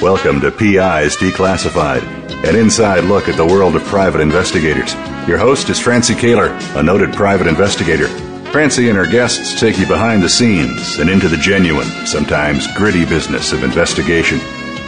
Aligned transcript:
Welcome 0.00 0.40
to 0.42 0.52
PIs 0.52 1.16
Declassified, 1.16 2.04
an 2.44 2.54
inside 2.54 3.02
look 3.02 3.28
at 3.28 3.36
the 3.36 3.44
world 3.44 3.74
of 3.74 3.82
private 3.86 4.20
investigators. 4.20 4.94
Your 5.26 5.38
host 5.38 5.70
is 5.70 5.80
Francie 5.80 6.14
Koehler, 6.14 6.56
a 6.76 6.82
noted 6.84 7.14
private 7.14 7.48
investigator. 7.48 8.29
Francie 8.52 8.88
and 8.88 8.98
her 8.98 9.06
guests 9.06 9.60
take 9.60 9.78
you 9.78 9.86
behind 9.86 10.24
the 10.24 10.28
scenes 10.28 10.98
and 10.98 11.08
into 11.08 11.28
the 11.28 11.36
genuine, 11.36 11.86
sometimes 12.04 12.66
gritty 12.76 13.04
business 13.04 13.52
of 13.52 13.62
investigation. 13.62 14.40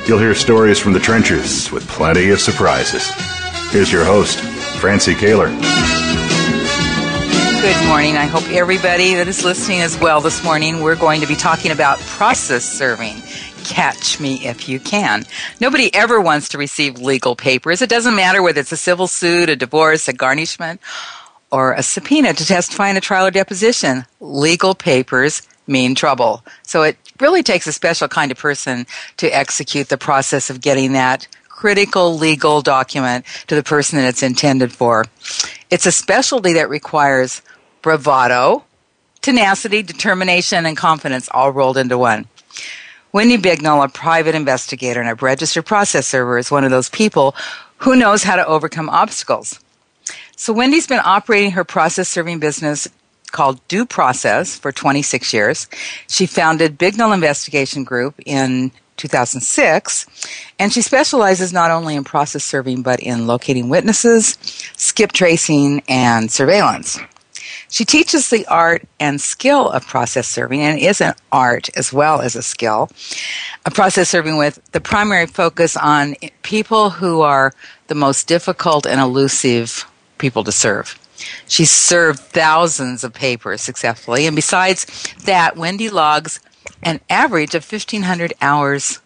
You'll 0.05 0.19
hear 0.19 0.35
stories 0.35 0.81
from 0.81 0.93
the 0.93 0.99
trenches 0.99 1.71
with 1.71 1.87
plenty 1.87 2.31
of 2.31 2.41
surprises. 2.41 3.09
Here's 3.71 3.93
your 3.93 4.05
host, 4.05 4.41
Francie 4.81 5.15
Koehler. 5.15 5.51
Good 7.63 7.87
morning. 7.87 8.17
I 8.17 8.27
hope 8.27 8.43
everybody 8.51 9.15
that 9.15 9.29
is 9.29 9.45
listening 9.45 9.81
as 9.81 9.97
well 9.97 10.21
this 10.21 10.43
morning, 10.43 10.81
we're 10.81 10.97
going 10.97 11.21
to 11.21 11.29
be 11.29 11.37
talking 11.37 11.71
about 11.71 12.01
process 12.01 12.65
serving 12.65 13.23
catch 13.63 14.19
me 14.19 14.45
if 14.45 14.69
you 14.69 14.81
can. 14.81 15.25
Nobody 15.61 15.95
ever 15.95 16.21
wants 16.21 16.49
to 16.51 16.59
receive 16.59 16.99
legal 16.99 17.37
papers. 17.37 17.81
It 17.81 17.89
doesn't 17.89 18.17
matter 18.17 18.43
whether 18.43 18.61
it's 18.61 18.73
a 18.73 18.77
civil 18.77 19.07
suit, 19.07 19.49
a 19.49 19.55
divorce, 19.55 20.09
a 20.09 20.13
garnishment, 20.13 20.81
or 21.53 21.75
a 21.75 21.83
subpoena 21.83 22.33
to 22.33 22.47
testify 22.47 22.89
in 22.89 22.97
a 22.97 23.01
trial 23.01 23.27
or 23.27 23.31
deposition. 23.31 24.07
Legal 24.21 24.75
papers 24.75 25.43
mean 25.67 25.95
trouble. 25.95 26.43
So 26.63 26.83
it 26.83 26.97
really 27.21 27.43
takes 27.43 27.67
a 27.67 27.73
special 27.73 28.09
kind 28.09 28.33
of 28.33 28.39
person 28.39 28.87
to 29.19 29.29
execute 29.29 29.89
the 29.89 29.99
process 29.99 30.51
of 30.51 30.61
getting 30.61 30.95
that 30.95 31.29
critical 31.49 32.17
legal 32.17 32.63
document 32.63 33.25
to 33.47 33.55
the 33.55 33.63
person 33.63 33.99
that 33.99 34.09
it's 34.09 34.23
intended 34.23 34.73
for. 34.73 35.05
It's 35.71 35.87
a 35.87 35.93
specialty 35.93 36.55
that 36.55 36.69
requires 36.69 37.43
bravado, 37.83 38.65
tenacity, 39.21 39.83
determination, 39.83 40.67
and 40.67 40.77
confidence 40.77 41.29
all 41.31 41.53
rolled 41.53 41.77
into 41.77 41.99
one. 41.99 42.27
Wendy 43.13 43.37
Bignall, 43.37 43.85
a 43.85 43.89
private 43.89 44.35
investigator 44.35 45.01
and 45.01 45.11
a 45.11 45.15
registered 45.15 45.67
process 45.67 46.07
server, 46.07 46.39
is 46.39 46.51
one 46.51 46.65
of 46.65 46.71
those 46.71 46.89
people 46.89 47.37
who 47.77 47.95
knows 47.95 48.23
how 48.23 48.37
to 48.37 48.47
overcome 48.47 48.89
obstacles. 48.89 49.61
So 50.43 50.53
Wendy's 50.53 50.89
been 50.89 51.01
operating 51.05 51.53
her 51.53 51.63
process 51.63 52.09
serving 52.09 52.41
business 52.41 52.89
called 53.31 53.61
Due 53.69 53.87
Process 53.87 54.59
for 54.59 54.73
26 54.73 55.33
years. 55.33 55.69
She 56.09 56.27
founded 56.27 56.77
Bignall 56.77 57.15
Investigation 57.15 57.85
Group 57.85 58.17
in 58.27 58.73
2006, 58.97 60.05
and 60.59 60.73
she 60.73 60.83
specializes 60.83 61.53
not 61.53 61.71
only 61.71 61.95
in 61.95 62.03
process 62.03 62.43
serving 62.43 62.83
but 62.83 62.99
in 62.99 63.29
locating 63.29 63.69
witnesses, 63.69 64.37
skip 64.77 65.13
tracing, 65.13 65.81
and 65.87 66.29
surveillance. 66.29 66.99
She 67.69 67.85
teaches 67.85 68.29
the 68.29 68.45
art 68.49 68.83
and 68.99 69.21
skill 69.21 69.71
of 69.71 69.87
process 69.87 70.27
serving 70.27 70.61
and 70.61 70.77
is 70.77 71.01
an 71.01 71.15
art 71.31 71.71
as 71.77 71.93
well 71.93 72.21
as 72.21 72.35
a 72.35 72.43
skill. 72.43 72.91
A 73.65 73.71
process 73.71 74.09
serving 74.09 74.39
with 74.39 74.61
the 74.73 74.81
primary 74.81 75.27
focus 75.27 75.77
on 75.77 76.17
people 76.43 76.91
who 76.91 77.21
are 77.21 77.55
the 77.87 77.95
most 77.95 78.27
difficult 78.27 78.87
and 78.89 79.01
elusive 79.01 79.87
people 80.23 80.45
to 80.45 80.53
serve. 80.53 80.99
She 81.47 81.67
served 81.67 82.21
thousands 82.21 83.05
of 83.05 83.13
papers 83.13 83.61
successfully, 83.61 84.27
and 84.27 84.35
besides 84.35 84.87
that, 85.25 85.57
Wendy 85.57 85.91
logs 85.91 86.41
an 86.83 87.01
average 87.11 87.55
of 87.55 87.71
1,500 87.71 88.33
hours 88.41 89.01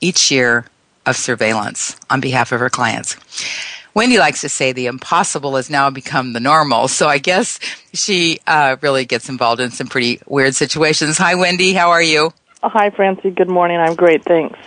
each 0.00 0.30
year 0.32 0.66
of 1.06 1.16
surveillance 1.16 1.96
on 2.10 2.20
behalf 2.20 2.50
of 2.50 2.58
her 2.60 2.70
clients. 2.70 3.16
Wendy 3.94 4.18
likes 4.18 4.40
to 4.40 4.48
say 4.48 4.72
the 4.72 4.86
impossible 4.86 5.54
has 5.54 5.70
now 5.70 5.88
become 5.88 6.32
the 6.32 6.40
normal. 6.40 6.88
So 6.88 7.06
I 7.06 7.18
guess 7.18 7.60
she 7.92 8.40
uh, 8.46 8.76
really 8.80 9.04
gets 9.04 9.28
involved 9.28 9.60
in 9.60 9.70
some 9.70 9.86
pretty 9.86 10.20
weird 10.26 10.56
situations. 10.56 11.16
Hi, 11.18 11.36
Wendy. 11.36 11.72
How 11.74 11.90
are 11.90 12.02
you? 12.02 12.32
Oh, 12.62 12.68
hi, 12.68 12.90
Francie. 12.90 13.30
Good 13.30 13.48
morning. 13.48 13.78
I'm 13.78 13.94
great. 13.94 14.24
Thanks. 14.24 14.58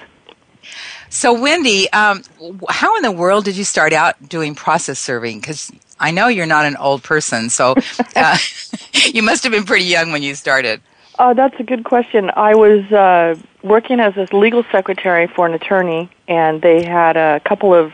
So, 1.10 1.34
Wendy, 1.34 1.92
um, 1.92 2.22
how 2.70 2.96
in 2.98 3.02
the 3.02 3.12
world 3.12 3.46
did 3.46 3.58
you 3.58 3.64
start 3.64 3.92
out 3.92 4.30
doing 4.30 4.56
process 4.56 5.00
serving? 5.00 5.40
Because 5.40 5.72
I 6.00 6.12
know 6.12 6.28
you're 6.28 6.46
not 6.46 6.66
an 6.66 6.76
old 6.78 7.04
person, 7.04 7.50
so 7.50 7.76
uh, 8.16 8.38
you 8.94 9.24
must 9.24 9.44
have 9.44 9.52
been 9.52 9.66
pretty 9.66 9.86
young 9.86 10.12
when 10.12 10.24
you 10.24 10.36
started. 10.36 10.82
Uh, 11.20 11.34
that's 11.34 11.60
a 11.60 11.64
good 11.64 11.84
question. 11.84 12.30
I 12.36 12.56
was 12.56 12.92
uh, 12.92 13.36
working 13.64 14.00
as 14.00 14.16
a 14.18 14.28
legal 14.36 14.64
secretary 14.72 15.28
for 15.28 15.48
an 15.48 15.54
attorney, 15.54 16.10
and 16.28 16.62
they 16.62 16.84
had 16.84 17.18
a 17.18 17.40
couple 17.40 17.74
of 17.74 17.94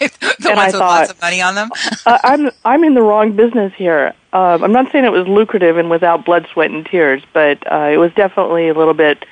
and 0.00 0.56
ones 0.56 0.58
I 0.58 0.66
with 0.66 0.72
thought, 0.72 0.80
lots 0.80 1.10
of 1.10 1.20
money 1.20 1.40
on 1.40 1.54
them. 1.54 1.70
uh, 2.06 2.18
I'm 2.24 2.50
I'm 2.64 2.82
in 2.82 2.94
the 2.94 3.02
wrong 3.02 3.36
business 3.36 3.72
here. 3.76 4.14
Uh, 4.32 4.58
I'm 4.60 4.72
not 4.72 4.90
saying 4.90 5.04
it 5.04 5.12
was 5.12 5.28
lucrative 5.28 5.78
and 5.78 5.88
without 5.88 6.24
blood, 6.24 6.48
sweat, 6.52 6.70
and 6.70 6.84
tears, 6.84 7.22
but 7.32 7.70
uh, 7.70 7.88
it 7.92 7.98
was 7.98 8.12
definitely 8.14 8.68
a 8.68 8.74
little 8.74 8.94
bit 8.94 9.24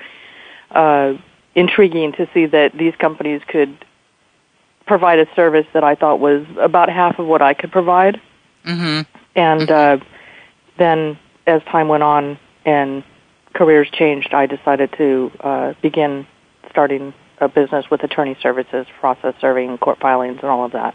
uh, 0.71 1.15
intriguing 1.55 2.13
to 2.13 2.29
see 2.35 2.47
that 2.47 2.77
these 2.77 2.95
companies 2.97 3.41
could 3.47 3.77
provide 4.87 5.19
a 5.19 5.27
service 5.35 5.67
that 5.73 5.83
I 5.85 5.95
thought 5.95 6.21
was 6.21 6.47
about 6.61 6.89
half 6.89 7.19
of 7.19 7.27
what 7.27 7.43
I 7.43 7.55
could 7.55 7.73
provide. 7.73 8.21
Mm-hmm. 8.65 9.03
And 9.35 9.61
mm-hmm. 9.69 10.03
Uh, 10.03 10.05
then 10.79 11.19
as 11.47 11.63
time 11.65 11.89
went 11.89 12.03
on 12.03 12.39
and 12.65 13.03
careers 13.55 13.89
changed, 13.91 14.35
I 14.35 14.47
decided 14.47 14.93
to 14.99 15.33
uh, 15.41 15.75
begin 15.81 16.27
starting 16.71 17.15
a 17.39 17.49
business 17.49 17.91
with 17.91 18.03
attorney 18.03 18.37
services, 18.41 18.87
process 19.01 19.35
serving, 19.41 19.79
court 19.79 19.99
filings, 20.01 20.39
and 20.43 20.51
all 20.51 20.65
of 20.65 20.73
that. 20.73 20.95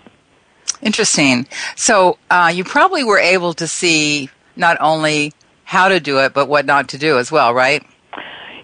Interesting. 0.81 1.47
So 1.75 2.17
uh, 2.29 2.51
you 2.53 2.63
probably 2.63 3.03
were 3.03 3.19
able 3.19 3.53
to 3.55 3.67
see 3.67 4.29
not 4.55 4.77
only 4.79 5.33
how 5.63 5.88
to 5.88 5.99
do 5.99 6.19
it, 6.19 6.33
but 6.33 6.47
what 6.47 6.65
not 6.65 6.89
to 6.89 6.97
do 6.97 7.17
as 7.17 7.31
well, 7.31 7.53
right? 7.53 7.83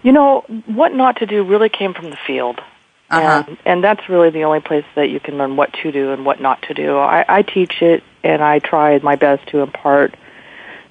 You 0.02 0.12
know, 0.12 0.40
what 0.66 0.94
not 0.94 1.16
to 1.16 1.26
do 1.26 1.44
really 1.44 1.68
came 1.68 1.94
from 1.94 2.10
the 2.10 2.18
field. 2.26 2.60
Uh-huh. 3.10 3.44
And, 3.46 3.58
and 3.64 3.84
that's 3.84 4.08
really 4.08 4.30
the 4.30 4.44
only 4.44 4.60
place 4.60 4.84
that 4.94 5.08
you 5.08 5.18
can 5.18 5.38
learn 5.38 5.56
what 5.56 5.72
to 5.82 5.90
do 5.90 6.12
and 6.12 6.26
what 6.26 6.40
not 6.40 6.62
to 6.62 6.74
do. 6.74 6.98
I, 6.98 7.24
I 7.28 7.42
teach 7.42 7.80
it, 7.80 8.02
and 8.22 8.42
I 8.42 8.58
try 8.58 8.98
my 8.98 9.16
best 9.16 9.46
to 9.48 9.60
impart– 9.60 10.16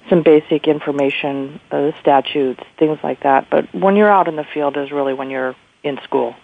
some 0.08 0.22
basic 0.22 0.66
information, 0.66 1.60
uh, 1.70 1.92
statutes, 2.00 2.62
things 2.78 2.98
like 3.02 3.22
that. 3.22 3.48
But 3.50 3.72
when 3.74 3.96
you're 3.96 4.10
out 4.10 4.28
in 4.28 4.36
the 4.36 4.44
field 4.44 4.76
is 4.76 4.90
really 4.90 5.14
when 5.14 5.30
you're 5.30 5.54
in 5.82 5.98
school. 6.02 6.34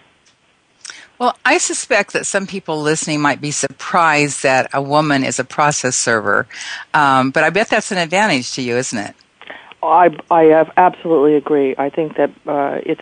Well, 1.17 1.37
I 1.45 1.59
suspect 1.59 2.13
that 2.13 2.25
some 2.25 2.45
people 2.45 2.81
listening 2.81 3.21
might 3.21 3.39
be 3.39 3.51
surprised 3.51 4.43
that 4.43 4.69
a 4.73 4.81
woman 4.81 5.23
is 5.23 5.39
a 5.39 5.45
process 5.45 5.95
server, 5.95 6.45
um, 6.93 7.31
but 7.31 7.43
I 7.43 7.49
bet 7.49 7.69
that's 7.69 7.91
an 7.91 7.97
advantage 7.97 8.53
to 8.53 8.61
you, 8.61 8.75
isn't 8.75 8.97
it? 8.97 9.15
I 9.87 10.15
I 10.29 10.71
absolutely 10.77 11.35
agree. 11.35 11.75
I 11.77 11.89
think 11.89 12.17
that 12.17 12.31
uh, 12.47 12.79
it's 12.85 13.01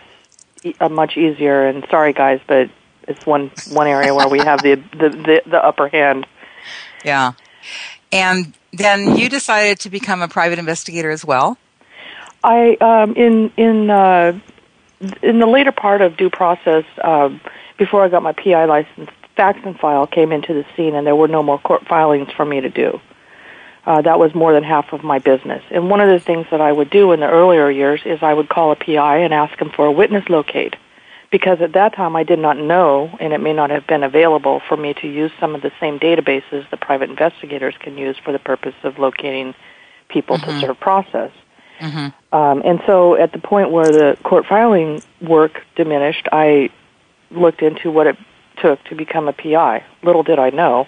much 0.90 1.16
easier. 1.16 1.66
And 1.66 1.86
sorry, 1.90 2.12
guys, 2.12 2.40
but 2.46 2.70
it's 3.08 3.26
one 3.26 3.50
one 3.70 3.86
area 3.86 4.14
where 4.14 4.28
we 4.28 4.38
have 4.38 4.62
the, 4.62 4.76
the, 4.92 5.08
the 5.10 5.42
the 5.46 5.64
upper 5.64 5.88
hand. 5.88 6.26
Yeah, 7.04 7.32
and 8.12 8.54
then 8.72 9.16
you 9.16 9.28
decided 9.28 9.80
to 9.80 9.90
become 9.90 10.22
a 10.22 10.28
private 10.28 10.58
investigator 10.58 11.10
as 11.10 11.24
well. 11.24 11.58
I 12.42 12.76
um, 12.80 13.14
in 13.14 13.52
in 13.56 13.90
uh, 13.90 14.38
in 15.22 15.38
the 15.38 15.46
later 15.46 15.72
part 15.72 16.00
of 16.00 16.16
due 16.16 16.30
process, 16.30 16.84
um, 17.02 17.40
before 17.78 18.04
I 18.04 18.08
got 18.08 18.22
my 18.22 18.32
PI 18.32 18.64
license, 18.66 19.10
fax 19.36 19.58
and 19.64 19.78
file 19.78 20.06
came 20.06 20.32
into 20.32 20.54
the 20.54 20.64
scene, 20.76 20.94
and 20.94 21.06
there 21.06 21.16
were 21.16 21.28
no 21.28 21.42
more 21.42 21.58
court 21.58 21.86
filings 21.86 22.30
for 22.32 22.44
me 22.44 22.60
to 22.60 22.70
do. 22.70 23.00
Uh, 23.86 24.00
that 24.00 24.18
was 24.18 24.34
more 24.34 24.52
than 24.52 24.64
half 24.64 24.92
of 24.92 25.04
my 25.04 25.18
business. 25.18 25.62
And 25.70 25.90
one 25.90 26.00
of 26.00 26.08
the 26.08 26.18
things 26.18 26.46
that 26.50 26.60
I 26.60 26.72
would 26.72 26.88
do 26.88 27.12
in 27.12 27.20
the 27.20 27.28
earlier 27.28 27.70
years 27.70 28.00
is 28.06 28.22
I 28.22 28.32
would 28.32 28.48
call 28.48 28.72
a 28.72 28.76
PI 28.76 29.18
and 29.18 29.34
ask 29.34 29.58
him 29.58 29.70
for 29.70 29.84
a 29.84 29.92
witness 29.92 30.28
locate. 30.28 30.76
Because 31.30 31.60
at 31.60 31.72
that 31.72 31.94
time 31.94 32.16
I 32.16 32.22
did 32.22 32.38
not 32.38 32.56
know, 32.56 33.14
and 33.20 33.32
it 33.32 33.40
may 33.40 33.52
not 33.52 33.70
have 33.70 33.86
been 33.86 34.04
available 34.04 34.62
for 34.68 34.76
me 34.76 34.94
to 34.94 35.08
use 35.08 35.32
some 35.40 35.54
of 35.54 35.62
the 35.62 35.72
same 35.80 35.98
databases 35.98 36.68
that 36.70 36.80
private 36.80 37.10
investigators 37.10 37.74
can 37.78 37.98
use 37.98 38.16
for 38.16 38.32
the 38.32 38.38
purpose 38.38 38.74
of 38.84 38.98
locating 38.98 39.54
people 40.08 40.36
mm-hmm. 40.36 40.60
to 40.60 40.60
serve 40.60 40.80
process. 40.80 41.32
Mm-hmm. 41.80 42.36
Um, 42.36 42.62
and 42.64 42.80
so 42.86 43.16
at 43.16 43.32
the 43.32 43.38
point 43.38 43.70
where 43.70 43.86
the 43.86 44.16
court 44.22 44.46
filing 44.46 45.02
work 45.20 45.62
diminished, 45.76 46.28
I 46.32 46.70
looked 47.30 47.62
into 47.62 47.90
what 47.90 48.06
it 48.06 48.16
took 48.62 48.82
to 48.84 48.94
become 48.94 49.28
a 49.28 49.32
PI. 49.32 49.84
Little 50.02 50.22
did 50.22 50.38
I 50.38 50.50
know. 50.50 50.86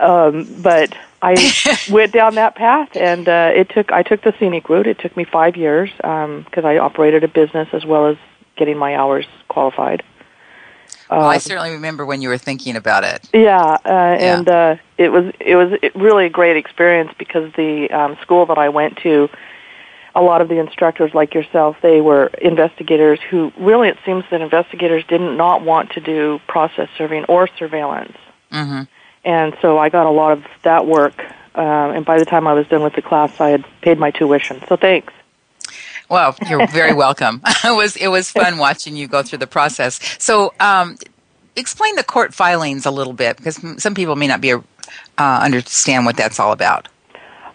Um, 0.00 0.46
but 0.62 0.96
I 1.22 1.52
went 1.90 2.12
down 2.12 2.36
that 2.36 2.54
path, 2.54 2.96
and 2.96 3.28
uh, 3.28 3.50
it 3.54 3.70
took. 3.70 3.92
I 3.92 4.02
took 4.02 4.22
the 4.22 4.34
scenic 4.38 4.68
route. 4.68 4.86
It 4.86 4.98
took 4.98 5.16
me 5.16 5.24
five 5.24 5.56
years 5.56 5.90
because 5.96 6.64
um, 6.64 6.66
I 6.66 6.78
operated 6.78 7.24
a 7.24 7.28
business 7.28 7.68
as 7.72 7.84
well 7.84 8.06
as 8.06 8.16
getting 8.56 8.78
my 8.78 8.96
hours 8.96 9.26
qualified. 9.48 10.02
Well, 11.10 11.22
I 11.22 11.34
um, 11.34 11.40
certainly 11.40 11.70
remember 11.70 12.04
when 12.04 12.20
you 12.20 12.28
were 12.28 12.38
thinking 12.38 12.76
about 12.76 13.04
it. 13.04 13.28
Yeah, 13.32 13.56
uh, 13.56 13.78
yeah. 13.84 14.38
and 14.38 14.48
uh, 14.48 14.76
it 14.98 15.10
was 15.10 15.32
it 15.40 15.56
was 15.56 15.78
really 15.94 16.26
a 16.26 16.30
great 16.30 16.56
experience 16.56 17.12
because 17.18 17.52
the 17.54 17.90
um, 17.90 18.16
school 18.22 18.46
that 18.46 18.58
I 18.58 18.68
went 18.68 18.98
to 18.98 19.28
a 20.14 20.22
lot 20.22 20.40
of 20.40 20.48
the 20.48 20.58
instructors 20.58 21.14
like 21.14 21.34
yourself, 21.34 21.76
they 21.80 22.00
were 22.00 22.26
investigators 22.42 23.20
who 23.30 23.52
really 23.58 23.88
it 23.88 23.98
seems 24.04 24.24
that 24.30 24.40
investigators 24.40 25.04
didn't 25.08 25.36
not 25.36 25.62
want 25.62 25.92
to 25.92 26.00
do 26.00 26.40
process 26.46 26.88
serving 26.98 27.24
or 27.24 27.48
surveillance. 27.58 28.16
Mm-hmm. 28.52 28.82
And 29.24 29.56
so 29.60 29.78
I 29.78 29.88
got 29.88 30.06
a 30.06 30.10
lot 30.10 30.32
of 30.32 30.44
that 30.62 30.86
work. 30.86 31.14
Uh, 31.54 31.90
and 31.90 32.04
by 32.04 32.18
the 32.18 32.24
time 32.24 32.46
I 32.46 32.52
was 32.52 32.66
done 32.68 32.82
with 32.82 32.94
the 32.94 33.02
class, 33.02 33.40
I 33.40 33.50
had 33.50 33.64
paid 33.82 33.98
my 33.98 34.10
tuition. 34.10 34.62
So 34.68 34.76
thanks. 34.76 35.12
Well, 36.08 36.36
you're 36.48 36.66
very 36.72 36.94
welcome. 36.94 37.42
it 37.64 37.76
was 37.76 37.96
it 37.96 38.08
was 38.08 38.30
fun 38.30 38.58
watching 38.66 38.96
you 38.96 39.08
go 39.08 39.22
through 39.22 39.38
the 39.38 39.46
process. 39.46 40.00
So, 40.18 40.54
um, 40.60 40.96
explain 41.56 41.96
the 41.96 42.04
court 42.04 42.32
filings 42.32 42.86
a 42.86 42.90
little 42.90 43.12
bit 43.12 43.36
because 43.36 43.60
some 43.82 43.94
people 43.94 44.16
may 44.16 44.28
not 44.28 44.40
be 44.40 44.52
uh, 44.52 44.60
understand 45.18 46.06
what 46.06 46.16
that's 46.16 46.38
all 46.38 46.52
about. 46.52 46.88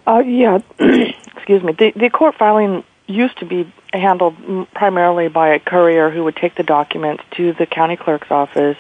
Uh, 0.06 0.20
yeah, 0.26 0.60
excuse 0.80 1.64
me. 1.64 1.72
The, 1.74 1.94
the 1.96 2.10
court 2.10 2.36
filing 2.36 2.84
used 3.08 3.38
to 3.40 3.46
be 3.46 3.72
handled 3.94 4.36
primarily 4.74 5.28
by 5.30 5.50
a 5.50 5.60
courier 5.60 6.10
who 6.10 6.24
would 6.24 6.36
take 6.36 6.56
the 6.56 6.64
documents 6.64 7.24
to 7.32 7.54
the 7.54 7.66
county 7.66 7.96
clerk's 7.96 8.32
office 8.32 8.78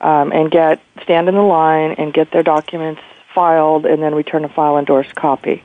um, 0.00 0.32
and 0.32 0.50
get 0.50 0.80
stand 1.02 1.28
in 1.28 1.34
the 1.34 1.42
line 1.42 1.92
and 1.92 2.12
get 2.12 2.30
their 2.30 2.42
documents 2.42 3.00
filed 3.34 3.86
and 3.86 4.02
then 4.02 4.14
return 4.14 4.44
a 4.44 4.48
file 4.48 4.78
endorsed 4.78 5.14
copy. 5.14 5.62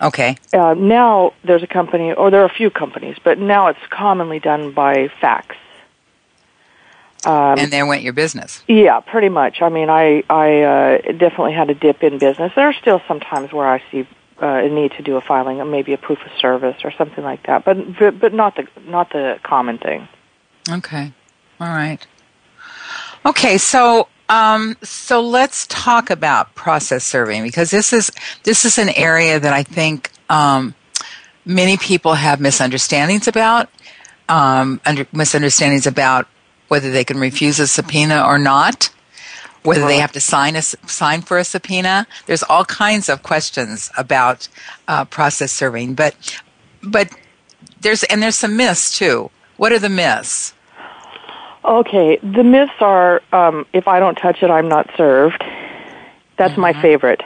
Okay. 0.00 0.36
Uh, 0.52 0.74
now 0.74 1.32
there's 1.44 1.62
a 1.62 1.66
company, 1.66 2.12
or 2.12 2.30
there 2.30 2.42
are 2.42 2.46
a 2.46 2.54
few 2.54 2.70
companies, 2.70 3.16
but 3.22 3.38
now 3.38 3.68
it's 3.68 3.86
commonly 3.90 4.38
done 4.38 4.72
by 4.72 5.08
fax. 5.20 5.56
Um, 7.24 7.58
and 7.58 7.72
there 7.72 7.86
went 7.86 8.02
your 8.02 8.12
business. 8.12 8.62
Yeah, 8.68 9.00
pretty 9.00 9.30
much. 9.30 9.62
I 9.62 9.70
mean, 9.70 9.88
I 9.88 10.22
I 10.28 10.60
uh, 10.60 10.98
definitely 11.12 11.54
had 11.54 11.70
a 11.70 11.74
dip 11.74 12.02
in 12.02 12.18
business. 12.18 12.52
There 12.54 12.68
are 12.68 12.74
still 12.74 13.00
some 13.08 13.20
times 13.20 13.52
where 13.52 13.66
I 13.66 13.82
see 13.90 14.06
uh, 14.42 14.46
a 14.46 14.68
need 14.68 14.92
to 14.92 15.02
do 15.02 15.16
a 15.16 15.22
filing, 15.22 15.60
or 15.60 15.64
maybe 15.64 15.94
a 15.94 15.98
proof 15.98 16.18
of 16.26 16.32
service 16.38 16.76
or 16.84 16.90
something 16.90 17.24
like 17.24 17.46
that, 17.46 17.64
but 17.64 18.20
but 18.20 18.34
not 18.34 18.56
the 18.56 18.66
not 18.86 19.10
the 19.10 19.38
common 19.42 19.78
thing. 19.78 20.06
Okay, 20.68 21.12
all 21.60 21.68
right. 21.68 22.06
Okay, 23.26 23.56
so 23.56 24.08
um, 24.28 24.76
so 24.82 25.20
let's 25.20 25.66
talk 25.66 26.10
about 26.10 26.54
process 26.54 27.04
serving 27.04 27.42
because 27.42 27.70
this 27.70 27.92
is 27.92 28.10
this 28.42 28.64
is 28.64 28.78
an 28.78 28.90
area 28.90 29.38
that 29.38 29.52
I 29.52 29.62
think 29.62 30.10
um, 30.28 30.74
many 31.44 31.76
people 31.76 32.14
have 32.14 32.40
misunderstandings 32.40 33.28
about. 33.28 33.68
Um, 34.28 34.80
under, 34.86 35.06
misunderstandings 35.12 35.86
about 35.86 36.26
whether 36.68 36.90
they 36.90 37.04
can 37.04 37.18
refuse 37.18 37.60
a 37.60 37.66
subpoena 37.66 38.24
or 38.26 38.38
not, 38.38 38.88
whether 39.62 39.86
they 39.86 39.98
have 39.98 40.12
to 40.12 40.20
sign 40.20 40.56
a 40.56 40.62
sign 40.62 41.20
for 41.20 41.36
a 41.36 41.44
subpoena. 41.44 42.06
There's 42.26 42.42
all 42.42 42.64
kinds 42.64 43.10
of 43.10 43.22
questions 43.22 43.90
about 43.98 44.48
uh, 44.88 45.04
process 45.04 45.52
serving, 45.52 45.94
but 45.94 46.14
but 46.82 47.10
there's 47.82 48.02
and 48.04 48.22
there's 48.22 48.36
some 48.36 48.56
myths 48.56 48.96
too. 48.96 49.30
What 49.58 49.72
are 49.72 49.78
the 49.78 49.90
myths? 49.90 50.53
Okay, 51.64 52.18
the 52.18 52.44
myths 52.44 52.72
are 52.80 53.22
um, 53.32 53.66
if 53.72 53.88
I 53.88 53.98
don't 53.98 54.16
touch 54.16 54.42
it, 54.42 54.50
I'm 54.50 54.68
not 54.68 54.90
served. 54.96 55.42
That's 56.36 56.52
mm-hmm. 56.52 56.60
my 56.60 56.72
favorite. 56.82 57.22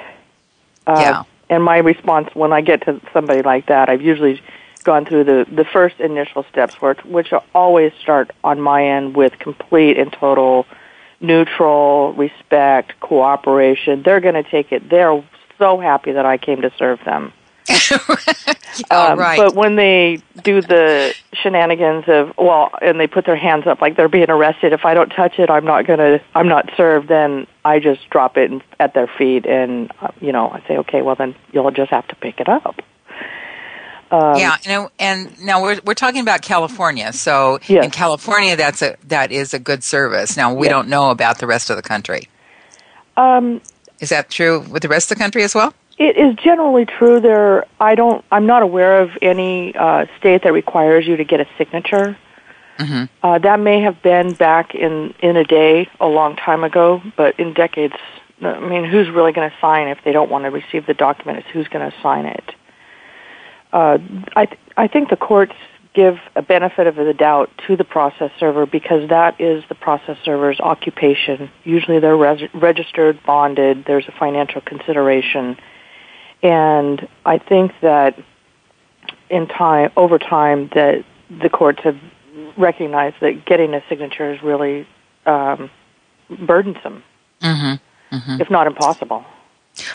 Uh, 0.86 0.98
yeah. 0.98 1.22
And 1.50 1.64
my 1.64 1.78
response 1.78 2.28
when 2.34 2.52
I 2.52 2.60
get 2.60 2.84
to 2.84 3.00
somebody 3.12 3.42
like 3.42 3.66
that, 3.66 3.88
I've 3.88 4.02
usually 4.02 4.40
gone 4.84 5.04
through 5.04 5.24
the, 5.24 5.46
the 5.50 5.64
first 5.64 5.98
initial 5.98 6.44
steps, 6.44 6.80
which, 6.80 7.02
which 7.04 7.32
always 7.54 7.92
start 8.00 8.30
on 8.44 8.60
my 8.60 8.86
end 8.86 9.16
with 9.16 9.38
complete 9.38 9.98
and 9.98 10.12
total 10.12 10.66
neutral, 11.20 12.12
respect, 12.12 12.98
cooperation. 13.00 14.02
They're 14.02 14.20
going 14.20 14.34
to 14.34 14.48
take 14.48 14.72
it. 14.72 14.88
They're 14.88 15.22
so 15.58 15.80
happy 15.80 16.12
that 16.12 16.24
I 16.24 16.38
came 16.38 16.62
to 16.62 16.72
serve 16.78 17.00
them. 17.04 17.32
um, 18.90 19.18
right. 19.18 19.38
But 19.38 19.54
when 19.54 19.76
they 19.76 20.22
do 20.42 20.60
the 20.60 21.14
shenanigans 21.34 22.04
of 22.08 22.32
well, 22.38 22.70
and 22.80 22.98
they 22.98 23.06
put 23.06 23.26
their 23.26 23.36
hands 23.36 23.66
up 23.66 23.80
like 23.80 23.96
they're 23.96 24.08
being 24.08 24.30
arrested, 24.30 24.72
if 24.72 24.84
I 24.84 24.94
don't 24.94 25.10
touch 25.10 25.38
it, 25.38 25.50
I'm 25.50 25.64
not 25.64 25.86
gonna, 25.86 26.20
I'm 26.34 26.48
not 26.48 26.70
served. 26.76 27.08
Then 27.08 27.46
I 27.64 27.78
just 27.78 28.08
drop 28.10 28.36
it 28.36 28.50
at 28.80 28.94
their 28.94 29.06
feet, 29.06 29.46
and 29.46 29.92
uh, 30.00 30.08
you 30.20 30.32
know, 30.32 30.48
I 30.48 30.62
say, 30.66 30.78
okay, 30.78 31.02
well 31.02 31.16
then 31.16 31.34
you'll 31.52 31.70
just 31.70 31.90
have 31.90 32.06
to 32.08 32.16
pick 32.16 32.40
it 32.40 32.48
up. 32.48 32.80
Um, 34.10 34.36
yeah, 34.36 34.56
you 34.62 34.70
know, 34.70 34.90
and 34.98 35.38
now 35.42 35.62
we're 35.62 35.80
we're 35.84 35.94
talking 35.94 36.20
about 36.20 36.40
California. 36.40 37.12
So 37.12 37.58
yes. 37.66 37.84
in 37.84 37.90
California, 37.90 38.56
that's 38.56 38.80
a 38.80 38.96
that 39.08 39.30
is 39.30 39.52
a 39.52 39.58
good 39.58 39.84
service. 39.84 40.36
Now 40.36 40.54
we 40.54 40.66
yes. 40.66 40.72
don't 40.72 40.88
know 40.88 41.10
about 41.10 41.38
the 41.38 41.46
rest 41.46 41.68
of 41.68 41.76
the 41.76 41.82
country. 41.82 42.28
Um, 43.18 43.60
is 44.00 44.08
that 44.10 44.30
true 44.30 44.60
with 44.60 44.82
the 44.82 44.88
rest 44.88 45.10
of 45.10 45.18
the 45.18 45.22
country 45.22 45.42
as 45.42 45.54
well? 45.54 45.74
It 45.98 46.16
is 46.16 46.34
generally 46.36 46.86
true. 46.86 47.20
There, 47.20 47.66
I 47.80 47.94
don't. 47.94 48.24
I'm 48.30 48.46
not 48.46 48.62
aware 48.62 49.00
of 49.00 49.10
any 49.20 49.74
uh, 49.74 50.06
state 50.18 50.44
that 50.44 50.52
requires 50.52 51.06
you 51.06 51.16
to 51.16 51.24
get 51.24 51.40
a 51.40 51.46
signature. 51.58 52.16
Mm-hmm. 52.78 53.04
Uh, 53.22 53.38
that 53.38 53.58
may 53.58 53.80
have 53.80 54.00
been 54.02 54.34
back 54.34 54.74
in 54.74 55.14
in 55.20 55.36
a 55.36 55.44
day, 55.44 55.88
a 55.98 56.06
long 56.06 56.36
time 56.36 56.62
ago, 56.64 57.02
but 57.16 57.38
in 57.40 57.52
decades. 57.52 57.96
I 58.40 58.60
mean, 58.60 58.84
who's 58.84 59.10
really 59.10 59.32
going 59.32 59.50
to 59.50 59.56
sign 59.60 59.88
if 59.88 59.98
they 60.04 60.12
don't 60.12 60.30
want 60.30 60.44
to 60.44 60.50
receive 60.50 60.86
the 60.86 60.94
document? 60.94 61.38
It's 61.38 61.48
who's 61.48 61.66
going 61.66 61.90
to 61.90 61.96
sign 62.00 62.24
it 62.26 62.54
uh, 63.72 63.98
I 64.34 64.46
th- 64.46 64.60
I 64.76 64.88
think 64.88 65.10
the 65.10 65.16
courts 65.16 65.54
give 65.94 66.18
a 66.36 66.42
benefit 66.42 66.86
of 66.86 66.96
the 66.96 67.12
doubt 67.12 67.50
to 67.66 67.76
the 67.76 67.84
process 67.84 68.30
server 68.38 68.66
because 68.66 69.08
that 69.08 69.40
is 69.40 69.64
the 69.68 69.74
process 69.74 70.16
server's 70.24 70.60
occupation. 70.60 71.50
Usually 71.64 71.98
they're 71.98 72.16
res- 72.16 72.48
registered, 72.54 73.18
bonded. 73.24 73.84
There's 73.86 74.06
a 74.06 74.12
financial 74.12 74.60
consideration, 74.60 75.58
and 76.42 77.08
I 77.24 77.38
think 77.38 77.72
that 77.80 78.18
in 79.30 79.46
time, 79.46 79.90
over 79.96 80.18
time, 80.18 80.70
that 80.74 81.04
the 81.30 81.48
courts 81.48 81.80
have 81.84 81.98
recognized 82.56 83.16
that 83.20 83.44
getting 83.44 83.74
a 83.74 83.82
signature 83.88 84.32
is 84.32 84.42
really 84.42 84.86
um, 85.26 85.70
burdensome, 86.28 87.02
mm-hmm. 87.40 88.16
Mm-hmm. 88.16 88.40
if 88.40 88.50
not 88.50 88.66
impossible. 88.66 89.24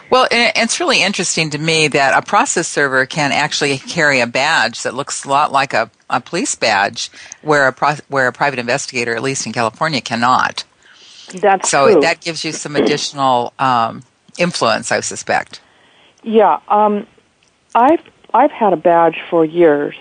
Well, 0.10 0.28
it's 0.32 0.80
really 0.80 1.04
interesting 1.04 1.50
to 1.52 1.58
me 1.58 1.90
that 1.90 2.18
a 2.18 2.26
process 2.26 2.68
server 2.68 3.06
can 3.06 3.32
actually 3.32 3.78
carry 3.80 4.22
a 4.22 4.28
badge 4.28 4.84
that 4.84 4.94
looks 4.94 5.26
a 5.26 5.30
lot 5.30 5.52
like 5.52 5.74
a, 5.74 5.92
a 6.10 6.22
police 6.22 6.56
badge, 6.56 7.10
where 7.42 7.68
a 7.68 7.74
pro, 7.74 7.96
where 8.08 8.28
a 8.28 8.34
private 8.34 8.60
investigator, 8.60 9.14
at 9.16 9.22
least 9.22 9.46
in 9.46 9.52
California, 9.52 10.00
cannot. 10.00 10.64
That's 11.34 11.70
so 11.70 11.92
true. 11.92 12.02
that 12.02 12.22
gives 12.22 12.46
you 12.46 12.54
some 12.54 12.76
additional 12.76 13.54
um, 13.60 14.04
influence, 14.38 14.92
I 14.92 15.02
suspect. 15.02 15.60
Yeah, 16.24 16.60
um, 16.68 17.08
I've 17.76 18.02
I've 18.34 18.52
had 18.52 18.74
a 18.74 18.78
badge 18.78 19.22
for 19.30 19.46
years, 19.46 19.96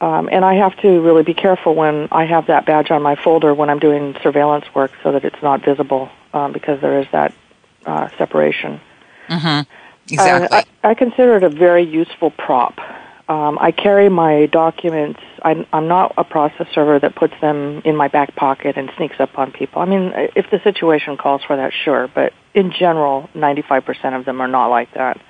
um, 0.00 0.28
and 0.30 0.44
I 0.44 0.54
have 0.54 0.76
to 0.80 1.00
really 1.00 1.22
be 1.22 1.34
careful 1.34 1.74
when 1.74 2.08
I 2.10 2.24
have 2.24 2.46
that 2.46 2.66
badge 2.66 2.90
on 2.90 3.02
my 3.02 3.16
folder 3.16 3.54
when 3.54 3.70
I'm 3.70 3.78
doing 3.78 4.16
surveillance 4.22 4.64
work, 4.74 4.92
so 5.02 5.12
that 5.12 5.24
it's 5.24 5.42
not 5.42 5.64
visible 5.64 6.10
um, 6.32 6.52
because 6.52 6.80
there 6.80 7.00
is 7.00 7.06
that 7.12 7.32
uh, 7.84 8.08
separation. 8.18 8.80
Mm-hmm. 9.28 9.70
Exactly. 10.12 10.48
I, 10.84 10.90
I, 10.90 10.94
consider 10.94 11.36
it 11.36 11.42
a 11.42 11.48
very 11.48 11.82
useful 11.82 12.30
prop. 12.30 12.78
Um, 13.28 13.58
I 13.60 13.72
carry 13.72 14.08
my 14.08 14.46
documents. 14.46 15.20
I'm, 15.42 15.66
I'm 15.72 15.88
not 15.88 16.14
a 16.16 16.22
process 16.22 16.68
server 16.72 17.00
that 17.00 17.16
puts 17.16 17.34
them 17.40 17.82
in 17.84 17.96
my 17.96 18.06
back 18.06 18.36
pocket 18.36 18.76
and 18.76 18.88
sneaks 18.96 19.16
up 19.18 19.36
on 19.36 19.50
people. 19.50 19.82
I 19.82 19.84
mean, 19.84 20.12
if 20.36 20.48
the 20.50 20.60
situation 20.62 21.16
calls 21.16 21.42
for 21.42 21.56
that, 21.56 21.72
sure. 21.72 22.08
But 22.14 22.32
in 22.54 22.70
general, 22.70 23.28
95% 23.34 24.16
of 24.16 24.24
them 24.24 24.40
are 24.40 24.46
not 24.46 24.68
like 24.68 24.94
that. 24.94 25.20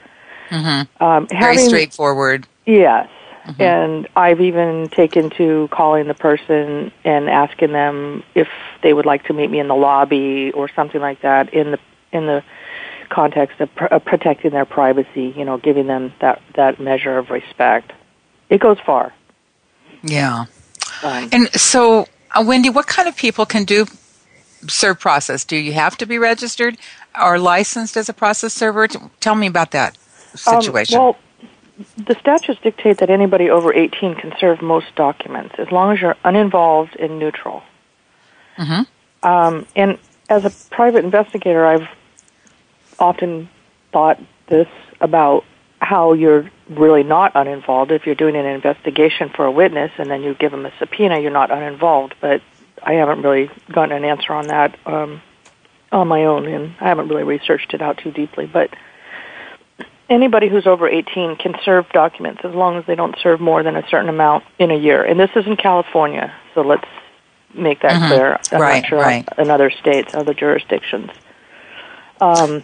Mm-hmm. 0.51 1.03
Um, 1.03 1.27
Very 1.29 1.59
straightforward. 1.59 2.47
Yes. 2.65 3.09
Mm-hmm. 3.47 3.63
And 3.63 4.09
I've 4.17 4.41
even 4.41 4.89
taken 4.89 5.31
to 5.31 5.69
calling 5.71 6.09
the 6.09 6.15
person 6.15 6.91
and 7.05 7.31
asking 7.31 7.73
them 7.73 8.25
if 8.35 8.49
they 8.83 8.93
would 8.93 9.07
like 9.07 9.25
to 9.25 9.33
meet 9.33 9.51
me 9.51 9.61
in 9.61 9.69
the 9.69 9.75
lobby 9.75 10.51
or 10.53 10.69
something 10.69 11.01
like 11.01 11.23
that 11.23 11.55
in 11.55 11.73
the 11.73 11.79
in 12.13 12.27
the 12.27 12.43
context 13.09 13.61
of, 13.61 13.73
pr- 13.75 13.99
protecting 14.05 14.51
their 14.51 14.65
privacy, 14.65 15.33
you 15.37 15.45
know, 15.45 15.59
giving 15.59 15.87
them 15.87 16.13
that 16.21 16.43
that 16.55 16.81
measure 16.81 17.19
of 17.19 17.31
respect. 17.31 17.93
It 18.49 18.61
goes 18.61 18.79
far. 18.81 19.13
Yeah. 20.03 20.47
Um, 21.03 21.29
and 21.31 21.49
so, 21.53 22.07
uh, 22.33 22.43
Wendy, 22.45 22.71
what 22.71 22.89
kind 22.89 23.09
of 23.09 23.17
people 23.17 23.47
can 23.47 23.65
do 23.65 23.87
serve 24.67 24.99
process? 24.99 25.45
Do 25.45 25.57
you 25.57 25.73
have 25.73 25.97
to 25.99 26.07
be 26.07 26.19
registered 26.19 26.79
or 27.21 27.39
licensed 27.39 27.97
as 27.97 28.09
a 28.09 28.13
process 28.13 28.55
server? 28.55 28.89
Tell 28.89 29.37
me 29.37 29.47
about 29.47 29.71
that 29.71 29.97
situation. 30.37 30.99
Um, 30.99 31.05
well, 31.05 31.17
the 31.97 32.15
statutes 32.19 32.61
dictate 32.63 32.99
that 32.99 33.11
anybody 33.11 33.51
over 33.51 33.73
18 33.73 34.15
can 34.15 34.33
serve 34.39 34.63
most 34.63 34.87
documents 34.95 35.55
as 35.59 35.71
long 35.71 35.93
as 35.93 36.01
you're 36.01 36.17
uninvolved 36.25 36.97
and 36.97 37.19
neutral. 37.19 37.63
Mm-hmm. 38.57 39.29
Um, 39.29 39.67
and 39.77 39.99
as 40.29 40.45
a 40.45 40.51
private 40.75 41.05
investigator, 41.05 41.67
I've 41.67 41.89
often 42.99 43.49
thought 43.93 44.21
this 44.49 44.69
about 45.01 45.45
how 45.81 46.15
you're 46.15 46.51
really 46.71 47.03
not 47.03 47.33
uninvolved. 47.35 47.93
If 47.93 48.07
you're 48.07 48.15
doing 48.15 48.37
an 48.37 48.47
investigation 48.47 49.29
for 49.29 49.45
a 49.45 49.51
witness 49.51 49.93
and 49.99 50.11
then 50.11 50.23
you 50.23 50.35
give 50.35 50.51
them 50.51 50.65
a 50.65 50.73
subpoena, 50.79 51.21
you're 51.21 51.31
not 51.31 51.51
uninvolved. 51.51 52.15
But 52.21 52.43
I 52.83 52.95
haven't 52.95 53.23
really 53.23 53.51
gotten 53.71 53.95
an 53.95 54.05
answer 54.05 54.33
on 54.33 54.47
that 54.49 54.79
um, 54.87 55.21
on 55.93 56.09
my 56.09 56.25
own, 56.25 56.47
and 56.47 56.75
I 56.81 56.89
haven't 56.89 57.09
really 57.09 57.23
researched 57.23 57.75
it 57.75 57.83
out 57.83 57.99
too 57.99 58.11
deeply. 58.11 58.47
But 58.47 58.71
anybody 60.09 60.49
who's 60.49 60.67
over 60.67 60.89
18 60.89 61.37
can 61.37 61.55
serve 61.65 61.89
documents 61.91 62.43
as 62.45 62.55
long 62.55 62.77
as 62.77 62.85
they 62.87 62.95
don't 62.95 63.17
serve 63.23 63.41
more 63.41 63.63
than 63.63 63.77
a 63.77 63.87
certain 63.89 64.09
amount 64.09 64.45
in 64.59 64.71
a 64.71 64.77
year. 64.77 65.03
And 65.03 65.19
this 65.19 65.31
is 65.37 65.47
in 65.47 65.57
California, 65.57 66.35
so 66.55 66.63
let's 66.63 66.89
make 67.55 67.83
that 67.83 67.93
mm-hmm. 67.93 68.09
clear. 68.09 68.39
I'm 68.53 68.61
right, 68.61 68.83
not 68.83 68.89
sure 68.89 68.99
right. 68.99 69.29
in 69.39 69.51
other 69.51 69.71
states, 69.71 70.15
other 70.15 70.35
jurisdictions. 70.35 71.11
Um, 72.21 72.63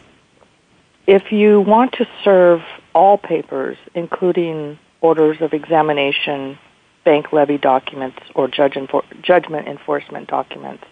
if 1.07 1.33
you 1.33 1.61
want 1.61 1.93
to 1.95 2.09
serve 2.25 2.63
all 2.95 3.19
papers, 3.19 3.77
including 3.95 4.79
orders 5.01 5.39
of 5.41 5.53
examination, 5.53 6.59
bank 7.05 7.33
levy 7.33 7.59
documents, 7.59 8.19
or 8.35 8.49
judge 8.49 8.75
enfor- 8.75 9.05
judgment 9.23 9.67
enforcement 9.67 10.29
documents, 10.29 10.85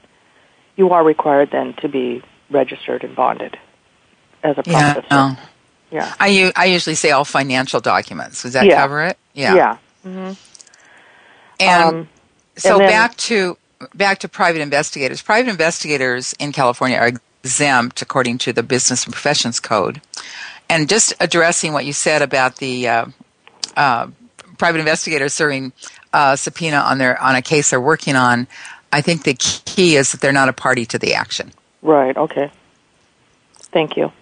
you 0.76 0.90
are 0.90 1.04
required 1.04 1.50
then 1.52 1.74
to 1.74 1.88
be 1.88 2.22
registered 2.50 3.04
and 3.04 3.14
bonded 3.14 3.56
as 4.42 4.58
a 4.58 4.62
processor. 4.62 5.04
Yeah, 5.10 5.36
oh. 5.38 5.48
Yeah. 5.90 6.14
I, 6.18 6.28
u- 6.28 6.52
I 6.56 6.66
usually 6.66 6.94
say 6.94 7.10
all 7.10 7.24
financial 7.24 7.80
documents. 7.80 8.42
Does 8.42 8.52
that 8.52 8.66
yeah. 8.66 8.80
cover 8.80 9.02
it? 9.04 9.18
Yeah. 9.34 9.54
Yeah. 9.54 9.76
Mm-hmm. 10.06 10.32
And 11.60 11.82
um, 11.82 12.08
so 12.56 12.72
and 12.72 12.80
then, 12.80 12.88
back 12.88 13.16
to 13.16 13.56
back 13.94 14.18
to 14.20 14.28
private 14.28 14.60
investigators. 14.60 15.22
Private 15.22 15.50
investigators 15.50 16.34
in 16.38 16.52
California 16.52 16.96
are 16.96 17.12
exempt 17.42 18.02
according 18.02 18.38
to 18.38 18.52
the 18.52 18.62
Business 18.62 19.04
and 19.04 19.12
Professions 19.12 19.60
Code. 19.60 20.00
And 20.68 20.88
just 20.88 21.12
addressing 21.20 21.72
what 21.72 21.84
you 21.84 21.92
said 21.92 22.22
about 22.22 22.56
the 22.56 22.88
uh, 22.88 23.06
uh, 23.76 24.08
private 24.58 24.78
investigators 24.78 25.34
serving 25.34 25.72
uh, 26.12 26.36
subpoena 26.36 26.76
on 26.76 26.98
their 26.98 27.20
on 27.20 27.34
a 27.34 27.42
case 27.42 27.70
they're 27.70 27.80
working 27.80 28.16
on, 28.16 28.46
I 28.92 29.00
think 29.00 29.24
the 29.24 29.34
key 29.34 29.96
is 29.96 30.12
that 30.12 30.20
they're 30.20 30.32
not 30.32 30.48
a 30.48 30.52
party 30.52 30.86
to 30.86 30.98
the 30.98 31.14
action. 31.14 31.52
Right. 31.82 32.16
Okay. 32.16 32.50
Thank 33.72 33.96
you. 33.96 34.12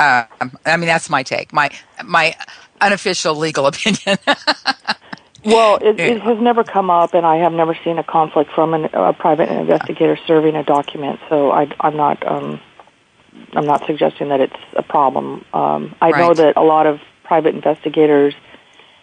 Uh, 0.00 0.24
I 0.66 0.76
mean, 0.76 0.86
that's 0.86 1.10
my 1.10 1.22
take. 1.22 1.52
My 1.52 1.70
my 2.04 2.34
unofficial 2.80 3.34
legal 3.34 3.66
opinion. 3.72 4.18
Well, 5.44 5.76
it, 5.76 5.98
it, 5.98 6.20
has 6.20 6.38
never 6.38 6.64
come 6.64 6.90
up, 6.90 7.14
and 7.14 7.24
I 7.24 7.36
have 7.36 7.52
never 7.52 7.74
seen 7.82 7.98
a 7.98 8.04
conflict 8.04 8.50
from 8.54 8.74
an, 8.74 8.86
a 8.92 9.12
private 9.14 9.48
investigator 9.48 10.18
serving 10.26 10.54
a 10.54 10.62
document. 10.62 11.18
So 11.30 11.50
I, 11.50 11.66
am 11.82 11.96
not, 11.96 12.26
um, 12.26 12.60
I'm 13.54 13.64
not 13.64 13.86
suggesting 13.86 14.28
that 14.28 14.40
it's 14.40 14.56
a 14.74 14.82
problem. 14.82 15.44
Um, 15.54 15.94
I 16.00 16.10
right. 16.10 16.18
know 16.18 16.34
that 16.34 16.58
a 16.58 16.62
lot 16.62 16.86
of 16.86 17.00
private 17.24 17.54
investigators 17.54 18.34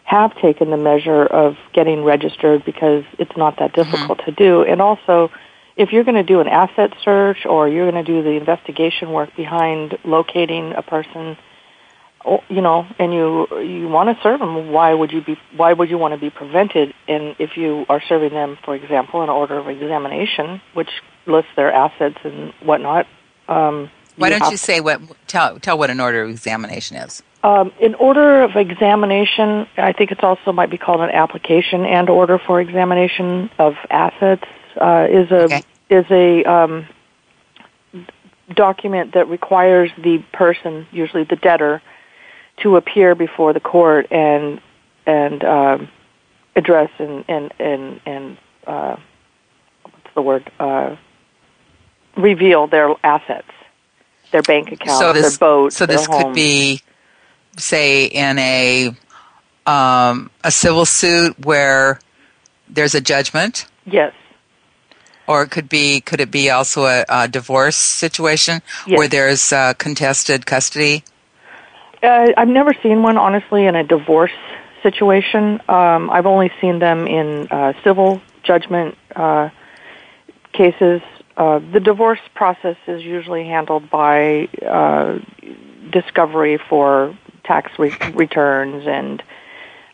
have 0.04 0.36
taken 0.36 0.70
the 0.70 0.78
measure 0.78 1.26
of 1.26 1.58
getting 1.74 2.04
registered 2.04 2.64
because 2.66 3.04
it's 3.18 3.36
not 3.36 3.58
that 3.58 3.74
mm-hmm. 3.74 3.90
difficult 3.90 4.20
mm-hmm. 4.20 4.32
to 4.32 4.36
do, 4.36 4.64
and 4.64 4.82
also. 4.82 5.32
If 5.78 5.92
you're 5.92 6.04
going 6.04 6.16
to 6.16 6.24
do 6.24 6.40
an 6.40 6.48
asset 6.48 6.94
search 7.04 7.46
or 7.46 7.70
you're 7.70 7.90
going 7.90 8.04
to 8.04 8.12
do 8.12 8.24
the 8.24 8.32
investigation 8.32 9.12
work 9.12 9.36
behind 9.36 9.98
locating 10.04 10.74
a 10.74 10.82
person, 10.82 11.38
you 12.50 12.62
know, 12.62 12.86
and 12.98 13.14
you 13.14 13.48
you 13.60 13.88
want 13.88 14.16
to 14.16 14.22
serve 14.24 14.40
them, 14.40 14.72
why 14.72 14.94
would 14.94 15.12
you 15.12 15.22
be 15.22 15.38
why 15.56 15.74
would 15.74 15.90
you 15.90 15.98
want 15.98 16.14
to 16.14 16.20
be 16.20 16.30
prevented? 16.30 16.94
And 17.08 17.36
if 17.40 17.58
you 17.58 17.86
are 17.90 18.02
serving 18.02 18.32
them, 18.32 18.58
for 18.66 18.76
example, 18.76 19.22
an 19.22 19.30
order 19.30 19.58
of 19.58 19.68
examination, 19.68 20.62
which 20.74 20.90
lists 21.28 21.52
their 21.56 21.72
assets 21.72 22.18
and 22.24 22.54
whatnot. 22.64 23.06
Um, 23.48 23.90
why 24.16 24.30
don't 24.30 24.50
you 24.50 24.58
say 24.58 24.82
what 24.82 25.00
tell 25.28 25.60
tell 25.60 25.78
what 25.78 25.90
an 25.90 26.00
order 26.00 26.24
of 26.24 26.30
examination 26.32 26.98
is? 26.98 27.22
Um, 27.44 27.72
an 27.82 27.94
order 27.96 28.42
of 28.42 28.56
examination, 28.56 29.68
I 29.78 29.94
think 29.94 30.12
it's 30.12 30.24
also 30.24 30.52
might 30.52 30.72
be 30.72 30.78
called 30.78 31.02
an 31.02 31.12
application 31.12 31.86
and 31.86 32.10
order 32.10 32.40
for 32.40 32.60
examination 32.60 33.52
of 33.60 33.76
assets, 33.92 34.44
uh, 34.82 35.08
is 35.10 35.32
a 35.32 35.44
okay. 35.44 35.64
is 35.90 36.06
a 36.10 36.44
um, 36.44 36.88
document 38.54 39.14
that 39.14 39.28
requires 39.28 39.92
the 39.98 40.24
person, 40.34 40.88
usually 40.92 41.24
the 41.24 41.36
debtor, 41.36 41.82
to 42.58 42.76
appear 42.76 43.16
before 43.16 43.54
the 43.54 43.60
court 43.60 44.12
and 44.12 44.62
and 45.06 45.44
um, 45.44 45.90
address 46.56 46.90
and 47.00 47.26
and 47.28 47.54
and, 47.60 48.02
and 48.06 48.38
uh, 48.66 48.96
what's 49.84 50.14
the 50.16 50.22
word 50.22 50.52
uh, 50.60 50.96
reveal 52.16 52.68
their 52.68 52.94
assets, 53.04 53.52
their 54.32 54.42
bank 54.42 54.72
accounts, 54.72 55.00
so 55.00 55.14
this, 55.14 55.38
their 55.38 55.48
boat. 55.48 55.74
So 55.74 55.86
this 55.86 56.06
home. 56.06 56.24
could 56.24 56.34
be, 56.34 56.82
say, 57.58 58.06
in 58.06 58.38
a 58.40 58.96
um, 59.66 60.32
a 60.44 60.52
civil 60.52 60.86
suit 60.86 61.46
where 61.46 62.00
there's 62.70 62.96
a 62.96 63.02
judgment. 63.02 63.66
Yes. 63.86 64.14
Or 65.28 65.44
it 65.44 65.52
could 65.52 65.70
be 65.70 66.02
could 66.02 66.22
it 66.22 66.32
be 66.32 66.50
also 66.50 66.86
a, 66.86 67.06
a 67.10 67.28
divorce 67.28 67.76
situation 67.76 68.62
yes. 68.86 68.98
where 68.98 69.08
there's 69.08 69.52
uh, 69.52 69.74
contested 69.74 70.46
custody? 70.46 71.04
Uh, 72.02 72.28
I've 72.38 72.48
never 72.48 72.74
seen 72.82 73.02
one, 73.02 73.18
honestly, 73.18 73.66
in 73.66 73.76
a 73.76 73.84
divorce 73.84 74.32
situation. 74.84 75.62
Um, 75.68 76.10
I've 76.10 76.26
only 76.26 76.52
seen 76.62 76.80
them 76.80 77.08
in 77.08 77.48
uh, 77.50 77.74
civil 77.84 78.22
judgment 78.44 78.96
uh, 79.16 79.50
cases. 80.54 81.02
Uh, 81.36 81.60
the 81.60 81.80
divorce 81.80 82.20
process 82.34 82.78
is 82.88 83.04
usually 83.04 83.46
handled 83.46 83.90
by 83.90 84.48
uh, 84.66 85.20
discovery 85.92 86.58
for 86.70 87.18
tax 87.44 87.72
re- 87.78 87.96
returns 88.14 88.86
and 88.88 89.24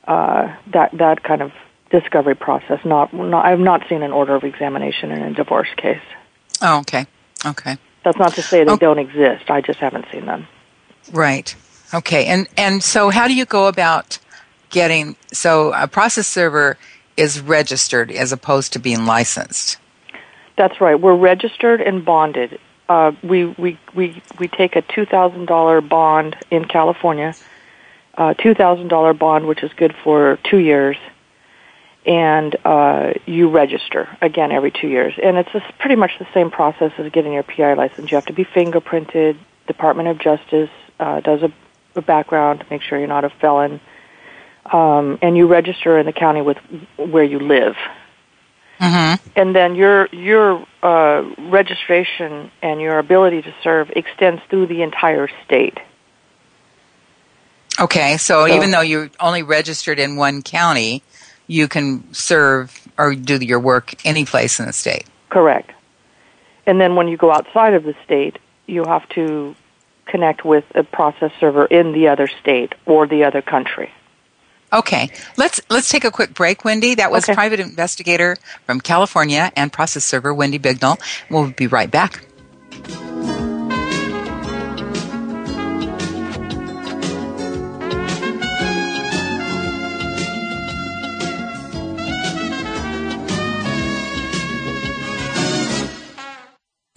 uh, 0.07 0.53
that 0.67 0.91
that 0.97 1.23
kind 1.23 1.41
of 1.41 1.51
discovery 1.93 2.35
process. 2.35 2.83
Not, 2.83 3.13
not, 3.13 3.45
I've 3.45 3.59
not 3.59 3.87
seen 3.87 4.01
an 4.01 4.11
order 4.11 4.35
of 4.35 4.43
examination 4.43 5.11
in 5.11 5.21
a 5.21 5.33
divorce 5.33 5.69
case. 5.77 6.01
Oh, 6.61 6.79
okay, 6.79 7.05
okay. 7.45 7.77
That's 8.03 8.17
not 8.17 8.33
to 8.33 8.41
say 8.41 8.63
they 8.63 8.71
oh. 8.71 8.77
don't 8.77 8.99
exist. 8.99 9.49
I 9.49 9.61
just 9.61 9.79
haven't 9.79 10.05
seen 10.11 10.25
them. 10.25 10.47
Right. 11.11 11.55
Okay, 11.93 12.25
and 12.25 12.47
and 12.57 12.83
so 12.83 13.09
how 13.09 13.27
do 13.27 13.35
you 13.35 13.45
go 13.45 13.67
about 13.67 14.17
getting 14.71 15.15
so 15.31 15.71
a 15.73 15.87
process 15.87 16.27
server 16.27 16.77
is 17.15 17.39
registered 17.39 18.11
as 18.11 18.31
opposed 18.31 18.73
to 18.73 18.79
being 18.79 19.05
licensed? 19.05 19.77
That's 20.57 20.81
right. 20.81 20.99
We're 20.99 21.15
registered 21.15 21.81
and 21.81 22.03
bonded. 22.03 22.59
Uh, 22.89 23.11
we 23.21 23.45
we 23.45 23.79
we 23.93 24.21
we 24.39 24.47
take 24.47 24.75
a 24.75 24.81
two 24.81 25.05
thousand 25.05 25.45
dollar 25.45 25.81
bond 25.81 26.35
in 26.49 26.65
California, 26.65 27.35
uh, 28.17 28.33
two 28.33 28.55
thousand 28.55 28.87
dollar 28.87 29.13
bond, 29.13 29.45
which 29.45 29.61
is 29.61 29.71
good 29.73 29.93
for 30.03 30.39
two 30.43 30.57
years, 30.57 30.97
and 32.05 32.55
uh, 32.65 33.13
you 33.25 33.49
register 33.49 34.09
again 34.21 34.51
every 34.51 34.71
two 34.71 34.87
years. 34.87 35.13
And 35.21 35.37
it's 35.37 35.49
pretty 35.79 35.95
much 35.95 36.11
the 36.19 36.27
same 36.33 36.51
process 36.51 36.91
as 36.97 37.11
getting 37.11 37.33
your 37.33 37.43
PI 37.43 37.73
license. 37.73 38.11
You 38.11 38.17
have 38.17 38.25
to 38.27 38.33
be 38.33 38.45
fingerprinted. 38.45 39.37
Department 39.67 40.09
of 40.09 40.19
Justice 40.19 40.69
uh, 40.99 41.21
does 41.21 41.41
a 41.41 41.51
a 41.95 42.01
background, 42.01 42.61
to 42.61 42.65
make 42.69 42.81
sure 42.81 42.97
you're 42.97 43.07
not 43.07 43.23
a 43.23 43.29
felon, 43.29 43.79
um, 44.65 45.19
and 45.21 45.37
you 45.37 45.47
register 45.47 45.97
in 45.99 46.05
the 46.05 46.13
county 46.13 46.41
with 46.41 46.57
where 46.97 47.23
you 47.23 47.39
live. 47.39 47.75
Mm-hmm. 48.79 49.29
And 49.35 49.55
then 49.55 49.75
your 49.75 50.07
your 50.07 50.65
uh, 50.81 51.23
registration 51.37 52.51
and 52.61 52.81
your 52.81 52.99
ability 52.99 53.43
to 53.43 53.53
serve 53.63 53.91
extends 53.95 54.41
through 54.49 54.67
the 54.67 54.81
entire 54.81 55.29
state. 55.45 55.77
Okay, 57.79 58.17
so, 58.17 58.45
so 58.45 58.53
even 58.53 58.69
though 58.69 58.81
you're 58.81 59.09
only 59.19 59.41
registered 59.41 59.99
in 59.99 60.15
one 60.15 60.43
county, 60.43 61.01
you 61.47 61.67
can 61.67 62.13
serve 62.13 62.87
or 62.97 63.15
do 63.15 63.37
your 63.37 63.59
work 63.59 63.93
any 64.05 64.25
place 64.25 64.59
in 64.59 64.65
the 64.65 64.73
state. 64.73 65.05
Correct. 65.29 65.71
And 66.65 66.79
then 66.79 66.95
when 66.95 67.07
you 67.07 67.17
go 67.17 67.31
outside 67.31 67.73
of 67.73 67.83
the 67.83 67.95
state, 68.05 68.39
you 68.67 68.85
have 68.85 69.07
to 69.09 69.55
connect 70.05 70.45
with 70.45 70.63
a 70.75 70.83
process 70.83 71.31
server 71.39 71.65
in 71.65 71.91
the 71.91 72.07
other 72.07 72.27
state 72.41 72.73
or 72.85 73.07
the 73.07 73.23
other 73.23 73.41
country. 73.41 73.91
Okay, 74.71 75.09
let's 75.37 75.61
let's 75.69 75.89
take 75.89 76.03
a 76.03 76.09
quick 76.09 76.33
break, 76.33 76.65
Wendy. 76.65 76.95
That 76.95 77.11
was 77.11 77.25
Okay. 77.25 77.35
private 77.35 77.59
investigator 77.59 78.37
from 78.65 78.81
California 78.81 79.51
and 79.55 79.71
process 79.71 80.03
server 80.03 80.33
Wendy 80.33 80.57
Bignall. 80.57 80.97
We'll 81.29 81.51
be 81.51 81.67
right 81.67 81.91
back. 81.91 82.25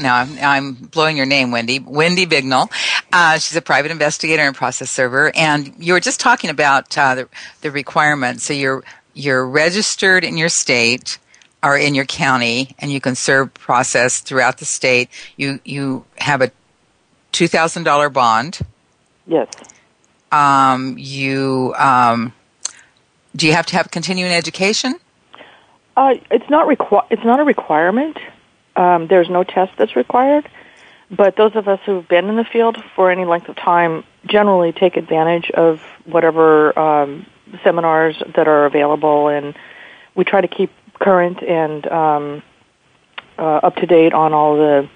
Now 0.00 0.16
I'm, 0.16 0.38
I'm 0.40 0.72
blowing 0.74 1.16
your 1.16 1.26
name, 1.26 1.50
Wendy. 1.50 1.78
Wendy 1.78 2.26
Bignall. 2.26 2.70
Uh, 3.12 3.38
she's 3.38 3.56
a 3.56 3.62
private 3.62 3.90
investigator 3.90 4.42
and 4.42 4.54
process 4.54 4.90
server. 4.90 5.32
And 5.34 5.72
you 5.78 5.92
were 5.92 6.00
just 6.00 6.20
talking 6.20 6.50
about 6.50 6.96
uh, 6.96 7.14
the, 7.14 7.28
the 7.62 7.70
requirements. 7.70 8.44
So 8.44 8.52
you're 8.52 8.84
you're 9.14 9.46
registered 9.46 10.24
in 10.24 10.36
your 10.36 10.50
state 10.50 11.18
or 11.62 11.76
in 11.78 11.94
your 11.94 12.04
county, 12.04 12.74
and 12.78 12.92
you 12.92 13.00
can 13.00 13.14
serve 13.14 13.52
process 13.54 14.20
throughout 14.20 14.58
the 14.58 14.64
state. 14.64 15.08
You 15.36 15.60
you 15.64 16.04
have 16.18 16.42
a 16.42 16.50
two 17.32 17.48
thousand 17.48 17.84
dollar 17.84 18.08
bond. 18.10 18.60
Yes. 19.26 19.48
Um, 20.30 20.96
you 20.98 21.74
um, 21.78 22.32
do 23.34 23.46
you 23.46 23.52
have 23.54 23.66
to 23.66 23.76
have 23.76 23.90
continuing 23.90 24.32
education? 24.32 24.96
Uh, 25.96 26.14
it's 26.30 26.48
not 26.50 26.68
requi- 26.68 27.06
It's 27.10 27.24
not 27.24 27.40
a 27.40 27.44
requirement. 27.44 28.18
Um, 28.76 29.06
there's 29.08 29.30
no 29.30 29.42
test 29.44 29.72
that's 29.78 29.96
required. 29.96 30.48
But 31.10 31.36
those 31.36 31.54
of 31.54 31.68
us 31.68 31.78
who've 31.86 32.06
been 32.06 32.28
in 32.28 32.36
the 32.36 32.44
field 32.44 32.82
for 32.94 33.10
any 33.10 33.24
length 33.24 33.48
of 33.48 33.56
time 33.56 34.04
generally 34.26 34.72
take 34.72 34.96
advantage 34.96 35.50
of 35.52 35.80
whatever 36.04 36.76
um, 36.78 37.26
seminars 37.62 38.20
that 38.34 38.48
are 38.48 38.66
available, 38.66 39.28
and 39.28 39.54
we 40.16 40.24
try 40.24 40.40
to 40.40 40.48
keep 40.48 40.70
current 40.98 41.42
and 41.42 41.86
um, 41.86 42.42
uh, 43.38 43.42
up 43.42 43.76
to 43.76 43.86
date 43.86 44.14
on 44.14 44.32
all 44.32 44.56
the 44.56 44.88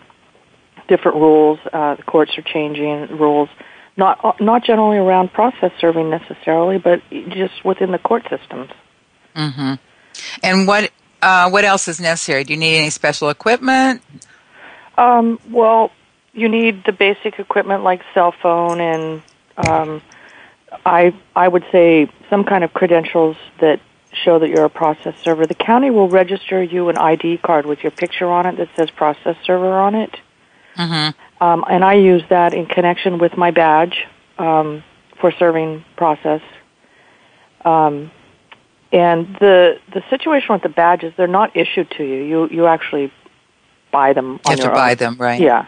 different 0.88 1.16
rules. 1.18 1.60
Uh, 1.72 1.94
the 1.94 2.02
courts 2.02 2.36
are 2.36 2.42
changing 2.42 3.16
rules, 3.16 3.48
not 3.96 4.40
not 4.40 4.64
generally 4.64 4.96
around 4.96 5.32
process 5.32 5.70
serving 5.80 6.10
necessarily, 6.10 6.78
but 6.78 7.02
just 7.28 7.64
within 7.64 7.92
the 7.92 7.98
court 7.98 8.24
systems. 8.28 8.70
Mm-hmm. 9.36 9.74
And 10.42 10.66
what 10.66 10.90
uh, 11.22 11.50
what 11.50 11.64
else 11.64 11.88
is 11.88 12.00
necessary? 12.00 12.44
Do 12.44 12.52
you 12.52 12.58
need 12.58 12.76
any 12.76 12.90
special 12.90 13.30
equipment? 13.30 14.02
Um, 14.96 15.38
well, 15.50 15.90
you 16.32 16.48
need 16.48 16.84
the 16.84 16.92
basic 16.92 17.38
equipment 17.38 17.82
like 17.82 18.02
cell 18.14 18.32
phone 18.32 18.80
and 18.80 19.22
um, 19.56 20.02
I 20.84 21.14
I 21.34 21.48
would 21.48 21.64
say 21.72 22.10
some 22.28 22.44
kind 22.44 22.64
of 22.64 22.72
credentials 22.72 23.36
that 23.60 23.80
show 24.12 24.38
that 24.38 24.48
you're 24.48 24.64
a 24.64 24.70
process 24.70 25.14
server. 25.22 25.46
The 25.46 25.54
county 25.54 25.90
will 25.90 26.08
register 26.08 26.62
you 26.62 26.88
an 26.88 26.98
ID 26.98 27.38
card 27.38 27.66
with 27.66 27.82
your 27.82 27.90
picture 27.90 28.26
on 28.26 28.46
it 28.46 28.56
that 28.56 28.68
says 28.76 28.90
process 28.90 29.36
server 29.44 29.72
on 29.72 29.94
it. 29.94 30.16
Mm-hmm. 30.76 31.44
Um, 31.44 31.64
and 31.68 31.84
I 31.84 31.94
use 31.94 32.22
that 32.28 32.54
in 32.54 32.66
connection 32.66 33.18
with 33.18 33.36
my 33.36 33.50
badge 33.50 34.06
um, 34.38 34.82
for 35.20 35.32
serving 35.32 35.84
process. 35.96 36.42
Um, 37.64 38.10
and 38.92 39.36
the 39.36 39.78
the 39.92 40.02
situation 40.10 40.52
with 40.52 40.62
the 40.62 40.68
badges, 40.68 41.12
they're 41.16 41.26
not 41.26 41.56
issued 41.56 41.90
to 41.92 42.04
you. 42.04 42.22
You 42.22 42.48
you 42.50 42.66
actually 42.66 43.12
buy 43.92 44.12
them. 44.12 44.40
You 44.44 44.50
have 44.50 44.56
to 44.58 44.64
your 44.64 44.74
buy 44.74 44.92
own. 44.92 44.96
them, 44.96 45.16
right? 45.18 45.40
Yeah. 45.40 45.66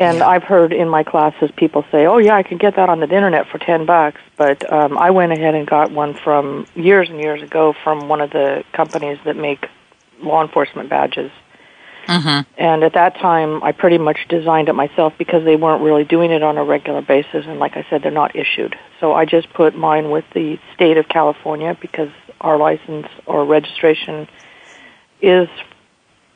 And 0.00 0.18
Yeah. 0.18 0.28
I've 0.28 0.44
heard 0.44 0.72
in 0.72 0.88
my 0.88 1.02
classes 1.02 1.50
people 1.56 1.84
say, 1.90 2.06
"Oh 2.06 2.18
yeah, 2.18 2.36
I 2.36 2.42
can 2.42 2.56
get 2.58 2.76
that 2.76 2.88
on 2.88 3.00
the 3.00 3.08
internet 3.12 3.48
for 3.48 3.58
ten 3.58 3.84
bucks." 3.84 4.20
But 4.36 4.70
um, 4.72 4.96
I 4.96 5.10
went 5.10 5.32
ahead 5.32 5.54
and 5.54 5.66
got 5.66 5.90
one 5.90 6.14
from 6.14 6.66
years 6.74 7.10
and 7.10 7.20
years 7.20 7.42
ago 7.42 7.74
from 7.84 8.08
one 8.08 8.20
of 8.20 8.30
the 8.30 8.64
companies 8.72 9.18
that 9.24 9.36
make 9.36 9.66
law 10.22 10.42
enforcement 10.42 10.88
badges. 10.88 11.30
Mm-hmm. 12.06 12.50
And 12.56 12.84
at 12.84 12.94
that 12.94 13.16
time, 13.16 13.62
I 13.62 13.72
pretty 13.72 13.98
much 13.98 14.26
designed 14.28 14.70
it 14.70 14.72
myself 14.72 15.12
because 15.18 15.44
they 15.44 15.56
weren't 15.56 15.82
really 15.82 16.04
doing 16.04 16.30
it 16.30 16.42
on 16.42 16.56
a 16.56 16.64
regular 16.64 17.02
basis. 17.02 17.44
And 17.46 17.58
like 17.58 17.76
I 17.76 17.84
said, 17.90 18.02
they're 18.02 18.10
not 18.10 18.34
issued. 18.34 18.76
So 18.98 19.12
I 19.12 19.26
just 19.26 19.52
put 19.52 19.76
mine 19.76 20.10
with 20.10 20.24
the 20.32 20.58
state 20.74 20.96
of 20.96 21.08
California 21.08 21.76
because 21.78 22.08
our 22.40 22.56
license 22.56 23.06
or 23.26 23.44
registration 23.44 24.28
is 25.20 25.48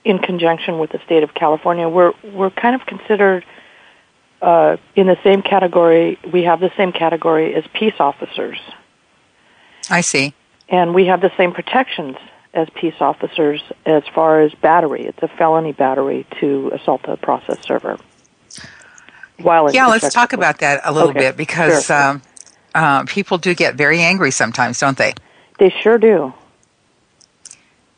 in 0.05 0.19
conjunction 0.19 0.79
with 0.79 0.91
the 0.91 0.99
state 1.05 1.23
of 1.23 1.33
California. 1.35 1.89
We're 1.89 2.13
we're 2.25 2.51
kind 2.51 2.75
of 2.75 2.87
considered 2.87 3.45
uh, 4.41 4.77
in 4.97 5.07
the 5.07 5.17
same 5.23 5.43
category. 5.43 6.19
We 6.33 6.43
have 6.45 6.61
the 6.61 6.73
same 6.77 6.93
category 6.93 7.55
as 7.55 7.65
peace 7.73 7.95
officers, 8.01 8.59
I 9.89 10.01
see. 10.01 10.35
and 10.69 10.95
we 10.95 11.07
have 11.07 11.21
the 11.21 11.31
same 11.37 11.53
protections 11.53 12.17
as 12.55 12.69
peace 12.75 12.95
officers 13.01 13.63
as 13.87 14.03
far 14.15 14.41
as 14.43 14.53
battery. 14.55 15.07
It's 15.07 15.23
a 15.23 15.29
felony 15.29 15.73
battery 15.73 16.27
to 16.41 16.71
assault 16.75 17.03
a 17.05 17.17
process 17.17 17.59
server. 17.65 17.99
While 19.39 19.73
Yeah, 19.73 19.87
let's 19.87 20.13
talk 20.13 20.33
about 20.33 20.59
that 20.59 20.81
a 20.85 20.93
little 20.93 21.11
Okay, 21.11 21.21
bit 21.21 21.37
because 21.37 21.87
sure. 21.87 22.03
um, 22.03 22.23
uh, 22.75 23.05
people 23.05 23.39
do 23.39 23.55
get 23.55 23.75
very 23.77 24.01
angry 24.01 24.31
sometimes, 24.31 24.79
don't 24.81 24.99
they? 24.99 25.15
They 25.59 25.71
sure 25.71 25.99
do. 25.99 26.33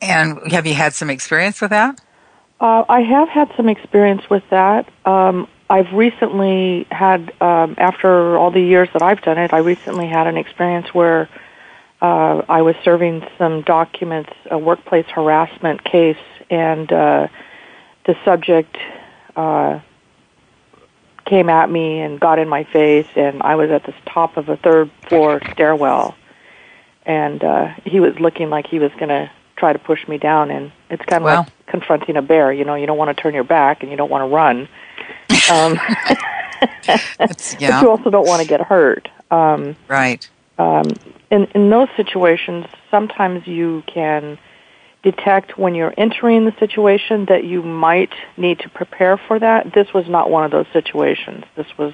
And 0.00 0.52
have 0.52 0.66
you 0.66 0.74
had 0.74 0.92
some 0.92 1.10
experience 1.10 1.60
with 1.60 1.70
that? 1.70 2.00
Uh, 2.60 2.84
I 2.88 3.00
have 3.00 3.28
had 3.28 3.52
some 3.56 3.68
experience 3.68 4.28
with 4.28 4.42
that. 4.50 4.88
Um, 5.04 5.48
I've 5.68 5.92
recently 5.92 6.86
had, 6.90 7.32
um, 7.40 7.74
after 7.78 8.36
all 8.36 8.50
the 8.50 8.60
years 8.60 8.88
that 8.92 9.02
I've 9.02 9.22
done 9.22 9.38
it, 9.38 9.52
I 9.52 9.58
recently 9.58 10.06
had 10.06 10.26
an 10.26 10.36
experience 10.36 10.92
where 10.92 11.28
uh, 12.02 12.42
I 12.48 12.62
was 12.62 12.76
serving 12.84 13.26
some 13.38 13.62
documents, 13.62 14.30
a 14.50 14.58
workplace 14.58 15.06
harassment 15.06 15.82
case, 15.84 16.18
and 16.50 16.92
uh, 16.92 17.28
the 18.04 18.14
subject 18.24 18.76
uh, 19.36 19.80
came 21.24 21.48
at 21.48 21.70
me 21.70 22.00
and 22.00 22.20
got 22.20 22.38
in 22.38 22.48
my 22.48 22.64
face, 22.64 23.08
and 23.16 23.42
I 23.42 23.54
was 23.54 23.70
at 23.70 23.84
the 23.84 23.94
top 24.06 24.36
of 24.36 24.50
a 24.50 24.56
third 24.56 24.90
floor 25.08 25.40
stairwell, 25.52 26.14
and 27.06 27.42
uh, 27.44 27.68
he 27.84 28.00
was 28.00 28.18
looking 28.18 28.50
like 28.50 28.66
he 28.66 28.78
was 28.78 28.90
going 28.92 29.08
to 29.10 29.30
try 29.56 29.72
to 29.72 29.78
push 29.78 30.06
me 30.08 30.18
down, 30.18 30.50
and 30.50 30.72
it's 30.90 31.04
kind 31.04 31.22
of 31.22 31.26
Wow. 31.26 31.36
like 31.40 31.66
confronting 31.66 32.16
a 32.16 32.22
bear. 32.22 32.52
You 32.52 32.64
know, 32.64 32.74
you 32.74 32.86
don't 32.86 32.98
want 32.98 33.14
to 33.16 33.20
turn 33.22 33.34
your 33.34 33.44
back, 33.44 33.82
and 33.82 33.90
you 33.90 33.96
don't 33.96 34.10
want 34.10 34.22
to 34.28 34.34
run, 34.34 34.68
um, 35.50 35.78
It's, 37.20 37.54
but 37.54 37.62
you 37.82 37.90
also 37.90 38.10
don't 38.10 38.26
want 38.26 38.42
to 38.42 38.48
get 38.48 38.60
hurt. 38.60 39.08
Um, 39.30 39.76
right. 39.88 40.28
um, 40.58 40.84
in 41.30 41.44
in 41.54 41.70
those 41.70 41.88
situations, 41.96 42.66
sometimes 42.90 43.46
you 43.46 43.82
can 43.86 44.38
detect 45.02 45.58
when 45.58 45.74
you're 45.74 45.92
entering 45.98 46.46
the 46.46 46.54
situation 46.58 47.26
that 47.26 47.44
you 47.44 47.62
might 47.62 48.12
need 48.38 48.58
to 48.60 48.68
prepare 48.70 49.18
for 49.18 49.38
that. 49.38 49.72
This 49.74 49.92
was 49.92 50.08
not 50.08 50.30
one 50.30 50.44
of 50.44 50.50
those 50.50 50.66
situations. 50.72 51.44
This 51.56 51.66
was 51.76 51.92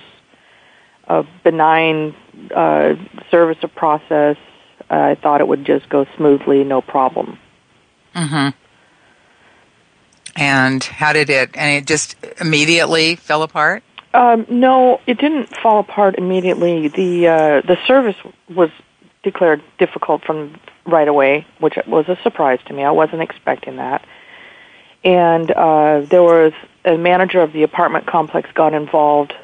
a 1.08 1.24
benign 1.42 2.14
uh, 2.54 2.94
service 3.30 3.58
of 3.62 3.74
process. 3.74 4.36
I 4.90 5.14
thought 5.14 5.40
it 5.40 5.48
would 5.48 5.64
just 5.64 5.88
go 5.88 6.06
smoothly, 6.16 6.64
no 6.64 6.80
problem. 6.80 7.38
Mm-hmm. 8.14 8.48
And 10.36 10.84
how 10.84 11.12
did 11.12 11.30
it? 11.30 11.50
And 11.54 11.82
it 11.82 11.86
just 11.86 12.16
immediately 12.40 13.16
fell 13.16 13.42
apart. 13.42 13.82
Um, 14.12 14.46
no, 14.48 15.00
it 15.06 15.18
didn't 15.18 15.56
fall 15.56 15.78
apart 15.78 16.16
immediately. 16.16 16.88
The 16.88 17.28
uh, 17.28 17.60
the 17.60 17.78
service 17.86 18.16
was 18.48 18.70
declared 19.22 19.62
difficult 19.78 20.24
from 20.24 20.58
right 20.86 21.06
away, 21.06 21.46
which 21.58 21.74
was 21.86 22.08
a 22.08 22.16
surprise 22.22 22.58
to 22.66 22.72
me. 22.72 22.82
I 22.82 22.90
wasn't 22.90 23.22
expecting 23.22 23.76
that. 23.76 24.04
And 25.04 25.50
uh, 25.50 26.00
there 26.00 26.22
was 26.22 26.52
a 26.84 26.96
manager 26.96 27.40
of 27.40 27.52
the 27.52 27.62
apartment 27.62 28.06
complex 28.06 28.50
got 28.52 28.74
involved 28.74 29.34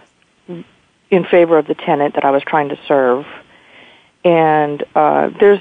in 1.10 1.24
favor 1.24 1.58
of 1.58 1.66
the 1.66 1.74
tenant 1.74 2.14
that 2.14 2.24
I 2.24 2.30
was 2.30 2.42
trying 2.42 2.70
to 2.70 2.78
serve. 2.88 3.26
And 4.26 4.82
uh, 4.96 5.30
there's 5.38 5.60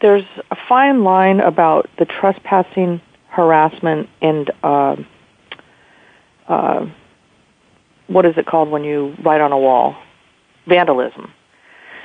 there's 0.00 0.24
a 0.50 0.56
fine 0.66 1.04
line 1.04 1.40
about 1.40 1.90
the 1.98 2.06
trespassing, 2.06 3.02
harassment, 3.28 4.08
and 4.22 4.50
uh, 4.62 4.96
uh, 6.48 6.86
what 8.06 8.24
is 8.24 8.38
it 8.38 8.46
called 8.46 8.70
when 8.70 8.82
you 8.82 9.14
write 9.22 9.42
on 9.42 9.52
a 9.52 9.58
wall? 9.58 9.94
Vandalism 10.66 11.34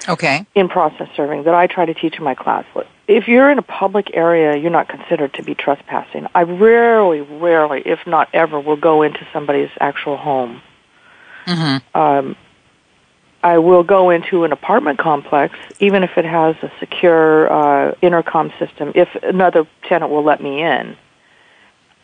Okay. 0.09 0.45
in 0.55 0.67
process 0.67 1.07
serving 1.15 1.43
that 1.43 1.53
I 1.53 1.67
try 1.67 1.85
to 1.85 1.93
teach 1.93 2.17
in 2.17 2.23
my 2.25 2.35
class. 2.35 2.65
If 3.07 3.29
you're 3.29 3.49
in 3.49 3.57
a 3.57 3.63
public 3.63 4.11
area, 4.13 4.57
you're 4.57 4.71
not 4.71 4.89
considered 4.89 5.35
to 5.35 5.43
be 5.43 5.55
trespassing. 5.55 6.27
I 6.35 6.41
rarely, 6.41 7.21
rarely, 7.21 7.81
if 7.85 7.99
not 8.05 8.27
ever, 8.33 8.59
will 8.59 8.75
go 8.75 9.03
into 9.03 9.25
somebody's 9.31 9.69
actual 9.79 10.17
home. 10.17 10.61
Mm-hmm. 11.45 11.97
Um, 11.97 12.35
I 13.45 13.59
will 13.59 13.83
go 13.83 14.09
into 14.09 14.43
an 14.43 14.51
apartment 14.51 14.97
complex, 14.97 15.55
even 15.79 16.01
if 16.01 16.17
it 16.17 16.25
has 16.25 16.55
a 16.63 16.71
secure 16.79 17.47
uh, 17.51 17.93
intercom 18.01 18.51
system, 18.57 18.91
if 18.95 19.07
another 19.21 19.67
tenant 19.83 20.11
will 20.11 20.23
let 20.23 20.41
me 20.41 20.63
in. 20.63 20.97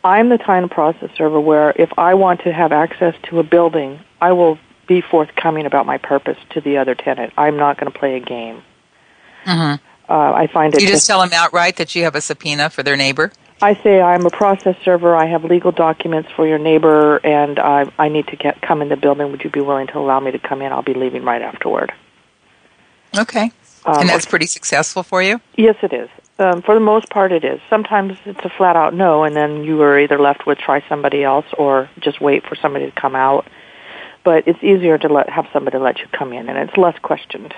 I'm 0.04 0.28
the 0.28 0.38
kind 0.38 0.64
of 0.64 0.70
process 0.70 1.10
server 1.16 1.40
where 1.40 1.70
if 1.70 1.98
I 1.98 2.14
want 2.14 2.42
to 2.42 2.52
have 2.52 2.70
access 2.70 3.16
to 3.24 3.40
a 3.40 3.42
building, 3.42 3.98
I 4.20 4.32
will 4.32 4.56
be 4.86 5.00
forthcoming 5.00 5.66
about 5.66 5.84
my 5.84 5.98
purpose 5.98 6.38
to 6.50 6.60
the 6.60 6.78
other 6.78 6.94
tenant. 6.94 7.32
I'm 7.36 7.56
not 7.56 7.76
going 7.76 7.90
to 7.90 7.98
play 7.98 8.14
a 8.14 8.20
game. 8.20 8.62
Mm-hmm. 9.44 9.84
Uh, 10.08 10.32
I 10.32 10.46
find 10.46 10.72
it. 10.72 10.80
You 10.80 10.86
just 10.86 11.08
tell 11.08 11.20
them 11.20 11.30
outright 11.32 11.74
that 11.76 11.96
you 11.96 12.04
have 12.04 12.14
a 12.14 12.20
subpoena 12.20 12.70
for 12.70 12.84
their 12.84 12.96
neighbor. 12.96 13.32
I 13.62 13.74
say 13.82 14.00
I'm 14.00 14.26
a 14.26 14.30
process 14.30 14.76
server. 14.84 15.14
I 15.14 15.26
have 15.26 15.44
legal 15.44 15.70
documents 15.70 16.28
for 16.34 16.46
your 16.46 16.58
neighbor, 16.58 17.18
and 17.18 17.60
I, 17.60 17.90
I 17.96 18.08
need 18.08 18.26
to 18.28 18.36
get 18.36 18.60
come 18.60 18.82
in 18.82 18.88
the 18.88 18.96
building. 18.96 19.30
Would 19.30 19.44
you 19.44 19.50
be 19.50 19.60
willing 19.60 19.86
to 19.88 19.98
allow 19.98 20.18
me 20.18 20.32
to 20.32 20.38
come 20.40 20.62
in? 20.62 20.72
I'll 20.72 20.82
be 20.82 20.94
leaving 20.94 21.22
right 21.22 21.40
afterward. 21.40 21.92
Okay. 23.16 23.52
Um, 23.84 24.00
and 24.00 24.08
that's 24.08 24.26
pretty 24.26 24.46
successful 24.46 25.04
for 25.04 25.22
you. 25.22 25.40
Yes, 25.56 25.76
it 25.82 25.92
is. 25.92 26.08
Um, 26.38 26.62
for 26.62 26.74
the 26.74 26.80
most 26.80 27.08
part, 27.08 27.30
it 27.30 27.44
is. 27.44 27.60
Sometimes 27.70 28.18
it's 28.24 28.44
a 28.44 28.48
flat 28.48 28.74
out 28.74 28.94
no, 28.94 29.22
and 29.22 29.36
then 29.36 29.62
you 29.62 29.80
are 29.82 29.98
either 29.98 30.18
left 30.18 30.44
with 30.44 30.58
try 30.58 30.84
somebody 30.88 31.22
else 31.22 31.46
or 31.56 31.88
just 32.00 32.20
wait 32.20 32.44
for 32.44 32.56
somebody 32.56 32.86
to 32.86 33.00
come 33.00 33.14
out. 33.14 33.46
But 34.24 34.48
it's 34.48 34.62
easier 34.62 34.98
to 34.98 35.08
let 35.08 35.30
have 35.30 35.46
somebody 35.52 35.78
let 35.78 36.00
you 36.00 36.06
come 36.10 36.32
in, 36.32 36.48
and 36.48 36.58
it's 36.58 36.76
less 36.76 36.98
questioned. 37.00 37.54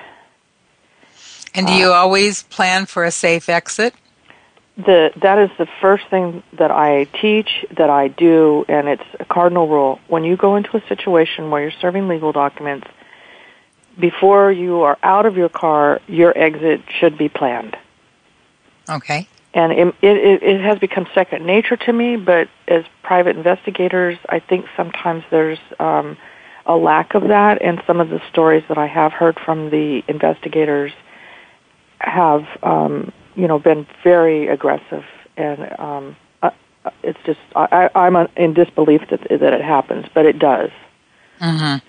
And 1.54 1.66
do 1.66 1.72
you 1.72 1.92
always 1.92 2.42
plan 2.42 2.84
for 2.86 3.04
a 3.04 3.10
safe 3.10 3.48
exit? 3.48 3.94
The 4.76 5.12
that 5.22 5.38
is 5.38 5.50
the 5.56 5.68
first 5.80 6.04
thing 6.10 6.42
that 6.54 6.72
I 6.72 7.04
teach, 7.04 7.64
that 7.76 7.90
I 7.90 8.08
do, 8.08 8.64
and 8.68 8.88
it's 8.88 9.04
a 9.20 9.24
cardinal 9.24 9.68
rule. 9.68 10.00
When 10.08 10.24
you 10.24 10.36
go 10.36 10.56
into 10.56 10.76
a 10.76 10.86
situation 10.88 11.50
where 11.50 11.62
you're 11.62 11.80
serving 11.80 12.08
legal 12.08 12.32
documents, 12.32 12.88
before 13.98 14.50
you 14.50 14.82
are 14.82 14.98
out 15.02 15.26
of 15.26 15.36
your 15.36 15.48
car, 15.48 16.00
your 16.08 16.36
exit 16.36 16.82
should 16.98 17.16
be 17.16 17.28
planned. 17.28 17.76
Okay. 18.88 19.28
and 19.54 19.72
it, 19.72 19.94
it, 20.02 20.42
it 20.42 20.60
has 20.60 20.78
become 20.78 21.06
second 21.14 21.46
nature 21.46 21.76
to 21.76 21.92
me. 21.92 22.16
But 22.16 22.48
as 22.66 22.84
private 23.02 23.36
investigators, 23.36 24.18
I 24.28 24.40
think 24.40 24.66
sometimes 24.76 25.22
there's 25.30 25.60
um, 25.78 26.16
a 26.66 26.76
lack 26.76 27.14
of 27.14 27.28
that, 27.28 27.62
and 27.62 27.80
some 27.86 28.00
of 28.00 28.10
the 28.10 28.20
stories 28.30 28.64
that 28.68 28.78
I 28.78 28.88
have 28.88 29.12
heard 29.12 29.38
from 29.38 29.70
the 29.70 30.02
investigators 30.08 30.92
have, 31.98 32.44
um, 32.62 33.12
you 33.36 33.48
know, 33.48 33.58
been 33.58 33.86
very 34.02 34.48
aggressive, 34.48 35.04
and 35.36 35.78
um, 35.78 36.16
uh, 36.42 36.50
uh, 36.84 36.90
it's 37.02 37.18
just 37.24 37.40
I, 37.54 37.90
I'm 37.94 38.16
in 38.36 38.54
disbelief 38.54 39.02
that 39.10 39.22
that 39.28 39.52
it 39.54 39.62
happens, 39.62 40.06
but 40.14 40.26
it 40.26 40.38
does. 40.38 40.70
Mm-hmm. 41.40 41.86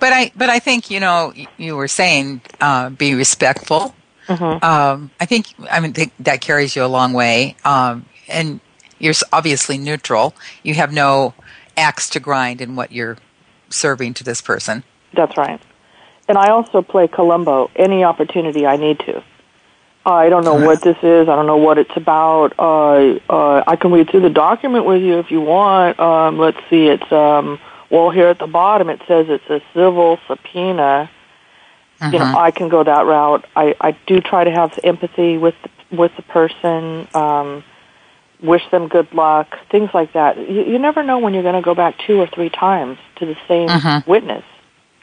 But 0.00 0.12
I, 0.12 0.32
but 0.34 0.48
I 0.50 0.58
think 0.58 0.90
you 0.90 1.00
know, 1.00 1.32
you 1.56 1.76
were 1.76 1.88
saying 1.88 2.42
uh, 2.60 2.90
be 2.90 3.14
respectful. 3.14 3.94
Mm-hmm. 4.26 4.64
Um, 4.64 5.10
I 5.20 5.26
think 5.26 5.46
I 5.70 5.80
mean 5.80 5.94
that 6.20 6.40
carries 6.40 6.76
you 6.76 6.84
a 6.84 6.86
long 6.86 7.12
way. 7.12 7.56
Um, 7.64 8.06
and 8.28 8.60
you're 8.98 9.14
obviously 9.32 9.78
neutral. 9.78 10.34
You 10.62 10.74
have 10.74 10.92
no 10.92 11.34
axe 11.76 12.08
to 12.10 12.20
grind 12.20 12.60
in 12.60 12.76
what 12.76 12.92
you're 12.92 13.16
serving 13.70 14.14
to 14.14 14.24
this 14.24 14.40
person. 14.40 14.84
That's 15.14 15.36
right. 15.36 15.60
And 16.28 16.38
I 16.38 16.50
also 16.50 16.82
play 16.82 17.08
Columbo 17.08 17.70
any 17.74 18.04
opportunity 18.04 18.66
I 18.66 18.76
need 18.76 19.00
to. 19.00 19.22
I 20.06 20.28
don't 20.30 20.44
know 20.44 20.54
what 20.54 20.80
this 20.82 20.96
is. 21.02 21.28
I 21.28 21.36
don't 21.36 21.46
know 21.46 21.58
what 21.58 21.76
it's 21.78 21.94
about. 21.94 22.54
Uh, 22.58 23.18
uh, 23.28 23.64
I 23.66 23.76
can 23.76 23.92
read 23.92 24.10
through 24.10 24.20
the 24.22 24.30
document 24.30 24.84
with 24.86 25.02
you 25.02 25.18
if 25.18 25.30
you 25.30 25.40
want. 25.40 26.00
Um, 26.00 26.38
let's 26.38 26.56
see. 26.70 26.86
It's 26.88 27.12
um, 27.12 27.58
well 27.90 28.10
here 28.10 28.28
at 28.28 28.38
the 28.38 28.46
bottom. 28.46 28.88
It 28.88 29.00
says 29.06 29.26
it's 29.28 29.48
a 29.50 29.60
civil 29.74 30.18
subpoena. 30.26 31.10
You 32.02 32.18
know, 32.18 32.24
Mhm. 32.24 32.34
I 32.34 32.50
can 32.50 32.70
go 32.70 32.82
that 32.82 33.04
route. 33.04 33.44
I, 33.54 33.74
I 33.78 33.90
do 34.06 34.22
try 34.22 34.44
to 34.44 34.50
have 34.50 34.78
empathy 34.82 35.36
with 35.36 35.54
the, 35.62 35.96
with 35.96 36.12
the 36.16 36.22
person. 36.22 37.06
Um, 37.12 37.62
wish 38.42 38.62
them 38.70 38.88
good 38.88 39.12
luck. 39.12 39.58
Things 39.70 39.90
like 39.92 40.14
that. 40.14 40.38
You, 40.38 40.62
you 40.62 40.78
never 40.78 41.02
know 41.02 41.18
when 41.18 41.34
you're 41.34 41.42
going 41.42 41.56
to 41.56 41.60
go 41.60 41.74
back 41.74 41.96
two 42.06 42.18
or 42.18 42.26
three 42.26 42.48
times 42.48 42.96
to 43.16 43.26
the 43.26 43.36
same 43.46 43.68
Mhm. 43.68 44.06
witness 44.06 44.44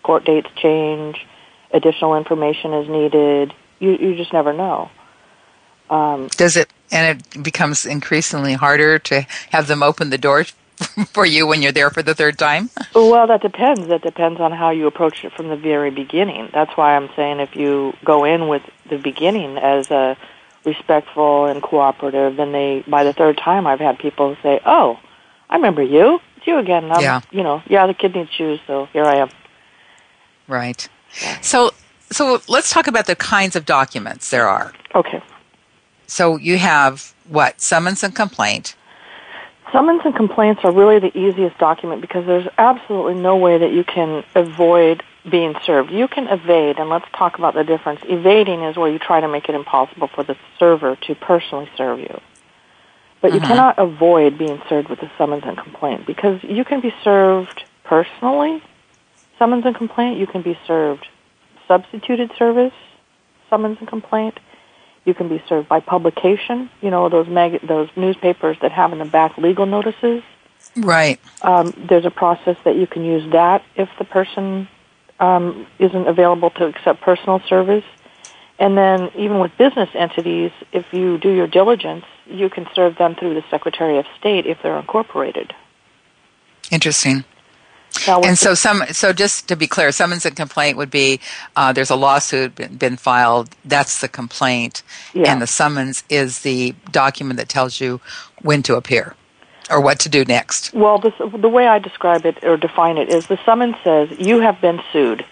court 0.01 0.25
dates 0.25 0.49
change, 0.55 1.23
additional 1.71 2.15
information 2.15 2.73
is 2.73 2.89
needed. 2.89 3.53
You 3.79 3.91
you 3.91 4.15
just 4.15 4.33
never 4.33 4.53
know. 4.53 4.89
Um, 5.89 6.27
Does 6.35 6.57
it? 6.57 6.69
And 6.91 7.19
it 7.19 7.43
becomes 7.43 7.85
increasingly 7.85 8.53
harder 8.53 8.97
to 8.99 9.21
have 9.51 9.67
them 9.67 9.83
open 9.83 10.09
the 10.09 10.17
door 10.17 10.45
for 11.13 11.25
you 11.25 11.47
when 11.47 11.61
you're 11.61 11.71
there 11.71 11.89
for 11.89 12.01
the 12.03 12.15
third 12.15 12.37
time. 12.37 12.69
well, 12.95 13.27
that 13.27 13.41
depends. 13.41 13.87
That 13.87 14.01
depends 14.01 14.39
on 14.39 14.51
how 14.51 14.69
you 14.71 14.87
approach 14.87 15.23
it 15.25 15.33
from 15.33 15.49
the 15.49 15.55
very 15.57 15.91
beginning. 15.91 16.49
That's 16.53 16.75
why 16.77 16.95
I'm 16.95 17.09
saying 17.15 17.39
if 17.39 17.55
you 17.55 17.93
go 18.05 18.23
in 18.25 18.47
with 18.47 18.63
the 18.89 18.97
beginning 18.97 19.57
as 19.57 19.91
a 19.91 20.17
respectful 20.65 21.45
and 21.45 21.61
cooperative, 21.61 22.35
then 22.35 22.51
they 22.51 22.83
by 22.87 23.03
the 23.03 23.13
third 23.13 23.37
time 23.37 23.65
I've 23.67 23.79
had 23.79 23.99
people 23.99 24.35
say, 24.43 24.59
"Oh, 24.65 24.99
I 25.49 25.55
remember 25.55 25.81
you. 25.83 26.19
It's 26.37 26.47
you 26.47 26.57
again." 26.57 26.91
I'm, 26.91 27.01
Yeah. 27.01 27.21
You 27.31 27.43
know, 27.43 27.63
yeah, 27.67 27.87
the 27.87 27.93
kid 27.93 28.15
needs 28.15 28.31
shoes, 28.31 28.59
so 28.67 28.87
here 28.93 29.05
I 29.05 29.17
am. 29.17 29.29
Right. 30.47 30.87
So, 31.41 31.71
so 32.11 32.41
let's 32.47 32.71
talk 32.71 32.87
about 32.87 33.05
the 33.05 33.15
kinds 33.15 33.55
of 33.55 33.65
documents 33.65 34.29
there 34.29 34.47
are. 34.47 34.73
Okay. 34.95 35.21
So 36.07 36.37
you 36.37 36.57
have 36.57 37.13
what 37.27 37.59
summons 37.61 38.03
and 38.03 38.15
complaint. 38.15 38.75
Summons 39.73 40.01
and 40.05 40.15
complaints 40.15 40.61
are 40.63 40.71
really 40.71 40.99
the 40.99 41.15
easiest 41.17 41.57
document 41.57 41.99
because 41.99 42.25
there's 42.25 42.47
absolutely 42.57 43.15
no 43.15 43.35
way 43.35 43.57
that 43.57 43.73
you 43.73 43.83
can 43.83 44.23
avoid 44.33 45.03
being 45.29 45.55
served. 45.65 45.91
You 45.91 46.07
can 46.07 46.27
evade, 46.27 46.79
and 46.79 46.89
let's 46.89 47.05
talk 47.13 47.37
about 47.37 47.53
the 47.53 47.65
difference. 47.65 47.99
Evading 48.05 48.63
is 48.63 48.77
where 48.77 48.89
you 48.89 48.97
try 48.97 49.19
to 49.19 49.27
make 49.27 49.49
it 49.49 49.55
impossible 49.55 50.07
for 50.07 50.23
the 50.23 50.37
server 50.57 50.95
to 51.07 51.15
personally 51.15 51.69
serve 51.75 51.99
you. 51.99 52.21
But 53.19 53.33
you 53.33 53.41
Mhm. 53.41 53.47
cannot 53.47 53.77
avoid 53.77 54.37
being 54.37 54.61
served 54.69 54.87
with 54.87 55.03
a 55.03 55.11
summons 55.17 55.43
and 55.45 55.57
complaint 55.57 56.05
because 56.05 56.41
you 56.43 56.63
can 56.63 56.79
be 56.79 56.93
served 57.03 57.65
personally, 57.83 58.61
summons 59.37 59.65
and 59.65 59.75
complaint. 59.75 60.17
You 60.17 60.27
can 60.27 60.41
be 60.41 60.57
served 60.65 61.07
substituted 61.67 62.31
service, 62.37 62.73
summons 63.49 63.77
and 63.79 63.87
complaint. 63.87 64.39
You 65.05 65.13
can 65.13 65.29
be 65.29 65.41
served 65.47 65.69
by 65.69 65.79
publication. 65.79 66.69
You 66.81 66.89
know 66.89 67.09
those 67.09 67.27
mag- 67.27 67.65
those 67.65 67.89
newspapers 67.95 68.57
that 68.61 68.71
have 68.71 68.91
in 68.91 68.99
the 68.99 69.05
back 69.05 69.37
legal 69.37 69.65
notices. 69.65 70.23
Right. 70.75 71.19
Um, 71.41 71.73
there's 71.89 72.05
a 72.05 72.11
process 72.11 72.57
that 72.65 72.75
you 72.75 72.87
can 72.87 73.03
use 73.03 73.31
that 73.31 73.63
if 73.75 73.89
the 73.97 74.05
person 74.05 74.67
um, 75.19 75.65
isn't 75.79 76.07
available 76.07 76.49
to 76.51 76.65
accept 76.65 77.01
personal 77.01 77.41
service. 77.47 77.85
And 78.59 78.77
then 78.77 79.11
even 79.15 79.39
with 79.39 79.55
business 79.57 79.89
entities, 79.93 80.51
if 80.71 80.85
you 80.91 81.17
do 81.19 81.29
your 81.29 81.47
diligence, 81.47 82.05
you 82.25 82.49
can 82.49 82.67
serve 82.73 82.97
them 82.97 83.15
through 83.15 83.35
the 83.35 83.43
Secretary 83.49 83.97
of 83.97 84.05
State 84.19 84.45
if 84.45 84.57
they're 84.63 84.77
incorporated. 84.77 85.53
Interesting. 86.71 87.23
And 88.07 88.37
so, 88.37 88.53
some. 88.53 88.83
So, 88.91 89.13
just 89.13 89.47
to 89.47 89.55
be 89.55 89.67
clear, 89.67 89.91
summons 89.91 90.25
and 90.25 90.35
complaint 90.35 90.77
would 90.77 90.91
be 90.91 91.19
uh, 91.55 91.73
there's 91.73 91.89
a 91.89 91.95
lawsuit 91.95 92.55
been, 92.55 92.75
been 92.77 92.97
filed. 92.97 93.49
That's 93.65 94.01
the 94.01 94.07
complaint, 94.07 94.83
Yeah. 95.13 95.31
and 95.31 95.41
the 95.41 95.47
summons 95.47 96.03
is 96.09 96.39
the 96.39 96.75
document 96.91 97.37
that 97.37 97.49
tells 97.49 97.79
you 97.81 97.99
when 98.41 98.63
to 98.63 98.75
appear 98.75 99.15
or 99.69 99.81
what 99.81 99.99
to 99.99 100.09
do 100.09 100.23
next. 100.25 100.73
Well, 100.73 100.97
this, 100.99 101.13
the 101.19 101.49
way 101.49 101.67
I 101.67 101.79
describe 101.79 102.25
it 102.25 102.43
or 102.43 102.55
define 102.57 102.97
it 102.97 103.09
is 103.09 103.27
the 103.27 103.37
summons 103.45 103.75
says 103.83 104.09
you 104.19 104.39
have 104.41 104.61
been 104.61 104.81
sued, 104.93 105.25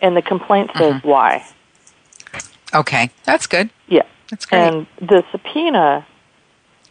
and 0.00 0.16
the 0.16 0.22
complaint 0.22 0.70
says 0.76 0.94
Mm-hmm. 0.94 1.08
why. 1.08 1.44
Okay, 2.74 3.10
that's 3.24 3.46
good. 3.46 3.70
Yeah. 3.86 4.02
That's 4.30 4.44
great. 4.44 4.58
And 4.60 4.86
the 5.00 5.24
subpoena 5.32 6.06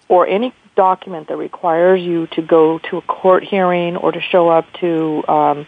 or 0.10 0.26
any 0.26 0.54
document 0.78 1.28
that 1.28 1.38
requires 1.38 2.00
you 2.02 2.28
to 2.28 2.42
go 2.42 2.80
to 2.90 2.98
a 2.98 3.02
court 3.02 3.44
hearing 3.44 3.98
or 3.98 4.12
to 4.12 4.22
show 4.22 4.48
up 4.50 4.66
to 4.80 5.24
um, 5.28 5.68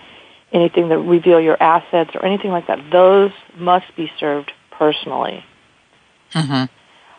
anything 0.53 0.89
that 0.89 0.99
reveal 0.99 1.41
your 1.41 1.57
assets 1.61 2.11
or 2.15 2.23
anything 2.25 2.51
like 2.51 2.67
that, 2.67 2.79
those 2.91 3.31
must 3.57 3.87
be 3.97 4.09
served 4.19 4.51
personally. 4.71 5.43
hmm 6.33 6.65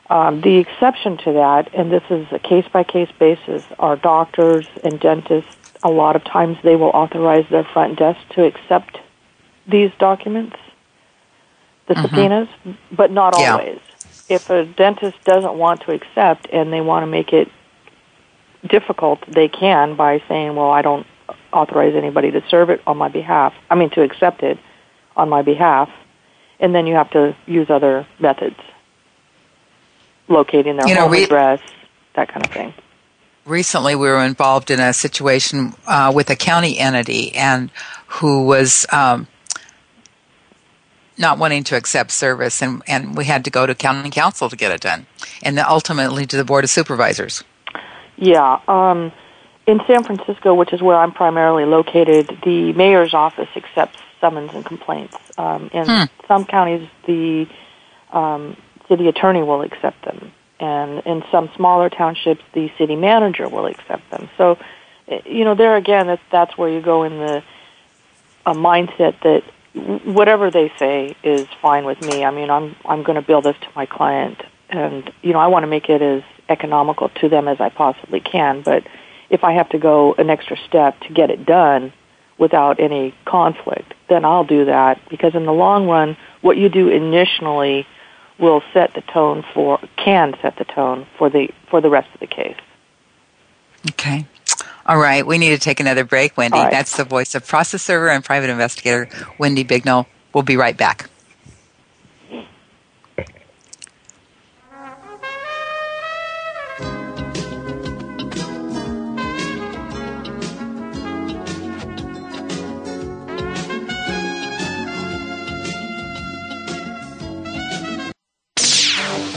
Um, 0.09 0.41
the 0.41 0.57
exception 0.65 1.13
to 1.25 1.33
that, 1.35 1.63
and 1.75 1.87
this 1.93 2.03
is 2.11 2.27
a 2.33 2.39
case 2.39 2.67
by 2.73 2.83
case 2.83 3.13
basis, 3.19 3.63
are 3.79 3.97
doctors 3.97 4.67
and 4.83 4.99
dentists. 4.99 5.51
A 5.83 5.89
lot 6.03 6.17
of 6.17 6.23
times 6.25 6.57
they 6.63 6.77
will 6.77 6.93
authorize 7.03 7.47
their 7.51 7.65
front 7.75 7.99
desk 7.99 8.21
to 8.35 8.45
accept 8.45 8.99
these 9.75 9.93
documents, 9.99 10.57
the 11.89 11.95
subpoenas, 12.03 12.49
but 13.01 13.11
not 13.21 13.33
Yeah. 13.33 13.53
always. 13.53 13.79
If 14.29 14.43
a 14.51 14.65
dentist 14.65 15.19
doesn't 15.25 15.55
want 15.65 15.83
to 15.83 15.93
accept 15.93 16.49
and 16.53 16.73
they 16.73 16.83
want 16.91 17.03
to 17.05 17.11
make 17.19 17.33
it 17.33 17.49
difficult, 18.69 19.21
they 19.29 19.49
can 19.49 19.97
by 19.97 20.23
saying, 20.29 20.55
well, 20.57 20.71
I 20.71 20.83
don't 20.83 21.07
authorize 21.53 21.95
anybody 21.95 22.31
to 22.33 22.43
serve 22.49 22.71
it 22.71 22.81
on 22.87 22.97
my 22.97 23.09
behalf. 23.09 23.55
I 23.71 23.75
mean, 23.75 23.91
to 23.91 24.03
accept 24.03 24.43
it 24.43 24.59
on 25.17 25.29
my 25.29 25.43
behalf. 25.43 25.89
And 26.59 26.75
then 26.75 26.87
you 26.87 26.95
have 26.95 27.11
to 27.13 27.35
use 27.47 27.71
other 27.71 28.07
methods 28.19 28.57
locating 30.29 30.77
their 30.77 30.87
You 30.89 30.95
know, 30.95 31.09
home 31.09 31.15
address, 31.15 31.61
that 32.15 32.29
kind 32.29 32.45
of 32.47 32.53
thing. 32.53 32.75
recently 33.47 33.95
we 33.97 34.09
were 34.09 34.25
involved 34.25 34.71
in 34.71 34.79
a 34.79 34.93
situation 34.93 35.73
uh, 35.87 36.13
with 36.15 36.31
a 36.31 36.37
county 36.37 36.79
entity 36.79 37.35
and 37.35 37.71
who 38.07 38.45
was 38.45 38.87
um, 38.93 39.27
not 41.19 41.39
wanting 41.39 41.65
to 41.65 41.77
accept 41.77 42.11
service 42.13 42.63
and, 42.63 42.83
and 42.87 43.17
we 43.17 43.25
had 43.25 43.45
to 43.45 43.51
go 43.51 43.67
to 43.67 43.75
county 43.75 44.11
council 44.11 44.49
to 44.49 44.57
get 44.57 44.71
it 44.71 44.81
done 44.83 45.07
and 45.43 45.57
then 45.59 45.65
ultimately 45.69 46.27
to 46.27 46.37
the 46.37 46.45
board 46.45 46.63
of 46.65 46.71
supervisors 46.71 47.43
Yeah. 48.21 48.61
Um, 48.69 49.13
in 49.67 49.81
San 49.87 50.05
Francisco, 50.05 50.55
which 50.55 50.73
is 50.73 50.81
where 50.83 50.97
I'm 50.97 51.13
primarily 51.13 51.65
located, 51.65 52.39
the 52.45 52.73
mayor's 52.75 53.15
office 53.15 53.49
accepts 53.57 53.99
summons 54.21 54.51
and 54.55 54.65
complaints. 54.65 55.15
Um, 55.39 55.71
in 55.73 55.87
Hmm. 55.87 56.05
some 56.29 56.45
counties, 56.45 56.89
the 57.07 57.47
um, 58.13 58.57
city 58.89 59.09
attorney 59.09 59.43
will 59.43 59.63
accept 59.63 60.05
them, 60.05 60.33
and 60.59 61.01
in 61.07 61.25
some 61.31 61.51
smaller 61.57 61.89
townships, 61.89 62.43
the 62.53 62.71
city 62.79 62.97
manager 62.97 63.49
will 63.49 63.67
accept 63.67 64.11
them. 64.11 64.29
So, 64.37 64.59
eh, 65.09 65.21
you 65.25 65.45
know, 65.45 65.55
there 65.55 65.77
again, 65.77 66.07
that's 66.07 66.23
that's 66.31 66.57
where 66.59 66.69
you 66.69 66.81
go 66.83 67.05
in 67.05 67.19
the 67.19 67.43
a 68.47 68.55
mindset 68.55 69.21
that 69.23 69.43
whatever 70.05 70.51
they 70.51 70.73
say 70.79 71.15
is 71.23 71.47
fine 71.63 71.85
with 71.85 72.01
me. 72.01 72.25
I 72.25 72.31
mean, 72.31 72.51
I'm 72.51 72.77
I'm 72.85 73.03
going 73.03 73.17
to 73.17 73.23
bill 73.23 73.43
this 73.43 73.57
to 73.61 73.69
my 73.77 73.87
client, 73.87 74.43
and 74.69 75.11
you 75.23 75.33
know, 75.33 75.39
I 75.39 75.47
want 75.47 75.63
to 75.63 75.69
make 75.69 75.89
it 75.89 76.03
as 76.03 76.23
economical 76.51 77.09
to 77.21 77.29
them 77.29 77.49
as 77.49 77.61
I 77.61 77.71
possibly 77.71 78.21
can. 78.21 78.63
But 78.63 78.87
if 79.31 79.45
I 79.45 79.53
have 79.53 79.69
to 79.71 79.79
go 79.79 80.15
an 80.15 80.29
extra 80.29 80.57
step 80.69 81.01
to 81.01 81.13
get 81.13 81.31
it 81.31 81.47
done 81.47 81.93
without 82.39 82.81
any 82.81 83.15
conflict, 83.25 83.95
then 84.09 84.25
I'll 84.25 84.45
do 84.45 84.65
that 84.67 85.01
because 85.09 85.35
in 85.35 85.47
the 85.47 85.53
long 85.53 85.89
run, 85.89 86.17
what 86.41 86.57
you 86.57 86.69
do 86.69 86.89
initially 86.89 87.87
will 88.41 88.63
set 88.73 88.95
the 88.95 89.03
tone 89.03 89.45
for 89.55 89.79
can 89.97 90.35
set 90.43 90.57
the 90.57 90.65
tone 90.65 91.07
for 91.19 91.31
the 91.31 91.51
for 91.69 91.81
the 91.81 91.91
rest 91.91 92.09
of 92.15 92.21
the 92.21 92.27
case. 92.27 92.57
okay 93.91 94.27
all 94.87 94.99
right 94.99 95.27
we 95.27 95.37
need 95.37 95.51
to 95.51 95.59
take 95.59 95.79
another 95.79 96.05
break 96.05 96.37
wendy 96.37 96.59
right. 96.59 96.71
that's 96.71 96.97
the 96.97 97.05
voice 97.05 97.35
of 97.35 97.47
process 97.47 97.83
server 97.83 98.09
and 98.09 98.25
private 98.25 98.49
investigator 98.49 99.09
wendy 99.39 99.63
bignall 99.63 100.07
we'll 100.33 100.43
be 100.43 100.57
right 100.57 100.77
back 100.77 101.11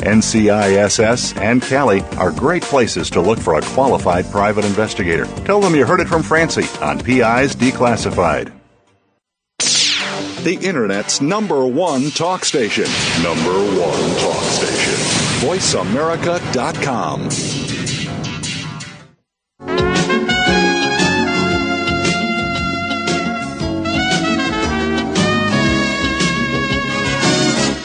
NCISS 0.00 1.40
and 1.40 1.62
Cali 1.62 2.00
are 2.18 2.30
great 2.30 2.62
places 2.62 3.10
to 3.10 3.20
look 3.20 3.38
for 3.38 3.54
a 3.54 3.62
qualified 3.62 4.30
private 4.30 4.64
investigator. 4.64 5.26
Tell 5.44 5.60
them 5.60 5.74
you 5.74 5.86
heard 5.86 6.00
it 6.00 6.08
from 6.08 6.22
Francie 6.22 6.66
on 6.82 6.98
PI's 6.98 7.54
Declassified. 7.54 8.52
The 10.42 10.58
Internet's 10.62 11.20
number 11.20 11.66
one 11.66 12.10
talk 12.10 12.46
station. 12.46 12.86
Number 13.22 13.52
one 13.78 14.16
talk 14.16 14.42
station. 14.44 14.94
VoiceAmerica.com. 15.46 17.69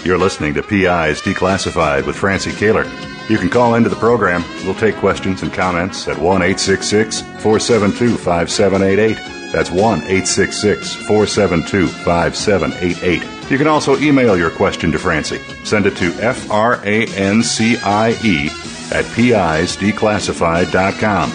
You're 0.06 0.18
listening 0.20 0.54
to 0.54 0.62
PI's 0.62 1.20
Declassified 1.20 2.06
with 2.06 2.16
Francie 2.16 2.52
Koehler. 2.52 2.86
You 3.28 3.40
can 3.40 3.50
call 3.50 3.74
into 3.74 3.90
the 3.90 3.96
program. 3.96 4.44
We'll 4.64 4.76
take 4.76 4.94
questions 4.98 5.42
and 5.42 5.52
comments 5.52 6.08
at 6.08 6.20
1 6.20 6.42
472 6.42 8.16
5788. 8.16 9.16
That's 9.52 9.72
1 9.72 10.04
866 10.04 10.94
472 11.08 11.88
5788. 11.88 13.50
You 13.50 13.58
can 13.58 13.66
also 13.66 13.98
email 13.98 14.38
your 14.38 14.52
question 14.52 14.92
to 14.92 15.00
Francie. 15.00 15.40
Send 15.64 15.88
it 15.88 15.98
to 15.98 16.14
F 16.22 16.52
R 16.52 16.80
A 16.86 17.08
N 17.16 17.42
C 17.42 17.78
I 17.78 18.12
E 18.24 18.50
at 18.92 19.06
PIsDeclassified.com. 19.06 21.32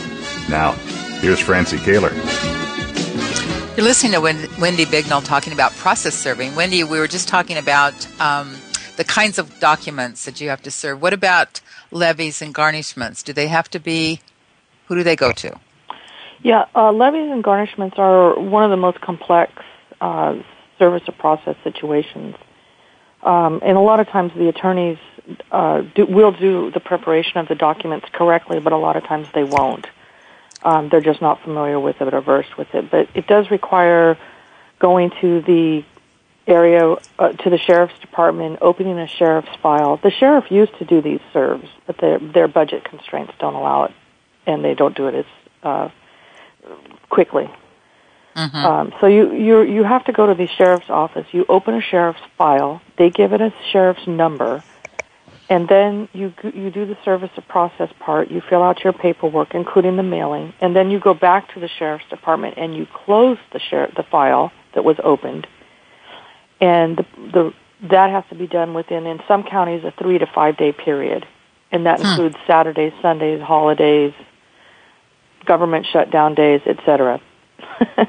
Now, 0.49 0.73
here's 1.21 1.41
Francie 1.41 1.79
Koehler. 1.79 2.15
You're 3.77 3.87
listening 3.87 4.13
to 4.13 4.21
Wendy 4.61 4.85
Bignall 4.85 5.25
talking 5.25 5.53
about 5.53 5.73
process 5.73 6.15
serving. 6.15 6.55
Wendy, 6.55 6.85
we 6.85 6.99
were 6.99 7.09
just 7.09 7.27
talking 7.29 7.57
about 7.57 8.07
um, 8.21 8.55
the 9.01 9.05
kinds 9.05 9.39
of 9.39 9.59
documents 9.61 10.27
that 10.27 10.43
you 10.43 10.51
have 10.51 10.61
to 10.61 10.71
serve. 10.71 11.01
What 11.01 11.15
about 11.15 11.63
levies 11.91 12.43
and 12.43 12.55
garnishments? 12.55 13.25
Do 13.25 13.33
they 13.33 13.49
have 13.49 13.67
to 13.71 13.81
be, 13.81 14.21
who 14.89 14.95
do 14.95 15.03
they 15.03 15.17
go 15.17 15.33
to? 15.33 15.59
Yeah, 16.43 16.67
uh, 16.75 16.93
levies 16.93 17.31
and 17.33 17.43
garnishments 17.43 17.99
are 17.99 18.39
one 18.39 18.63
of 18.63 18.69
the 18.69 18.77
most 18.77 19.01
complex 19.01 19.53
uh, 20.03 20.35
service 20.79 21.03
of 21.09 21.17
process 21.17 21.57
situations. 21.65 22.37
Um, 23.23 23.61
and 23.65 23.79
a 23.79 23.81
lot 23.81 24.01
of 24.01 24.09
times 24.09 24.33
the 24.37 24.49
attorneys 24.49 24.99
uh, 25.51 25.81
do, 25.95 26.05
will 26.05 26.33
do 26.33 26.71
the 26.71 26.81
preparation 26.81 27.39
of 27.39 27.49
the 27.49 27.55
documents 27.55 28.07
correctly, 28.13 28.61
but 28.61 28.75
a 28.75 28.77
lot 28.77 28.97
of 28.97 29.05
times 29.05 29.29
they 29.33 29.45
won't. 29.45 29.87
Um, 30.63 30.91
they're 30.91 31.01
just 31.01 31.23
not 31.23 31.43
familiar 31.43 31.81
with 31.81 32.03
it 32.03 32.13
or 32.13 32.21
versed 32.21 32.59
with 32.59 32.75
it. 32.75 32.91
But 32.91 33.09
it 33.15 33.27
does 33.27 33.51
require 33.51 34.19
going 34.79 35.11
to 35.23 35.41
the 35.41 35.85
area, 36.47 36.97
uh, 37.19 37.33
to 37.33 37.51
the 37.51 37.59
sheriff's 37.59 37.99
department, 38.01 38.59
opening 38.61 38.99
a 38.99 39.07
sheriff's 39.07 39.55
file. 39.63 39.99
The 39.99 40.11
sheriff 40.11 40.51
used 40.51 40.77
to 40.79 40.85
do 40.85 41.01
these 41.01 41.21
serves, 41.33 41.69
but 41.87 41.99
their 41.99 42.19
their 42.19 42.49
budget 42.49 42.85
constraints 42.85 43.33
don't 43.39 43.55
allow 43.55 43.85
it, 43.85 43.93
and 44.47 44.65
they 44.65 44.75
don't 44.75 44.97
do 44.97 45.09
it 45.09 45.15
as 45.15 45.25
uh, 45.63 45.89
quickly. 47.09 47.51
Mm-hmm. 48.37 48.57
Um, 48.57 48.93
so 49.01 49.07
you 49.07 49.35
you 49.35 49.63
you 49.63 49.85
have 49.85 50.05
to 50.05 50.13
go 50.13 50.27
to 50.27 50.35
the 50.35 50.47
sheriff's 50.47 50.89
office. 50.89 51.27
You 51.33 51.45
open 51.49 51.75
a 51.75 51.81
sheriff's 51.81 52.23
file. 52.39 52.81
They 52.97 53.11
give 53.11 53.33
it 53.33 53.41
a 53.41 53.53
sheriff's 53.73 54.07
number, 54.07 54.63
and 55.49 55.69
then 55.69 56.09
you 56.13 56.33
you 56.55 56.71
do 56.71 56.87
the 56.87 56.97
service 57.05 57.31
of 57.37 57.47
process 57.49 57.91
part. 57.99 58.31
You 58.31 58.41
fill 58.41 58.63
out 58.63 58.85
your 58.85 58.93
paperwork, 58.93 59.55
including 59.55 59.97
the 59.97 60.05
mailing, 60.05 60.55
and 60.61 60.77
then 60.77 60.91
you 60.91 61.01
go 61.01 61.13
back 61.13 61.53
to 61.55 61.61
the 61.61 61.69
sheriff's 61.69 62.09
department 62.09 62.55
and 62.57 62.75
you 62.75 62.87
close 62.87 63.37
the 63.53 63.59
sheriff 63.59 63.95
the 63.97 64.05
file 64.05 64.53
that 64.75 64.85
was 64.85 64.97
opened, 65.03 65.49
and 66.61 66.97
the, 66.97 67.05
the 67.33 67.55
that 67.89 68.11
has 68.11 68.25
to 68.29 68.35
be 68.35 68.47
done 68.47 68.75
within 68.75 69.07
in 69.07 69.21
some 69.27 69.43
counties 69.43 69.85
a 69.85 69.91
three 69.93 70.19
to 70.19 70.27
five 70.27 70.57
day 70.57 70.73
period, 70.73 71.27
and 71.73 71.87
that 71.87 72.01
hmm. 72.01 72.07
includes 72.07 72.37
Saturdays, 72.47 72.93
Sundays, 73.01 73.41
holidays, 73.41 74.13
government 75.47 75.87
shutdown 75.87 76.35
days, 76.35 76.61
etc. 76.67 77.21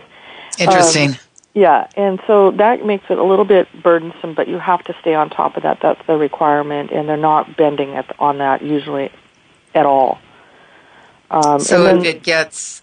Interesting. 0.60 1.10
Um, 1.10 1.16
yeah, 1.54 1.88
and 1.98 2.22
so 2.28 2.52
that 2.52 2.86
makes 2.86 3.06
it 3.10 3.18
a 3.18 3.24
little 3.24 3.44
bit 3.44 3.68
burdensome, 3.84 4.36
but 4.36 4.48
you 4.48 4.58
have 4.58 4.84
to 4.86 4.96
stay 5.02 5.14
on 5.14 5.30
top 5.30 5.58
of 5.58 5.64
that. 5.64 5.80
That's 5.82 6.00
the 6.08 6.16
requirement, 6.16 6.92
and 6.92 7.10
they're 7.10 7.18
not 7.18 7.58
bending 7.58 7.96
at, 7.96 8.14
on 8.20 8.38
that 8.38 8.62
usually 8.62 9.12
at 9.76 9.86
all. 9.86 10.20
Um, 11.30 11.60
so 11.60 11.84
then, 11.84 12.00
if 12.00 12.06
it 12.06 12.24
gets 12.24 12.82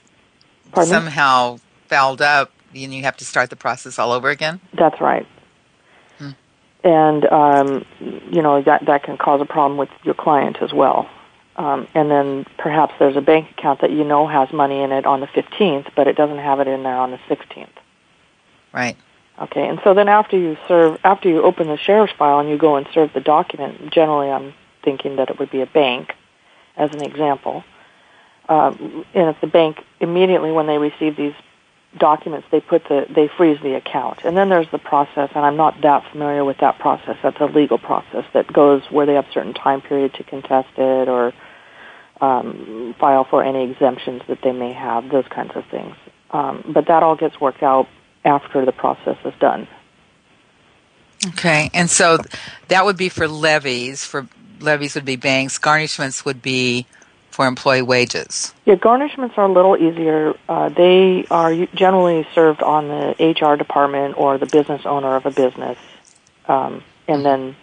somehow 0.75 1.59
fouled 1.87 2.21
up, 2.21 2.53
then 2.75 2.93
you 2.93 3.05
have 3.05 3.17
to 3.19 3.25
start 3.25 3.49
the 3.49 3.57
process 3.57 3.99
all 3.99 4.13
over 4.13 4.29
again. 4.29 4.61
That's 4.75 5.01
right. 5.01 5.27
And 6.85 7.25
um, 7.27 7.85
you 8.01 8.41
know 8.41 8.63
that 8.63 8.87
that 8.87 9.03
can 9.03 9.17
cause 9.17 9.41
a 9.41 9.45
problem 9.45 9.79
with 9.79 9.89
your 10.05 10.15
client 10.15 10.59
as 10.61 10.73
well. 10.73 11.09
Um, 11.57 11.89
and 11.93 12.09
then 12.09 12.47
perhaps 12.57 12.95
there's 13.01 13.17
a 13.17 13.21
bank 13.21 13.51
account 13.51 13.81
that 13.81 13.91
you 13.91 14.05
know 14.05 14.29
has 14.29 14.53
money 14.53 14.81
in 14.81 14.93
it 14.93 15.05
on 15.05 15.19
the 15.19 15.27
15th, 15.27 15.91
but 15.97 16.07
it 16.07 16.17
doesn't 16.17 16.39
have 16.39 16.61
it 16.61 16.69
in 16.69 16.85
there 16.85 16.97
on 16.97 17.11
the 17.11 17.19
16th. 17.29 17.67
Right. 18.73 18.97
Okay, 19.41 19.69
and 19.69 19.81
so 19.83 19.93
then 19.93 20.09
after 20.09 20.39
you 20.39 20.57
serve, 20.69 20.99
after 21.03 21.29
you 21.29 21.43
open 21.43 21.67
the 21.67 21.77
sheriff's 21.77 22.13
file 22.13 22.39
and 22.39 22.49
you 22.49 22.59
go 22.59 22.77
and 22.77 22.87
serve 22.93 23.13
the 23.13 23.21
document, 23.21 23.93
generally 23.93 24.31
I'm 24.31 24.55
thinking 24.85 25.17
that 25.17 25.31
it 25.31 25.39
would 25.39 25.51
be 25.51 25.61
a 25.61 25.67
bank, 25.67 26.15
as 26.77 26.93
an 26.93 27.03
example. 27.03 27.65
Um, 28.49 29.05
and 29.15 29.29
if 29.29 29.41
the 29.41 29.47
bank 29.47 29.85
immediately 30.01 30.51
when 30.51 30.67
they 30.67 30.79
receive 30.79 31.17
these 31.17 31.35
documents, 31.97 32.47
they 32.51 32.61
put 32.61 32.85
the 32.85 33.07
they 33.09 33.29
freeze 33.37 33.59
the 33.63 33.75
account, 33.75 34.21
and 34.25 34.37
then 34.37 34.49
there's 34.49 34.71
the 34.71 34.79
process. 34.79 35.31
And 35.35 35.45
I'm 35.45 35.57
not 35.57 35.81
that 35.83 36.11
familiar 36.11 36.45
with 36.45 36.59
that 36.59 36.79
process. 36.79 37.17
That's 37.23 37.41
a 37.41 37.47
legal 37.47 37.79
process 37.79 38.25
that 38.35 38.53
goes 38.53 38.83
where 38.91 39.07
they 39.07 39.15
have 39.15 39.27
certain 39.33 39.55
time 39.55 39.81
period 39.81 40.15
to 40.15 40.25
contest 40.25 40.69
it 40.77 41.09
or 41.09 41.33
um, 42.21 42.95
file 42.99 43.25
for 43.25 43.43
any 43.43 43.71
exemptions 43.71 44.23
that 44.29 44.43
they 44.43 44.53
may 44.53 44.73
have, 44.73 45.09
those 45.11 45.27
kinds 45.29 45.53
of 45.55 45.65
things. 45.67 45.95
Um, 46.31 46.63
but 46.75 46.87
that 46.89 47.03
all 47.03 47.17
gets 47.17 47.41
worked 47.41 47.63
out 47.63 47.89
after 48.25 48.65
the 48.65 48.73
process 48.73 49.17
is 49.25 49.35
done. 49.41 49.67
Okay, 51.29 51.71
and 51.75 51.91
so 51.91 52.19
that 52.69 52.85
would 52.85 52.97
be 52.97 53.09
for 53.09 53.27
levies. 53.27 54.05
For 54.05 54.29
levies 54.61 54.95
would 54.95 55.05
be 55.05 55.17
banks. 55.17 55.59
Garnishments 55.59 56.25
would 56.25 56.43
be 56.43 56.87
for 57.39 57.47
employee 57.47 57.83
wages. 57.83 58.53
Yeah, 58.65 58.75
garnishments 58.75 59.39
are 59.39 59.45
a 59.45 59.53
little 59.53 59.77
easier. 59.77 60.35
Uh, 60.49 60.71
they 60.71 61.25
are 61.31 61.55
generally 61.67 62.27
served 62.35 62.65
on 62.65 62.89
the 62.89 63.15
HR 63.41 63.55
department 63.57 64.19
or 64.19 64.39
the 64.39 64.47
business 64.47 64.83
owner 64.85 65.15
of 65.15 65.25
a 65.25 65.31
business, 65.31 65.79
um, 66.49 66.83
and 67.07 67.25
then 67.25 67.55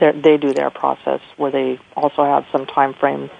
they 0.00 0.36
do 0.36 0.52
their 0.52 0.70
process 0.70 1.20
where 1.36 1.52
they 1.52 1.78
also 1.94 2.24
have 2.24 2.44
some 2.50 2.66
time 2.66 2.92
frame, 2.92 3.30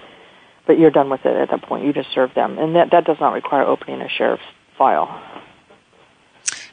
but 0.65 0.79
you're 0.79 0.91
done 0.91 1.09
with 1.09 1.25
it 1.25 1.35
at 1.35 1.49
that 1.49 1.63
point. 1.63 1.83
You 1.83 1.91
just 1.91 2.13
serve 2.13 2.33
them, 2.33 2.57
and 2.57 2.77
that 2.77 2.91
that 2.91 3.03
does 3.03 3.19
not 3.19 3.33
require 3.33 3.63
opening 3.63 3.99
a 3.99 4.07
sheriff's 4.07 4.45
file. 4.77 5.21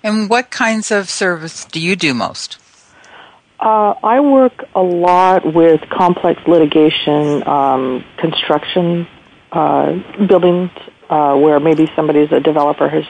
And 0.00 0.30
what 0.30 0.50
kinds 0.50 0.92
of 0.92 1.10
service 1.10 1.64
do 1.64 1.80
you 1.80 1.96
do 1.96 2.14
most? 2.14 2.60
Uh, 3.60 3.94
I 4.02 4.20
work 4.20 4.64
a 4.74 4.82
lot 4.82 5.54
with 5.54 5.80
complex 5.88 6.40
litigation, 6.46 7.46
um, 7.46 8.04
construction, 8.18 9.06
uh, 9.52 9.92
buildings, 10.26 10.70
uh, 11.08 11.36
where 11.36 11.60
maybe 11.60 11.90
somebody's 11.94 12.32
a 12.32 12.40
developer 12.40 12.88
has 12.88 13.04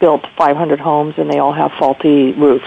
built 0.00 0.26
500 0.36 0.80
homes 0.80 1.14
and 1.18 1.30
they 1.30 1.38
all 1.38 1.52
have 1.52 1.72
faulty 1.78 2.32
roofs. 2.32 2.66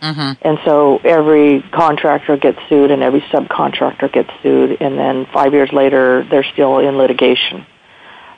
Mm-hmm. 0.00 0.32
And 0.42 0.58
so 0.64 0.98
every 0.98 1.62
contractor 1.72 2.36
gets 2.36 2.58
sued 2.68 2.90
and 2.90 3.02
every 3.02 3.22
subcontractor 3.22 4.12
gets 4.12 4.30
sued, 4.42 4.80
and 4.80 4.98
then 4.98 5.26
five 5.32 5.54
years 5.54 5.72
later, 5.72 6.24
they're 6.30 6.44
still 6.44 6.78
in 6.78 6.98
litigation. 6.98 7.66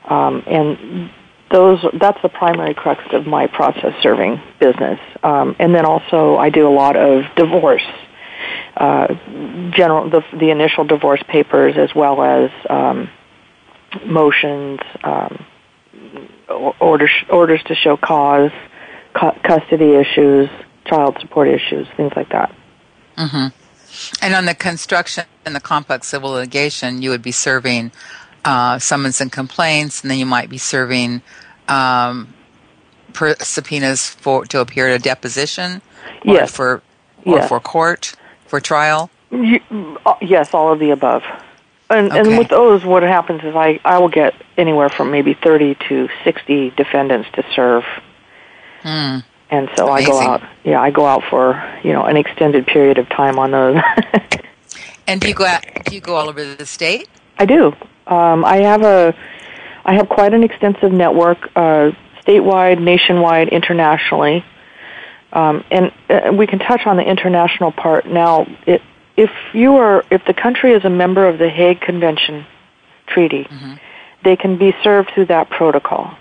Um, 0.04 0.42
and 0.46 1.11
those 1.51 1.85
that's 1.95 2.21
the 2.23 2.29
primary 2.29 2.75
crux 2.75 3.03
of 3.13 3.27
my 3.27 3.47
process 3.47 3.95
serving 4.03 4.41
business. 4.59 5.01
Um, 5.23 5.57
and 5.59 5.75
then 5.75 5.85
also, 5.85 6.37
I 6.37 6.51
do 6.51 6.69
a 6.69 6.71
lot 6.71 6.97
of 6.97 7.25
divorce. 7.37 7.87
Uh, 8.77 9.09
general 9.71 10.09
the, 10.09 10.23
the 10.33 10.51
initial 10.51 10.85
divorce 10.85 11.23
papers 11.27 11.77
as 11.77 11.93
well 11.95 12.23
as 12.23 12.51
um, 12.71 13.11
motions, 14.07 14.79
um, 15.03 15.45
orders 16.81 17.11
orders 17.29 17.63
to 17.65 17.75
show 17.75 17.97
cause, 17.97 18.53
cu- 19.15 19.39
custody 19.43 19.95
issues, 19.95 20.49
child 20.85 21.19
support 21.21 21.49
issues, 21.49 21.87
things 21.97 22.13
like 22.15 22.29
that. 22.31 22.55
Mm-hmm. 23.17 23.49
And 24.23 24.35
on 24.35 24.45
the 24.45 24.55
construction 24.55 25.25
and 25.45 25.57
the 25.57 25.61
complex 25.61 26.07
civil 26.07 26.31
litigation, 26.31 27.03
you 27.03 27.11
would 27.11 27.23
be 27.23 27.33
serving 27.33 27.91
uh, 28.49 28.79
summons 28.79 29.21
and 29.21 29.31
complaints, 29.31 30.01
and 30.01 30.11
then 30.11 30.19
you 30.19 30.25
might 30.25 30.49
be 30.49 30.57
serving 30.57 31.21
um, 31.69 32.33
per- 33.13 33.37
subpoenas 33.41 34.09
for 34.09 34.47
to 34.47 34.61
appear 34.61 34.89
at 34.89 34.99
a 34.99 35.03
deposition, 35.03 35.83
or 36.25 36.35
yes. 36.35 36.51
for 36.51 36.83
or 37.27 37.37
yes. 37.37 37.49
for 37.49 37.61
court 37.61 38.15
for 38.47 38.59
trial. 38.59 39.11
You, 39.31 39.61
uh, 40.07 40.15
yes, 40.23 40.55
all 40.55 40.73
of 40.73 40.79
the 40.79 40.91
above. 40.91 41.25
And, 41.91 42.11
okay. 42.11 42.21
and 42.21 42.39
with 42.39 42.49
those, 42.49 42.85
what 42.85 43.03
happens 43.03 43.43
is 43.45 43.55
I, 43.55 43.81
I 43.85 43.99
will 43.99 44.09
get 44.09 44.35
anywhere 44.57 44.89
from 44.89 45.11
maybe 45.11 45.35
30 45.35 45.77
to 45.89 46.09
60 46.25 46.71
defendants 46.71 47.29
to 47.35 47.45
serve. 47.55 47.85
Hmm. 48.83 49.19
And 49.51 49.69
so 49.77 49.88
Amazing. 49.88 50.13
I 50.13 50.17
go 50.17 50.21
out, 50.21 50.42
yeah, 50.65 50.81
I 50.81 50.90
go 50.90 51.07
out 51.07 51.25
for, 51.29 51.63
you 51.83 51.92
know, 51.92 52.05
an 52.05 52.17
extended 52.17 52.67
period 52.67 52.99
of 52.99 53.09
time 53.09 53.38
on 53.38 53.51
those. 53.51 53.83
and 55.07 55.21
do 55.21 55.29
you 55.29 55.35
go 55.35 55.46
out, 55.46 55.65
do 55.85 55.94
you 55.94 56.01
go 56.03 56.17
all 56.17 56.29
over 56.29 56.44
the 56.55 56.67
state? 56.67 57.09
I 57.38 57.46
do. 57.46 57.75
Um, 58.09 58.44
I 58.44 58.56
have 58.63 58.83
a, 58.83 59.15
I 59.85 59.94
have 59.94 60.09
quite 60.09 60.35
an 60.35 60.42
extensive 60.42 60.92
network, 60.92 61.38
uh, 61.54 61.92
statewide, 62.27 62.81
nationwide, 62.81 63.48
internationally. 63.48 64.44
Um, 65.33 65.63
and 65.71 65.92
uh, 66.09 66.33
we 66.33 66.46
can 66.46 66.59
touch 66.59 66.87
on 66.87 66.96
the 66.96 67.02
international 67.02 67.71
part 67.71 68.06
now. 68.06 68.46
It, 68.67 68.81
if 69.17 69.31
you 69.52 69.77
are, 69.77 70.04
if 70.11 70.25
the 70.27 70.35
country 70.35 70.73
is 70.73 70.85
a 70.85 70.90
member 70.90 71.27
of 71.27 71.38
the 71.38 71.48
Hague 71.48 71.81
Convention 71.81 72.46
Treaty, 73.06 73.44
mm-hmm. 73.44 73.75
they 74.25 74.37
can 74.37 74.56
be 74.56 74.75
served 74.83 75.11
through 75.15 75.27
that 75.27 75.50
protocol. 75.50 76.17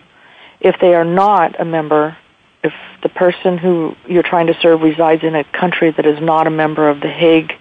If 0.60 0.76
they 0.82 0.94
are 0.96 1.06
not 1.06 1.60
a 1.60 1.66
member, 1.66 2.18
if 2.64 2.74
the 3.04 3.10
person 3.10 3.58
who 3.58 3.96
you're 4.08 4.24
trying 4.24 4.48
to 4.48 4.58
serve 4.62 4.82
resides 4.82 5.24
in 5.24 5.36
a 5.36 5.44
country 5.44 5.92
that 5.92 6.06
is 6.06 6.20
not 6.20 6.48
a 6.48 6.50
member 6.50 6.90
of 6.90 7.00
the 7.00 7.10
Hague 7.10 7.54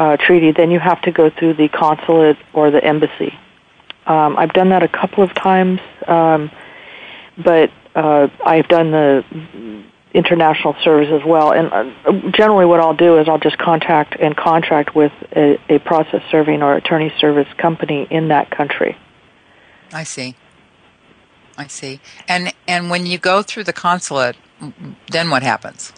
uh, 0.00 0.16
Treaty, 0.16 0.50
then 0.52 0.70
you 0.70 0.80
have 0.80 1.00
to 1.02 1.12
go 1.12 1.30
through 1.30 1.54
the 1.54 1.68
consulate 1.68 2.38
or 2.52 2.70
the 2.70 2.82
embassy. 2.82 3.32
Um, 4.06 4.36
I've 4.38 4.52
done 4.52 4.70
that 4.70 4.82
a 4.82 4.88
couple 4.88 5.22
of 5.22 5.32
times. 5.34 5.80
Um, 6.08 6.50
but 7.36 7.70
uh, 7.94 8.28
I've 8.44 8.68
done 8.68 8.90
the 8.90 9.24
international 10.12 10.74
service 10.82 11.08
as 11.10 11.24
well. 11.24 11.52
And 11.52 11.72
uh, 11.72 12.30
generally, 12.30 12.66
what 12.66 12.80
I'll 12.80 12.96
do 12.96 13.18
is 13.18 13.28
I'll 13.28 13.38
just 13.38 13.58
contact 13.58 14.16
and 14.18 14.36
contract 14.36 14.94
with 14.94 15.12
a, 15.36 15.58
a 15.68 15.78
process 15.78 16.22
serving 16.30 16.62
or 16.62 16.74
attorney 16.74 17.12
service 17.18 17.48
company 17.58 18.06
in 18.10 18.28
that 18.28 18.50
country. 18.50 18.96
I 19.92 20.04
see. 20.04 20.36
I 21.56 21.66
see. 21.66 22.00
And 22.28 22.52
and 22.66 22.90
when 22.90 23.06
you 23.06 23.18
go 23.18 23.42
through 23.42 23.64
the 23.64 23.72
consulate, 23.72 24.36
then 25.10 25.30
what 25.30 25.42
happens? 25.42 25.92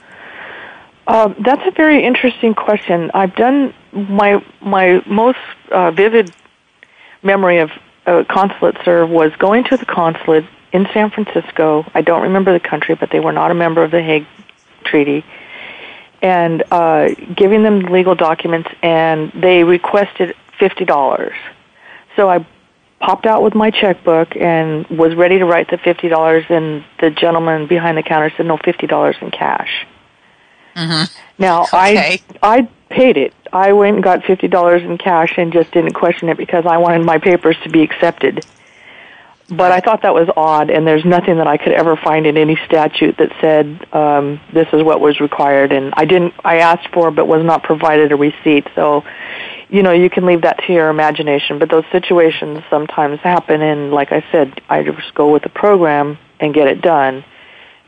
Um, 1.07 1.35
that's 1.45 1.63
a 1.67 1.73
very 1.73 2.05
interesting 2.05 2.55
question. 2.55 3.11
I've 3.13 3.35
done 3.35 3.75
my 3.93 4.45
my 4.61 5.03
most 5.07 5.39
uh, 5.71 5.91
vivid 5.91 6.35
memory 7.23 7.59
of 7.59 7.71
a 8.07 8.25
consulate 8.25 8.77
serve 8.85 9.09
was 9.11 9.33
going 9.39 9.65
to 9.65 9.77
the 9.77 9.87
consulate 9.87 10.45
in 10.73 10.89
San 10.93 11.11
Francisco. 11.11 11.85
I 11.95 12.03
don't 12.03 12.23
remember 12.23 12.53
the 12.53 12.61
country, 12.69 12.95
but 12.95 13.11
they 13.11 13.21
were 13.21 13.33
not 13.33 13.51
a 13.51 13.55
member 13.55 13.83
of 13.83 13.91
the 13.91 14.03
Hague 14.03 14.27
Treaty. 14.85 15.25
And 16.21 16.63
uh, 16.71 17.11
giving 17.37 17.63
them 17.63 17.81
legal 17.81 18.15
documents, 18.15 18.71
and 18.83 19.33
they 19.33 19.65
requested 19.65 20.35
fifty 20.59 20.85
dollars. 20.85 21.35
So 22.17 22.31
I 22.31 22.47
popped 23.01 23.27
out 23.27 23.43
with 23.43 23.55
my 23.55 23.71
checkbook 23.71 24.37
and 24.37 24.87
was 24.87 25.15
ready 25.17 25.39
to 25.39 25.45
write 25.45 25.69
the 25.71 25.79
fifty 25.79 26.09
dollars, 26.09 26.45
and 26.49 26.85
the 27.01 27.11
gentleman 27.11 27.67
behind 27.67 27.99
the 27.99 28.03
counter 28.03 28.33
said, 28.37 28.47
"No, 28.47 28.57
fifty 28.57 28.87
dollars 28.87 29.17
in 29.21 29.31
cash." 29.33 29.87
Mm-hmm. 30.75 31.43
Now 31.43 31.63
okay. 31.63 32.21
I 32.43 32.59
I 32.59 32.69
paid 32.89 33.17
it. 33.17 33.35
I 33.53 33.73
went 33.73 33.97
and 33.97 34.05
got 34.05 34.25
fifty 34.25 34.49
dollars 34.49 34.83
in 34.83 34.99
cash 34.99 35.35
and 35.37 35.53
just 35.53 35.71
didn't 35.73 35.93
question 35.93 36.29
it 36.29 36.37
because 36.37 36.65
I 36.67 36.79
wanted 36.79 37.05
my 37.05 37.19
papers 37.19 37.57
to 37.65 37.71
be 37.71 37.83
accepted. 37.83 38.45
But 39.51 39.71
I 39.71 39.81
thought 39.81 40.03
that 40.03 40.15
was 40.15 40.29
odd, 40.35 40.71
and 40.71 40.87
there's 40.87 41.05
nothing 41.05 41.37
that 41.37 41.47
I 41.47 41.59
could 41.59 41.73
ever 41.73 41.97
find 41.97 42.27
in 42.27 42.39
any 42.39 42.57
statute 42.65 43.19
that 43.19 43.33
said 43.41 43.87
um, 43.95 44.41
this 44.53 44.67
is 44.73 44.83
what 44.83 45.01
was 45.01 45.21
required. 45.21 45.73
And 45.73 45.93
I 45.95 46.07
didn't. 46.07 46.33
I 46.43 46.59
asked 46.59 46.89
for, 46.89 47.11
but 47.11 47.27
was 47.27 47.45
not 47.45 47.63
provided 47.63 48.13
a 48.13 48.17
receipt. 48.17 48.67
So, 48.75 49.05
you 49.69 49.83
know, 49.83 49.93
you 49.93 50.09
can 50.09 50.25
leave 50.25 50.43
that 50.43 50.59
to 50.67 50.73
your 50.73 50.89
imagination. 50.89 51.59
But 51.59 51.69
those 51.69 51.85
situations 51.93 52.63
sometimes 52.71 53.21
happen, 53.21 53.61
and 53.61 53.91
like 53.93 54.11
I 54.11 54.25
said, 54.33 54.63
I 54.71 54.85
just 54.85 55.15
go 55.15 55.31
with 55.31 55.43
the 55.43 55.51
program 55.51 56.19
and 56.41 56.55
get 56.55 56.69
it 56.69 56.81
done, 56.81 57.23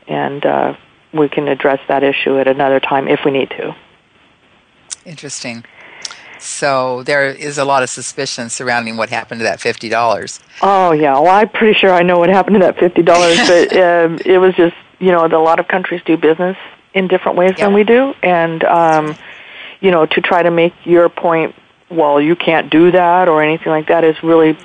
and 0.07 0.45
uh, 0.45 0.75
we 1.13 1.29
can 1.29 1.47
address 1.47 1.79
that 1.87 2.03
issue 2.03 2.39
at 2.39 2.47
another 2.47 2.79
time 2.79 3.07
if 3.07 3.21
we 3.25 3.31
need 3.31 3.49
to. 3.51 3.75
Interesting. 5.05 5.63
So 6.39 7.03
there 7.03 7.25
is 7.25 7.57
a 7.57 7.65
lot 7.65 7.83
of 7.83 7.89
suspicion 7.89 8.49
surrounding 8.49 8.97
what 8.97 9.09
happened 9.09 9.39
to 9.39 9.43
that 9.43 9.59
fifty 9.59 9.89
dollars. 9.89 10.39
Oh 10.61 10.91
yeah, 10.91 11.13
well 11.19 11.29
I'm 11.31 11.49
pretty 11.49 11.77
sure 11.77 11.91
I 11.91 12.03
know 12.03 12.19
what 12.19 12.29
happened 12.29 12.55
to 12.55 12.59
that 12.61 12.77
fifty 12.77 13.01
dollars, 13.01 13.37
but 13.47 13.75
um, 13.77 14.19
it 14.25 14.37
was 14.37 14.55
just 14.55 14.75
you 14.99 15.11
know 15.11 15.25
a 15.25 15.27
lot 15.27 15.59
of 15.59 15.67
countries 15.67 16.01
do 16.05 16.17
business 16.17 16.57
in 16.93 17.07
different 17.07 17.37
ways 17.37 17.53
Yeah. 17.57 17.65
than 17.65 17.73
we 17.73 17.83
do, 17.83 18.13
and 18.21 18.63
um, 18.63 19.15
you 19.81 19.91
know 19.91 20.05
to 20.05 20.21
try 20.21 20.43
to 20.43 20.51
make 20.51 20.73
your 20.83 21.09
point, 21.09 21.55
well 21.89 22.19
you 22.21 22.35
can't 22.35 22.69
do 22.69 22.91
that 22.91 23.27
or 23.27 23.41
anything 23.41 23.69
like 23.71 23.87
that 23.87 24.03
is 24.03 24.21
really 24.21 24.57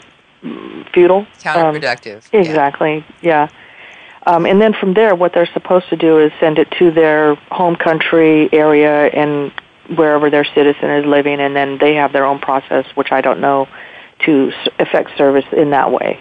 mm, 0.42 0.92
futile. 0.92 1.20
Um, 1.20 1.26
Counterproductive. 1.40 2.28
Yeah. 2.32 2.40
Exactly. 2.40 3.04
Yeah. 3.22 3.48
Um, 4.26 4.44
and 4.44 4.60
then 4.60 4.74
from 4.74 4.94
there, 4.94 5.14
what 5.14 5.32
they're 5.32 5.48
supposed 5.52 5.88
to 5.90 5.96
do 5.96 6.18
is 6.18 6.32
send 6.40 6.58
it 6.58 6.70
to 6.78 6.90
their 6.90 7.36
home 7.50 7.76
country 7.76 8.48
area 8.52 9.06
and 9.06 9.50
wherever 9.96 10.30
their 10.30 10.44
citizen 10.44 10.90
is 10.90 11.06
living, 11.06 11.40
and 11.40 11.56
then 11.56 11.78
they 11.78 11.94
have 11.94 12.12
their 12.12 12.24
own 12.24 12.38
process, 12.38 12.84
which 12.94 13.08
I 13.10 13.22
don't 13.22 13.40
know, 13.40 13.66
to 14.26 14.52
effect 14.78 15.16
service 15.16 15.46
in 15.52 15.70
that 15.70 15.90
way. 15.90 16.20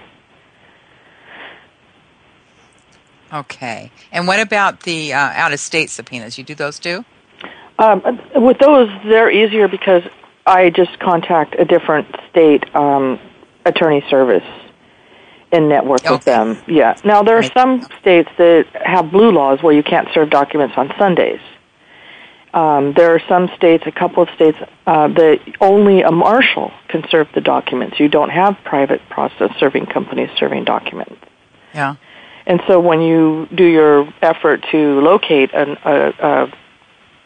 Okay. 3.31 3.91
And 4.11 4.27
what 4.27 4.39
about 4.39 4.81
the 4.81 5.13
uh, 5.13 5.17
out-of-state 5.17 5.89
subpoenas? 5.89 6.37
You 6.37 6.43
do 6.43 6.55
those 6.55 6.79
too? 6.79 7.05
Um, 7.77 8.01
with 8.35 8.57
those, 8.57 8.89
they're 9.05 9.29
easier 9.29 9.67
because 9.67 10.03
I 10.45 10.69
just 10.69 10.97
contact 10.99 11.55
a 11.59 11.65
different 11.65 12.07
state 12.31 12.63
um, 12.75 13.19
attorney 13.65 14.03
service 14.09 14.43
and 15.51 15.69
network 15.69 16.03
with 16.09 16.23
them. 16.25 16.57
Yeah. 16.67 16.95
Now 17.03 17.23
there 17.23 17.37
are 17.37 17.41
Make- 17.41 17.53
some 17.53 17.81
states 17.99 18.29
that 18.37 18.67
have 18.85 19.11
blue 19.11 19.31
laws 19.31 19.61
where 19.63 19.73
you 19.73 19.83
can't 19.83 20.07
serve 20.13 20.29
documents 20.29 20.75
on 20.77 20.93
Sundays. 20.97 21.39
Um, 22.53 22.93
there 22.93 23.13
are 23.13 23.21
some 23.27 23.49
states, 23.55 23.83
a 23.85 23.91
couple 23.91 24.23
of 24.23 24.29
states, 24.31 24.57
uh, 24.87 25.07
that 25.09 25.39
only 25.61 26.01
a 26.01 26.11
marshal 26.11 26.71
can 26.87 27.07
serve 27.09 27.27
the 27.35 27.41
documents. 27.41 27.99
You 27.99 28.09
don't 28.09 28.31
have 28.31 28.57
private 28.63 29.01
process 29.09 29.51
serving 29.59 29.85
companies 29.85 30.29
serving 30.37 30.63
documents. 30.63 31.15
Yeah. 31.75 31.95
And 32.47 32.59
so 32.65 32.79
when 32.79 33.01
you 33.01 33.47
do 33.53 33.63
your 33.63 34.11
effort 34.23 34.65
to 34.71 34.99
locate 35.01 35.53
an, 35.53 35.77
a, 35.85 36.13
a 36.19 36.53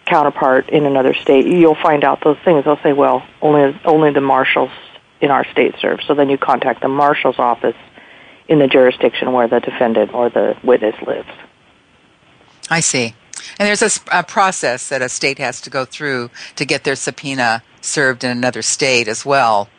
counterpart 0.05 0.69
in 0.69 0.86
another 0.86 1.13
state, 1.13 1.45
you'll 1.45 1.76
find 1.82 2.03
out 2.03 2.21
those 2.21 2.38
things. 2.43 2.65
They'll 2.65 2.82
say, 2.84 2.91
well, 2.91 3.26
only 3.41 3.80
only 3.86 4.11
the 4.11 4.19
marshals 4.19 4.71
in 5.21 5.32
our 5.32 5.45
state 5.51 5.76
serve. 5.80 6.01
So 6.05 6.13
then 6.13 6.30
you 6.30 6.38
contact 6.38 6.82
the 6.82 6.89
marshal's 6.89 7.39
office 7.39 7.78
in 8.54 8.60
the 8.60 8.68
jurisdiction 8.68 9.34
where 9.34 9.47
the 9.47 9.60
defendant 9.60 10.14
or 10.14 10.30
the 10.30 10.56
witness 10.64 10.95
lives. 11.06 11.28
I 12.70 12.80
see. 12.80 13.16
And 13.60 13.68
there's 13.68 13.99
a 14.12 14.24
process 14.24 14.89
that 14.89 15.01
a 15.01 15.10
state 15.10 15.39
has 15.39 15.60
to 15.62 15.70
go 15.70 15.86
through 15.86 16.30
to 16.56 16.64
get 16.64 16.84
their 16.84 16.95
subpoena 16.95 17.64
served 17.82 18.24
in 18.24 18.30
another 18.30 18.62
state 18.62 19.08
as 19.08 19.26
well. 19.26 19.70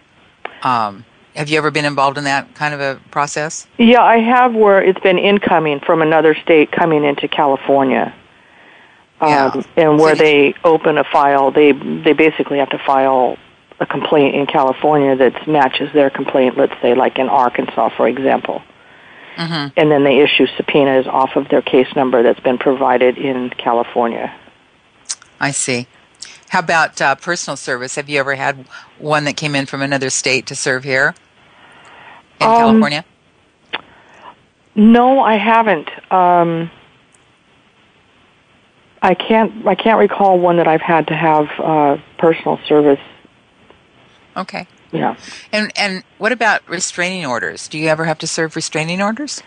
Um, 0.62 1.04
have 1.36 1.48
you 1.48 1.56
ever 1.56 1.70
been 1.70 1.84
involved 1.84 2.18
in 2.18 2.24
that 2.24 2.54
kind 2.54 2.74
of 2.74 2.80
a 2.80 3.00
process? 3.10 3.66
Yeah, 3.78 4.02
I 4.02 4.18
have 4.18 4.54
where 4.54 4.82
it's 4.82 5.00
been 5.00 5.18
incoming 5.18 5.80
from 5.80 6.02
another 6.02 6.34
state 6.34 6.72
coming 6.72 7.04
into 7.04 7.28
California. 7.28 8.12
Yeah. 9.22 9.46
Um, 9.46 9.64
and 9.76 9.98
where 9.98 10.16
So 10.16 10.22
they 10.22 10.54
open 10.64 10.98
a 10.98 11.04
file, 11.04 11.50
they 11.52 11.72
they 11.72 12.12
basically 12.12 12.58
have 12.58 12.70
to 12.70 12.78
file 12.78 13.38
a 13.80 13.86
complaint 13.86 14.34
in 14.36 14.46
California 14.46 15.16
that 15.16 15.48
matches 15.48 15.92
their 15.92 16.10
complaint, 16.10 16.56
let's 16.56 16.74
say 16.80 16.94
like 16.94 17.18
in 17.18 17.28
Arkansas, 17.28 17.90
for 17.96 18.06
example. 18.08 18.62
Mm-hmm. 19.36 19.76
And 19.76 19.90
then 19.90 20.04
they 20.04 20.20
issue 20.20 20.46
subpoenas 20.56 21.06
off 21.06 21.34
of 21.34 21.48
their 21.48 21.62
case 21.62 21.88
number 21.96 22.22
that's 22.22 22.40
been 22.40 22.58
provided 22.58 23.18
in 23.18 23.50
California. 23.50 24.32
I 25.40 25.50
see. 25.50 25.88
How 26.48 26.60
about 26.60 27.00
uh, 27.00 27.16
personal 27.16 27.56
service? 27.56 27.96
Have 27.96 28.08
you 28.08 28.20
ever 28.20 28.36
had 28.36 28.64
one 28.98 29.24
that 29.24 29.36
came 29.36 29.56
in 29.56 29.66
from 29.66 29.82
another 29.82 30.08
state 30.08 30.46
to 30.46 30.54
serve 30.54 30.84
here 30.84 31.14
in 32.40 32.46
Um, 32.46 32.56
California? 32.56 33.04
No, 34.76 35.20
I 35.20 35.36
haven't. 35.36 35.90
Um, 36.12 36.70
I 39.02 39.14
can't. 39.14 39.66
I 39.66 39.74
can't 39.74 39.98
recall 39.98 40.38
one 40.38 40.56
that 40.58 40.68
I've 40.68 40.80
had 40.80 41.08
to 41.08 41.14
have 41.14 41.48
uh, 41.58 41.96
personal 42.18 42.58
service. 42.66 43.00
Okay. 44.36 44.66
Yeah. 44.92 45.16
And 45.52 45.72
and 45.76 46.04
what 46.18 46.32
about 46.32 46.66
restraining 46.68 47.26
orders? 47.26 47.68
Do 47.68 47.78
you 47.78 47.88
ever 47.88 48.04
have 48.04 48.18
to 48.18 48.26
serve 48.26 48.54
restraining 48.56 49.02
orders? 49.02 49.42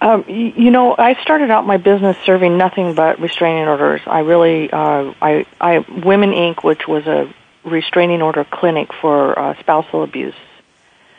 Um, 0.00 0.24
you 0.28 0.70
know, 0.70 0.94
I 0.98 1.14
started 1.22 1.50
out 1.50 1.66
my 1.66 1.78
business 1.78 2.16
serving 2.26 2.58
nothing 2.58 2.94
but 2.94 3.18
restraining 3.20 3.66
orders. 3.68 4.02
I 4.06 4.18
really, 4.20 4.70
uh, 4.70 5.14
I, 5.22 5.46
I, 5.60 5.78
Women 5.78 6.30
Inc., 6.32 6.62
which 6.62 6.86
was 6.86 7.06
a 7.06 7.32
restraining 7.64 8.20
order 8.20 8.44
clinic 8.44 8.92
for 8.92 9.38
uh, 9.38 9.58
spousal 9.60 10.02
abuse, 10.02 10.34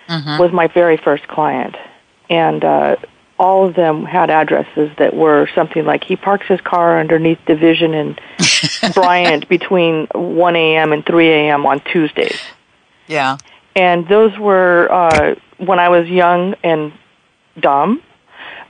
Mhm. 0.07 0.39
was 0.39 0.51
my 0.51 0.67
very 0.67 0.97
first 0.97 1.27
client, 1.27 1.75
and 2.29 2.63
uh, 2.63 2.97
all 3.39 3.65
of 3.65 3.73
them 3.73 4.05
had 4.05 4.29
addresses 4.29 4.91
that 4.97 5.15
were 5.15 5.49
something 5.55 5.83
like 5.83 6.03
he 6.03 6.15
parks 6.15 6.45
his 6.45 6.61
car 6.61 6.99
underneath 6.99 7.39
Division 7.47 7.95
and 7.95 8.21
Bryant 8.93 9.49
between 9.49 10.05
1 10.13 10.55
a.m. 10.55 10.93
and 10.93 11.03
3 11.03 11.27
a.m. 11.29 11.65
on 11.65 11.79
Tuesdays 11.79 12.39
Yeah. 13.07 13.37
and 13.75 14.07
those 14.07 14.37
were 14.37 14.91
uh, 14.91 15.35
when 15.57 15.79
I 15.79 15.89
was 15.89 16.07
young 16.07 16.55
and 16.63 16.93
dumb. 17.59 18.01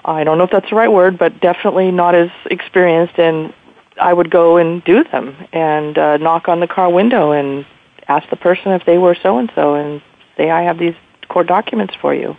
I 0.04 0.24
don't 0.24 0.38
know 0.38 0.44
if 0.44 0.52
that's 0.52 0.70
the 0.70 0.76
right 0.76 0.92
word, 0.92 1.18
but 1.18 1.40
definitely 1.42 1.92
not 1.92 2.14
as 2.16 2.30
experienced. 2.46 3.18
And 3.18 3.54
I 4.00 4.14
would 4.14 4.30
go 4.30 4.58
and 4.58 4.84
do 4.84 5.04
them 5.04 5.36
and 5.52 5.98
uh, 5.98 6.18
knock 6.18 6.48
on 6.48 6.60
the 6.60 6.68
car 6.68 6.92
window 6.92 7.32
and 7.32 7.66
ask 8.08 8.30
the 8.30 8.36
person 8.36 8.72
if 8.74 8.86
they 8.86 8.98
were 8.98 9.16
so 9.16 9.38
and 9.40 9.52
so, 9.56 9.76
and 9.76 10.02
say, 10.38 10.52
"I 10.52 10.64
have 10.64 10.78
these 10.78 10.96
court 11.28 11.48
documents 11.48 11.96
for 11.96 12.14
you." 12.14 12.36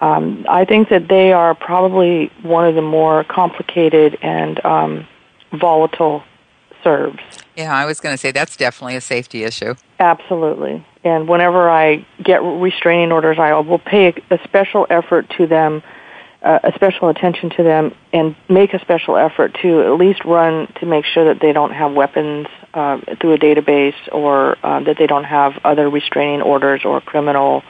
Um, 0.00 0.44
I 0.48 0.64
think 0.64 0.88
that 0.88 1.06
they 1.08 1.32
are 1.32 1.54
probably 1.54 2.30
one 2.42 2.66
of 2.66 2.74
the 2.74 2.82
more 2.82 3.22
complicated 3.24 4.18
and 4.20 4.62
um, 4.64 5.06
volatile 5.52 6.24
serves. 6.82 7.20
Yeah, 7.56 7.74
I 7.74 7.84
was 7.84 8.00
going 8.00 8.14
to 8.14 8.18
say 8.18 8.32
that's 8.32 8.56
definitely 8.56 8.96
a 8.96 9.00
safety 9.00 9.44
issue. 9.44 9.74
Absolutely. 9.98 10.84
And 11.04 11.28
whenever 11.28 11.68
I 11.68 12.06
get 12.22 12.42
restraining 12.42 13.12
orders, 13.12 13.38
I 13.38 13.52
will 13.60 13.78
pay 13.78 14.14
a, 14.30 14.38
special 14.44 14.86
effort 14.88 15.28
to 15.36 15.46
them, 15.46 15.82
uh, 16.42 16.60
a 16.62 16.72
special 16.74 17.08
attention 17.08 17.50
to 17.50 17.62
them, 17.62 17.94
and 18.12 18.34
make 18.48 18.72
a 18.72 18.78
special 18.78 19.16
effort 19.16 19.58
to 19.62 19.82
at 19.82 19.98
least 19.98 20.24
run 20.24 20.72
to 20.80 20.86
make 20.86 21.04
sure 21.04 21.24
that 21.26 21.42
they 21.42 21.52
don't 21.52 21.72
have 21.72 21.92
weapons 21.92 22.46
uh, 22.72 22.98
through 23.20 23.34
a 23.34 23.38
database 23.38 23.96
or 24.12 24.56
uh, 24.64 24.82
that 24.84 24.96
they 24.98 25.06
don't 25.06 25.24
have 25.24 25.58
other 25.64 25.90
restraining 25.90 26.40
orders 26.40 26.82
or 26.84 27.00
criminal 27.00 27.62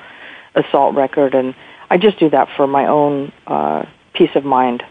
assault 0.54 0.94
record. 0.94 1.34
And 1.34 1.54
I 1.90 1.96
just 1.96 2.18
do 2.18 2.30
that 2.30 2.48
for 2.56 2.66
my 2.66 2.86
own 2.86 3.32
uh, 3.46 3.84
peace 4.14 4.30
of 4.36 4.44
mind. 4.44 4.84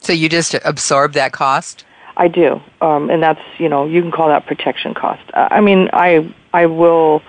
So 0.00 0.12
you 0.12 0.28
just 0.28 0.54
absorb 0.64 1.12
that 1.12 1.32
cost? 1.32 1.84
I 2.16 2.28
do, 2.28 2.60
um, 2.80 3.10
and 3.10 3.22
that's 3.22 3.40
you 3.58 3.68
know 3.68 3.86
you 3.86 4.02
can 4.02 4.10
call 4.10 4.28
that 4.28 4.46
protection 4.46 4.94
cost. 4.94 5.22
Uh, 5.32 5.48
I 5.50 5.60
mean, 5.60 5.90
I 5.92 6.32
I 6.52 6.66
will. 6.66 7.22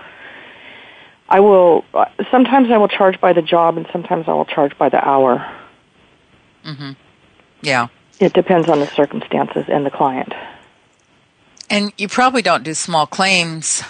I 1.28 1.40
will. 1.40 1.84
Uh, 1.94 2.04
sometimes 2.30 2.70
I 2.70 2.76
will 2.76 2.88
charge 2.88 3.20
by 3.20 3.32
the 3.32 3.42
job, 3.42 3.76
and 3.76 3.86
sometimes 3.92 4.28
I 4.28 4.32
will 4.32 4.44
charge 4.44 4.76
by 4.76 4.88
the 4.88 5.02
hour. 5.06 5.46
Mm-hmm. 6.64 6.92
Yeah. 7.62 7.88
It 8.20 8.32
depends 8.32 8.68
on 8.68 8.80
the 8.80 8.86
circumstances 8.86 9.64
and 9.68 9.84
the 9.84 9.90
client. 9.90 10.32
And 11.70 11.92
you 11.98 12.08
probably 12.08 12.42
don't 12.42 12.62
do 12.62 12.74
small 12.74 13.06
claims 13.06 13.82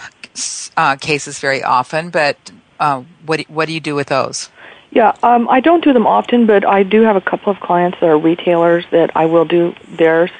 uh, 0.76 0.96
cases 0.96 1.38
very 1.38 1.62
often, 1.62 2.10
but 2.10 2.52
uh, 2.80 3.02
what 3.26 3.40
what 3.42 3.66
do 3.66 3.74
you 3.74 3.80
do 3.80 3.94
with 3.94 4.08
those? 4.08 4.48
Yeah, 4.90 5.12
um, 5.24 5.48
I 5.48 5.60
don't 5.60 5.82
do 5.82 5.92
them 5.92 6.06
often, 6.06 6.46
but 6.46 6.64
I 6.64 6.84
do 6.84 7.02
have 7.02 7.16
a 7.16 7.20
couple 7.20 7.52
of 7.52 7.58
clients 7.58 7.98
that 8.00 8.08
are 8.08 8.18
retailers 8.18 8.84
that 8.92 9.10
I 9.16 9.26
will 9.26 9.44
do 9.44 9.74
theirs. 9.88 10.30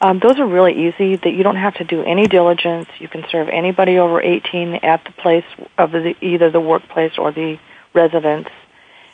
Um, 0.00 0.20
those 0.20 0.38
are 0.38 0.46
really 0.46 0.88
easy. 0.88 1.16
That 1.16 1.32
you 1.32 1.42
don't 1.42 1.56
have 1.56 1.74
to 1.74 1.84
do 1.84 2.02
any 2.02 2.26
diligence. 2.26 2.88
You 2.98 3.08
can 3.08 3.24
serve 3.30 3.48
anybody 3.48 3.98
over 3.98 4.20
18 4.20 4.76
at 4.76 5.04
the 5.04 5.12
place 5.12 5.44
of 5.76 5.90
the, 5.90 6.14
either 6.20 6.50
the 6.50 6.60
workplace 6.60 7.18
or 7.18 7.32
the 7.32 7.58
residence, 7.94 8.48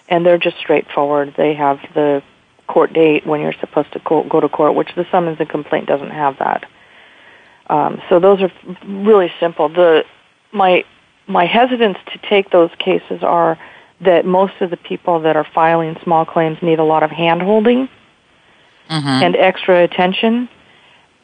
and 0.08 0.26
they're 0.26 0.38
just 0.38 0.58
straightforward. 0.58 1.34
They 1.36 1.54
have 1.54 1.80
the 1.94 2.22
court 2.66 2.92
date 2.92 3.26
when 3.26 3.40
you're 3.40 3.54
supposed 3.54 3.92
to 3.92 3.98
go 4.00 4.40
to 4.40 4.48
court, 4.48 4.74
which 4.74 4.94
the 4.94 5.06
summons 5.10 5.38
and 5.40 5.48
complaint 5.48 5.86
doesn't 5.86 6.10
have 6.10 6.38
that. 6.38 6.68
Um, 7.68 8.02
so 8.08 8.20
those 8.20 8.42
are 8.42 8.52
really 8.86 9.32
simple. 9.40 9.68
The 9.70 10.04
my 10.52 10.84
my 11.26 11.46
hesitance 11.46 11.98
to 12.12 12.18
take 12.28 12.50
those 12.50 12.70
cases 12.78 13.22
are 13.22 13.58
that 14.02 14.26
most 14.26 14.60
of 14.60 14.68
the 14.68 14.76
people 14.76 15.20
that 15.20 15.36
are 15.36 15.46
filing 15.54 15.96
small 16.02 16.26
claims 16.26 16.58
need 16.60 16.78
a 16.78 16.84
lot 16.84 17.02
of 17.02 17.10
hand 17.10 17.40
holding 17.40 17.88
mm-hmm. 18.90 19.08
and 19.08 19.34
extra 19.36 19.82
attention 19.82 20.48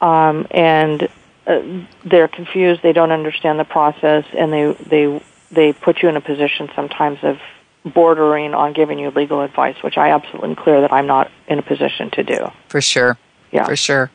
um, 0.01 0.47
and 0.51 1.07
uh, 1.47 1.61
they're 2.03 2.27
confused. 2.27 2.81
They 2.81 2.93
don't 2.93 3.11
understand 3.11 3.59
the 3.59 3.65
process, 3.65 4.25
and 4.37 4.51
they 4.51 4.73
they 4.73 5.23
they 5.51 5.73
put 5.73 6.01
you 6.01 6.09
in 6.09 6.17
a 6.17 6.21
position 6.21 6.69
sometimes 6.75 7.19
of 7.23 7.39
bordering 7.83 8.53
on 8.53 8.73
giving 8.73 8.99
you 8.99 9.09
legal 9.11 9.41
advice, 9.41 9.75
which 9.83 9.97
I 9.97 10.11
absolutely 10.11 10.49
am 10.49 10.55
clear 10.55 10.81
that 10.81 10.93
I'm 10.93 11.07
not 11.07 11.31
in 11.47 11.59
a 11.59 11.63
position 11.63 12.11
to 12.11 12.23
do. 12.23 12.51
For 12.67 12.81
sure. 12.81 13.17
Yeah. 13.51 13.65
For 13.65 13.75
sure. 13.75 14.11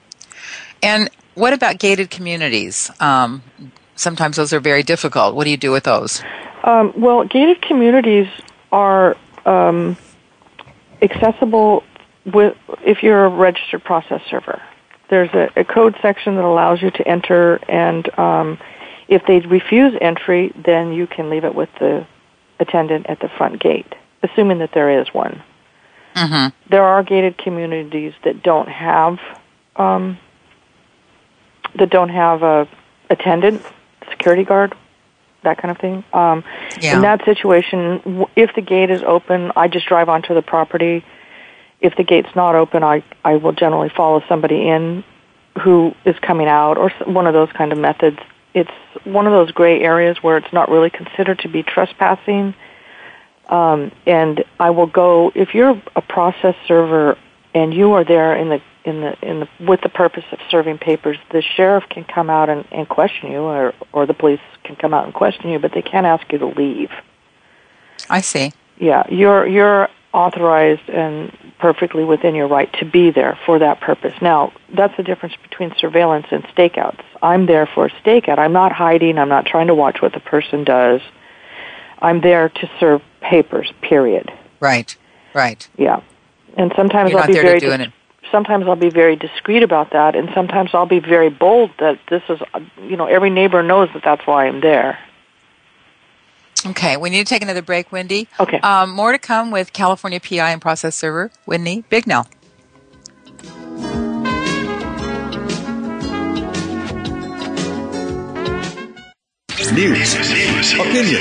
And 0.83 1.11
what 1.35 1.53
about 1.53 1.79
gated 1.79 2.11
communities? 2.11 2.91
Um, 3.01 3.43
sometimes 3.97 4.37
those 4.37 4.53
are 4.53 4.61
very 4.61 4.83
difficult. 4.83 5.35
What 5.35 5.45
do 5.45 5.51
you 5.51 5.57
do 5.57 5.73
with 5.73 5.85
those? 5.85 6.23
Um, 6.63 6.93
well, 6.97 7.25
gated 7.25 7.61
communities 7.61 8.29
are 8.71 9.17
um, 9.45 9.97
accessible 11.03 11.83
with 12.25 12.57
if 12.85 13.03
you're 13.03 13.25
a 13.25 13.29
registered 13.29 13.85
process 13.85 14.23
server 14.31 14.63
there's 15.09 15.31
a, 15.35 15.51
a 15.57 15.65
code 15.65 15.97
section 16.03 16.37
that 16.37 16.45
allows 16.45 16.83
you 16.83 16.91
to 16.91 17.07
enter, 17.07 17.57
and 17.69 18.19
um, 18.19 18.59
if 19.09 19.23
they 19.27 19.41
refuse 19.41 19.97
entry, 20.01 20.53
then 20.65 20.93
you 20.93 21.07
can 21.07 21.31
leave 21.31 21.45
it 21.45 21.55
with 21.55 21.69
the 21.79 22.07
attendant 22.59 23.07
at 23.09 23.21
the 23.21 23.29
front 23.29 23.61
gate, 23.61 23.93
assuming 24.23 24.59
that 24.59 24.73
there 24.73 25.01
is 25.01 25.09
one. 25.13 25.43
Mm-hmm. 26.15 26.71
There 26.71 26.83
are 26.83 27.03
gated 27.03 27.37
communities 27.39 28.15
that 28.25 28.43
don't 28.43 28.69
have 28.69 29.19
um, 29.77 30.19
that 31.79 31.91
don't 31.91 32.09
have 32.09 32.43
a 32.43 32.69
attendant, 33.11 33.63
security 34.11 34.45
guard, 34.45 34.75
that 35.43 35.59
kind 35.59 35.71
of 35.71 35.79
thing. 35.79 36.05
Um, 36.13 36.43
yeah. 36.81 36.97
In 36.97 37.03
that 37.03 37.25
situation, 37.25 38.27
if 38.35 38.55
the 38.55 38.63
gate 38.63 38.91
is 38.91 39.03
open, 39.03 39.53
I 39.57 39.69
just 39.69 39.87
drive 39.87 40.09
onto 40.09 40.35
the 40.35 40.43
property 40.43 41.05
if 41.81 41.97
the 41.97 42.05
gate's 42.05 42.35
not 42.35 42.55
open, 42.55 42.83
I, 42.83 43.03
I 43.25 43.37
will 43.37 43.53
generally 43.53 43.91
follow 43.91 44.23
somebody 44.29 44.69
in 44.69 45.05
who 45.61 45.95
is 46.05 46.19
coming 46.21 46.49
out 46.49 46.79
or 46.79 46.91
one 47.07 47.27
of 47.27 47.35
those 47.35 47.51
kind 47.53 47.73
of 47.73 47.79
methods. 47.79 48.19
It's 48.55 48.71
one 49.05 49.27
of 49.27 49.33
those 49.33 49.51
gray 49.51 49.83
areas 49.83 50.23
where 50.23 50.37
it's 50.37 50.53
not 50.53 50.71
really 50.71 50.91
considered 50.91 51.41
to 51.41 51.49
be 51.49 51.63
trespassing. 51.63 52.55
Um, 53.49 53.93
and 54.07 54.45
I 54.59 54.71
will 54.71 54.87
go 54.87 55.31
if 55.35 55.55
you're 55.55 55.81
a 55.95 56.03
process 56.03 56.57
server 56.67 57.17
and 57.55 57.73
you 57.73 57.93
are 57.93 58.05
there 58.05 58.37
in 58.37 58.49
the 58.49 58.61
in 58.85 59.01
the 59.01 59.29
in 59.29 59.41
the 59.41 59.49
with 59.61 59.81
the 59.83 59.89
purpose 59.89 60.25
of 60.33 60.39
serving 60.51 60.79
papers, 60.79 61.17
the 61.31 61.43
sheriff 61.43 61.85
can 61.89 62.05
come 62.05 62.31
out 62.31 62.49
and, 62.49 62.67
and 62.71 62.89
question 62.89 63.31
you, 63.31 63.39
or 63.39 63.75
or 63.93 64.07
the 64.07 64.15
police 64.15 64.41
can 64.65 64.77
come 64.77 64.95
out 64.95 65.05
and 65.05 65.15
question 65.15 65.51
you, 65.51 65.59
but 65.59 65.73
they 65.73 65.83
can't 65.83 66.07
ask 66.07 66.31
you 66.33 66.39
to 66.39 66.47
leave. 66.47 66.91
I 68.09 68.21
see. 68.21 68.53
Yeah, 68.79 69.05
you're 69.09 69.47
you're 69.47 69.89
authorized 70.17 70.89
and 70.89 71.31
perfectly 71.59 72.03
within 72.03 72.35
your 72.35 72.49
right 72.49 72.73
to 72.81 72.85
be 72.87 73.11
there 73.11 73.39
for 73.45 73.59
that 73.59 73.81
purpose. 73.81 74.15
Now, 74.23 74.53
that's 74.75 74.97
the 74.97 75.03
difference 75.03 75.35
between 75.43 75.75
surveillance 75.79 76.27
and 76.31 76.43
stakeouts. 76.45 77.03
I'm 77.23 77.45
there 77.47 77.67
for 77.67 77.87
a 77.87 77.91
stakeout. 77.91 78.39
I'm 78.39 78.53
not 78.53 78.73
hiding. 78.73 79.19
I'm 79.19 79.29
not 79.29 79.45
trying 79.47 79.67
to 79.67 79.75
watch 79.75 80.01
what 80.01 80.13
the 80.15 80.21
person 80.21 80.65
does. 80.65 81.03
I'm 82.01 82.21
there 82.23 82.49
to 82.49 82.71
serve 82.81 83.03
papers, 83.21 83.71
period. 83.83 84.33
Right, 84.61 84.97
right. 85.35 85.69
Yeah. 85.77 86.01
And 86.57 86.73
sometimes 86.75 87.11
You're 87.11 87.21
I'll 87.21 87.27
be 87.27 87.35
very 87.35 87.61
dis- 87.61 87.81
it. 87.81 87.93
sometimes 88.33 88.67
I'll 88.67 88.77
be 88.77 88.91
very 88.91 89.17
discreet 89.17 89.63
about 89.63 89.93
that 89.93 90.17
and 90.17 90.31
sometimes 90.35 90.71
I'll 90.73 90.87
be 90.87 91.01
very 91.01 91.29
bold 91.29 91.71
that 91.79 91.99
this 92.09 92.23
is 92.31 92.41
you 92.83 92.97
know 92.97 93.07
every 93.07 93.31
neighbor 93.31 93.63
knows 93.63 93.91
that 93.93 94.03
that's 94.03 94.27
why 94.27 94.47
I'm 94.47 94.61
there. 94.61 94.99
Okay, 96.67 96.97
we 96.97 97.11
need 97.11 97.27
to 97.27 97.29
take 97.29 97.43
another 97.43 97.63
break, 97.63 97.93
Wendy. 97.93 98.29
Okay. 98.41 98.59
Um, 98.59 98.91
more 98.91 99.13
to 99.13 99.19
come 99.19 99.51
with 99.51 99.73
California 99.73 100.21
PI 100.21 100.51
and 100.51 100.61
process 100.61 100.97
server, 100.97 101.31
Wendy 101.47 101.85
Bignall. 101.91 102.27
News, 109.73 110.15
opinion, 110.75 111.21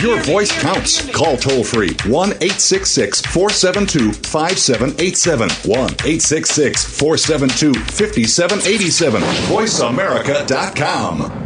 Your 0.00 0.20
voice 0.22 0.50
counts. 0.60 1.08
Call 1.12 1.36
toll 1.36 1.62
free 1.62 1.90
1 2.06 2.28
866 2.30 3.20
472 3.20 4.12
5787. 4.12 5.48
1 5.48 5.76
866 5.76 6.98
472 6.98 7.74
5787. 7.74 9.22
VoiceAmerica.com. 9.22 11.45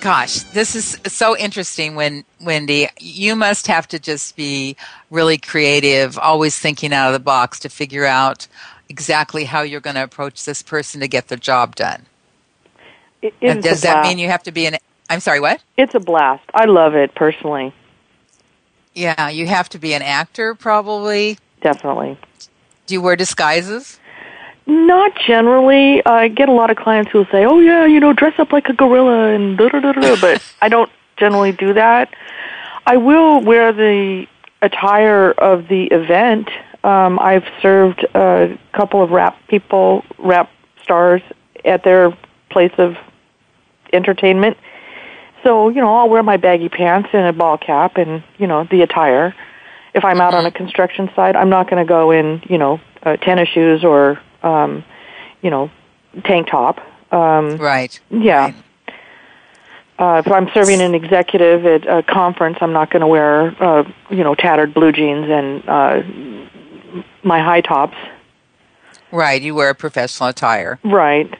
gosh, 0.00 0.40
this 0.54 0.74
is 0.74 0.98
so 1.06 1.36
interesting. 1.36 1.94
When 1.94 2.24
Wendy, 2.40 2.88
you 2.98 3.36
must 3.36 3.66
have 3.66 3.86
to 3.88 3.98
just 3.98 4.36
be 4.36 4.76
really 5.10 5.38
creative, 5.38 6.18
always 6.18 6.58
thinking 6.58 6.92
out 6.92 7.08
of 7.08 7.12
the 7.12 7.20
box 7.20 7.60
to 7.60 7.68
figure 7.68 8.06
out 8.06 8.48
exactly 8.88 9.44
how 9.44 9.62
you're 9.62 9.80
going 9.80 9.96
to 9.96 10.02
approach 10.02 10.44
this 10.44 10.62
person 10.62 11.00
to 11.00 11.08
get 11.08 11.28
the 11.28 11.36
job 11.36 11.76
done. 11.76 12.06
It, 13.22 13.34
and 13.42 13.62
does 13.62 13.82
that 13.82 14.04
mean 14.04 14.18
you 14.18 14.28
have 14.28 14.42
to 14.44 14.52
be 14.52 14.66
an? 14.66 14.76
I'm 15.10 15.20
sorry, 15.20 15.40
what? 15.40 15.62
It's 15.76 15.94
a 15.94 16.00
blast. 16.00 16.44
I 16.54 16.64
love 16.64 16.94
it 16.94 17.14
personally. 17.14 17.74
Yeah, 18.94 19.28
you 19.28 19.46
have 19.46 19.68
to 19.70 19.78
be 19.78 19.92
an 19.94 20.02
actor, 20.02 20.54
probably. 20.54 21.38
Definitely. 21.60 22.18
Do 22.86 22.94
you 22.94 23.02
wear 23.02 23.16
disguises? 23.16 23.99
Not 24.70 25.16
generally. 25.26 26.00
I 26.06 26.28
get 26.28 26.48
a 26.48 26.52
lot 26.52 26.70
of 26.70 26.76
clients 26.76 27.10
who 27.10 27.18
will 27.18 27.26
say, 27.26 27.44
"Oh 27.44 27.58
yeah, 27.58 27.86
you 27.86 27.98
know, 27.98 28.12
dress 28.12 28.38
up 28.38 28.52
like 28.52 28.68
a 28.68 28.72
gorilla," 28.72 29.34
and 29.34 29.58
da 29.58 29.68
da 29.68 29.80
da 29.80 29.90
da. 29.90 30.20
But 30.20 30.40
I 30.62 30.68
don't 30.68 30.88
generally 31.16 31.50
do 31.50 31.74
that. 31.74 32.14
I 32.86 32.96
will 32.96 33.40
wear 33.40 33.72
the 33.72 34.26
attire 34.62 35.32
of 35.32 35.66
the 35.66 35.86
event. 35.86 36.50
Um, 36.84 37.18
I've 37.18 37.42
served 37.60 38.06
a 38.14 38.56
couple 38.72 39.02
of 39.02 39.10
rap 39.10 39.36
people, 39.48 40.04
rap 40.18 40.48
stars, 40.84 41.20
at 41.64 41.82
their 41.82 42.16
place 42.48 42.72
of 42.78 42.94
entertainment. 43.92 44.56
So 45.42 45.68
you 45.68 45.80
know, 45.80 45.96
I'll 45.96 46.08
wear 46.08 46.22
my 46.22 46.36
baggy 46.36 46.68
pants 46.68 47.08
and 47.12 47.26
a 47.26 47.32
ball 47.32 47.58
cap, 47.58 47.96
and 47.96 48.22
you 48.38 48.46
know, 48.46 48.68
the 48.70 48.82
attire. 48.82 49.34
If 49.94 50.04
I'm 50.04 50.20
out 50.20 50.34
on 50.34 50.46
a 50.46 50.52
construction 50.52 51.10
site, 51.16 51.34
I'm 51.34 51.50
not 51.50 51.68
going 51.68 51.84
to 51.84 51.88
go 51.88 52.12
in, 52.12 52.40
you 52.48 52.58
know, 52.58 52.80
uh, 53.02 53.16
tennis 53.16 53.48
shoes 53.48 53.82
or 53.82 54.20
um, 54.42 54.84
you 55.42 55.50
know, 55.50 55.70
tank 56.24 56.48
top. 56.48 56.78
Um, 57.12 57.56
right. 57.56 57.98
Yeah. 58.10 58.44
Right. 58.46 58.54
Uh, 59.98 60.22
if 60.24 60.32
I'm 60.32 60.48
serving 60.54 60.80
an 60.80 60.94
executive 60.94 61.66
at 61.66 61.86
a 61.86 62.02
conference, 62.02 62.58
I'm 62.62 62.72
not 62.72 62.90
going 62.90 63.00
to 63.00 63.06
wear, 63.06 63.54
uh, 63.62 63.84
you 64.08 64.24
know, 64.24 64.34
tattered 64.34 64.72
blue 64.72 64.92
jeans 64.92 65.26
and 65.28 65.68
uh, 65.68 66.02
my 67.22 67.38
high 67.42 67.60
tops. 67.60 67.96
Right. 69.12 69.42
You 69.42 69.54
wear 69.54 69.74
professional 69.74 70.30
attire. 70.30 70.78
Right. 70.84 71.32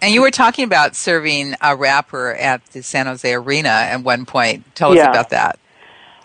And 0.00 0.14
you 0.14 0.22
were 0.22 0.30
talking 0.30 0.64
about 0.64 0.94
serving 0.96 1.56
a 1.60 1.76
rapper 1.76 2.34
at 2.34 2.64
the 2.66 2.82
San 2.82 3.06
Jose 3.06 3.30
Arena 3.30 3.68
at 3.68 4.02
one 4.02 4.24
point. 4.24 4.64
Tell 4.74 4.92
us 4.92 4.96
Yeah. 4.96 5.10
about 5.10 5.30
that. 5.30 5.58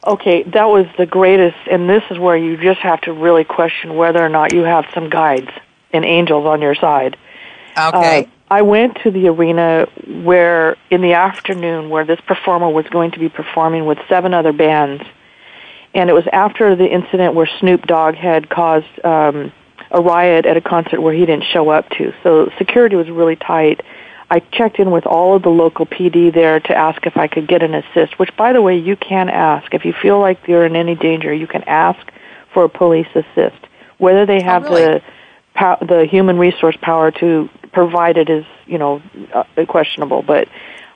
Okay, 0.05 0.43
that 0.43 0.65
was 0.65 0.87
the 0.97 1.05
greatest, 1.05 1.57
and 1.69 1.87
this 1.87 2.01
is 2.09 2.17
where 2.17 2.35
you 2.35 2.57
just 2.57 2.79
have 2.79 2.99
to 3.01 3.13
really 3.13 3.43
question 3.43 3.95
whether 3.95 4.23
or 4.23 4.29
not 4.29 4.51
you 4.51 4.63
have 4.63 4.85
some 4.95 5.09
guides 5.11 5.51
and 5.93 6.05
angels 6.05 6.45
on 6.45 6.61
your 6.61 6.75
side. 6.75 7.17
Okay. 7.77 8.25
Uh, 8.25 8.27
I 8.51 8.63
went 8.63 8.97
to 9.03 9.11
the 9.11 9.29
arena 9.29 9.87
where, 10.05 10.75
in 10.89 11.01
the 11.01 11.13
afternoon, 11.13 11.89
where 11.89 12.03
this 12.03 12.19
performer 12.27 12.69
was 12.69 12.85
going 12.87 13.11
to 13.11 13.19
be 13.19 13.29
performing 13.29 13.85
with 13.85 13.97
seven 14.09 14.33
other 14.33 14.51
bands. 14.51 15.03
And 15.93 16.09
it 16.09 16.13
was 16.13 16.25
after 16.31 16.75
the 16.75 16.85
incident 16.85 17.33
where 17.33 17.49
Snoop 17.59 17.87
Dogg 17.87 18.15
had 18.15 18.49
caused 18.49 19.05
um, 19.05 19.53
a 19.89 20.01
riot 20.01 20.45
at 20.45 20.57
a 20.57 20.61
concert 20.61 21.01
where 21.01 21.13
he 21.13 21.25
didn't 21.25 21.45
show 21.45 21.69
up 21.69 21.89
to. 21.91 22.13
So 22.23 22.49
security 22.57 22.97
was 22.97 23.09
really 23.09 23.37
tight. 23.37 23.81
I 24.29 24.39
checked 24.39 24.79
in 24.79 24.91
with 24.91 25.05
all 25.05 25.35
of 25.35 25.43
the 25.43 25.49
local 25.49 25.85
PD 25.85 26.33
there 26.33 26.59
to 26.59 26.75
ask 26.75 27.05
if 27.05 27.17
I 27.17 27.27
could 27.27 27.47
get 27.47 27.63
an 27.63 27.73
assist, 27.73 28.17
which, 28.19 28.35
by 28.35 28.53
the 28.53 28.61
way, 28.61 28.77
you 28.77 28.97
can 28.97 29.29
ask. 29.29 29.73
If 29.73 29.85
you 29.85 29.93
feel 29.93 30.19
like 30.19 30.47
you're 30.47 30.65
in 30.65 30.75
any 30.75 30.95
danger, 30.95 31.33
you 31.33 31.47
can 31.47 31.63
ask 31.63 31.99
for 32.53 32.65
a 32.65 32.69
police 32.69 33.07
assist. 33.13 33.57
Whether 33.97 34.25
they 34.25 34.41
have 34.41 34.63
really? 34.63 34.81
the 34.81 35.01
pow- 35.53 35.79
the 35.81 36.05
human 36.05 36.37
resource 36.37 36.77
power 36.81 37.11
to 37.11 37.49
provide 37.71 38.17
it 38.17 38.29
is, 38.29 38.45
you 38.65 38.77
know, 38.77 39.01
uh, 39.33 39.43
questionable. 39.67 40.21
But 40.21 40.47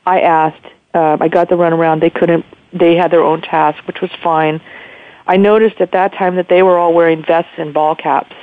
I 0.05 0.21
asked. 0.21 0.65
Uh, 0.93 1.17
I 1.19 1.27
got 1.27 1.49
the 1.49 1.55
runaround. 1.55 2.01
They 2.01 2.09
couldn't. 2.09 2.45
They 2.71 2.95
had 2.95 3.11
their 3.11 3.23
own 3.23 3.41
task, 3.41 3.85
which 3.87 4.01
was 4.01 4.11
fine. 4.23 4.61
I 5.27 5.37
noticed 5.37 5.81
at 5.81 5.91
that 5.91 6.13
time 6.13 6.35
that 6.35 6.49
they 6.49 6.61
were 6.63 6.77
all 6.77 6.93
wearing 6.93 7.23
vests 7.23 7.51
and 7.57 7.73
ball 7.73 7.95
caps. 7.95 8.35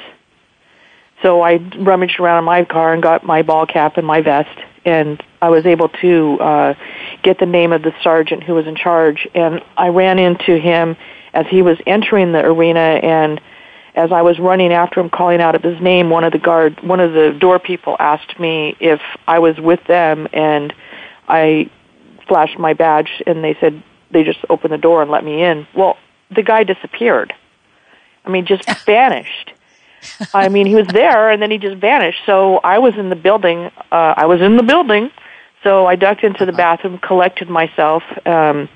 So 1.22 1.40
I 1.40 1.56
rummaged 1.78 2.18
around 2.18 2.38
in 2.38 2.44
my 2.44 2.64
car 2.64 2.92
and 2.92 3.02
got 3.02 3.24
my 3.24 3.42
ball 3.42 3.66
cap 3.66 3.96
and 3.96 4.06
my 4.06 4.20
vest, 4.20 4.58
and 4.84 5.22
I 5.40 5.50
was 5.50 5.64
able 5.66 5.88
to 5.88 6.40
uh, 6.40 6.74
get 7.22 7.38
the 7.38 7.46
name 7.46 7.72
of 7.72 7.82
the 7.82 7.94
sergeant 8.02 8.42
who 8.42 8.54
was 8.54 8.66
in 8.66 8.74
charge. 8.74 9.28
And 9.34 9.62
I 9.76 9.88
ran 9.88 10.18
into 10.18 10.58
him 10.58 10.96
as 11.32 11.46
he 11.46 11.62
was 11.62 11.78
entering 11.86 12.32
the 12.32 12.44
arena, 12.44 12.80
and 12.80 13.40
as 13.94 14.10
I 14.12 14.22
was 14.22 14.38
running 14.38 14.72
after 14.72 15.00
him, 15.00 15.10
calling 15.10 15.40
out 15.40 15.62
his 15.62 15.80
name, 15.80 16.10
one 16.10 16.24
of 16.24 16.32
the 16.32 16.38
guard, 16.38 16.82
one 16.82 17.00
of 17.00 17.12
the 17.12 17.36
door 17.38 17.58
people 17.58 17.96
asked 17.98 18.38
me 18.40 18.76
if 18.80 19.00
I 19.26 19.38
was 19.38 19.58
with 19.58 19.84
them, 19.86 20.28
and 20.32 20.72
I 21.28 21.70
flashed 22.26 22.58
my 22.58 22.72
badge, 22.72 23.22
and 23.26 23.44
they 23.44 23.56
said 23.60 23.82
they 24.10 24.24
just 24.24 24.38
opened 24.48 24.72
the 24.72 24.78
door 24.78 25.02
and 25.02 25.10
let 25.10 25.24
me 25.24 25.42
in. 25.42 25.66
Well, 25.74 25.96
the 26.30 26.42
guy 26.42 26.64
disappeared. 26.64 27.34
I 28.24 28.30
mean, 28.30 28.46
just 28.46 28.64
vanished. 28.86 29.52
I 30.34 30.48
mean, 30.48 30.66
he 30.66 30.74
was 30.74 30.86
there 30.88 31.30
and 31.30 31.40
then 31.40 31.50
he 31.50 31.58
just 31.58 31.76
vanished. 31.76 32.20
So 32.26 32.56
I 32.58 32.78
was 32.78 32.94
in 32.96 33.08
the 33.08 33.16
building. 33.16 33.70
Uh, 33.90 34.14
I 34.16 34.26
was 34.26 34.40
in 34.40 34.56
the 34.56 34.62
building. 34.62 35.10
So 35.62 35.86
I 35.86 35.94
ducked 35.94 36.24
into 36.24 36.44
the 36.44 36.52
bathroom, 36.52 36.98
collected 36.98 37.48
myself, 37.48 38.02
um, 38.26 38.68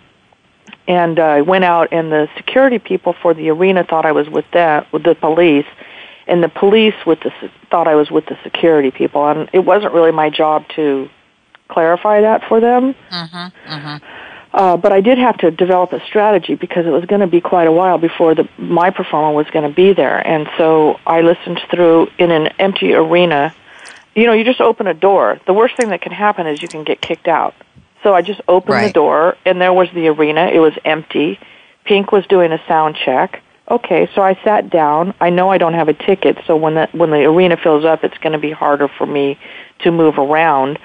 and 0.89 1.18
uh, 1.18 1.22
I 1.22 1.41
went 1.43 1.64
out. 1.64 1.93
And 1.93 2.11
the 2.11 2.28
security 2.37 2.78
people 2.78 3.14
for 3.22 3.34
the 3.34 3.51
arena 3.51 3.84
thought 3.84 4.07
I 4.07 4.12
was 4.12 4.28
with 4.28 4.47
that 4.53 4.93
with 4.93 5.03
the 5.05 5.14
police, 5.14 5.66
and 6.26 6.43
the 6.43 6.49
police 6.49 6.95
with 7.07 7.20
the 7.20 7.32
thought 7.70 7.89
I 7.89 7.95
was 7.95 8.11
with 8.11 8.26
the 8.26 8.39
security 8.43 8.91
people. 8.91 9.26
And 9.28 9.49
it 9.53 9.61
wasn't 9.61 9.93
really 9.93 10.12
my 10.12 10.30
job 10.30 10.68
to 10.76 11.09
clarify 11.68 12.20
that 12.22 12.45
for 12.49 12.61
them. 12.61 12.95
Uh, 14.53 14.76
but 14.76 14.91
I 14.91 15.03
did 15.03 15.18
have 15.18 15.37
to 15.39 15.51
develop 15.51 15.93
a 15.93 16.01
strategy 16.07 16.55
because 16.55 16.87
it 16.87 16.91
was 16.91 17.05
going 17.05 17.20
to 17.20 17.26
be 17.26 17.43
quite 17.43 17.66
a 17.66 17.72
while 17.72 17.99
before 17.99 18.34
the 18.34 18.49
my 18.57 18.89
performer 18.89 19.37
was 19.37 19.47
going 19.51 19.68
to 19.68 19.74
be 19.74 19.93
there, 19.93 20.26
and 20.26 20.49
so 20.57 20.99
I 21.07 21.20
listened 21.20 21.61
through 21.70 22.09
in 22.18 22.30
an 22.30 22.47
empty 22.59 22.95
arena. 22.95 23.55
You 24.14 24.24
know, 24.24 24.32
you 24.32 24.45
just 24.45 24.62
open 24.62 24.87
a 24.87 24.95
door. 24.95 25.39
The 25.47 25.53
worst 25.53 25.76
thing 25.76 25.91
that 25.91 26.01
can 26.01 26.12
happen 26.12 26.47
is 26.47 26.62
you 26.62 26.68
can 26.68 26.84
get 26.84 27.03
kicked 27.03 27.28
out. 27.28 27.55
So 28.07 28.14
I 28.14 28.22
just 28.22 28.40
opened 28.46 28.84
the 28.84 28.92
door, 28.92 29.36
and 29.44 29.61
there 29.61 29.72
was 29.72 29.88
the 29.92 30.07
arena. 30.07 30.46
It 30.46 30.61
was 30.61 30.74
empty. 30.84 31.40
Pink 31.84 32.12
was 32.12 32.24
doing 32.28 32.52
a 32.52 32.62
sound 32.68 32.94
check. 33.04 33.42
Okay, 33.68 34.09
so 34.14 34.22
I 34.22 34.38
sat 34.44 34.70
down. 34.70 35.12
I 35.18 35.30
know 35.30 35.50
I 35.50 35.59
don't 35.59 35.74
have 35.74 35.88
a 35.88 35.92
ticket, 35.92 36.38
so 36.46 36.54
when 36.54 36.76
the 36.76 36.88
when 36.92 37.11
the 37.11 37.24
arena 37.24 37.57
fills 37.57 37.84
up, 37.84 38.04
it's 38.04 38.16
going 38.18 38.34
to 38.34 38.38
be 38.38 38.52
harder 38.52 38.86
for 38.86 39.07
me 39.07 39.40
to 39.80 39.90
move 39.90 40.18
around. 40.18 40.78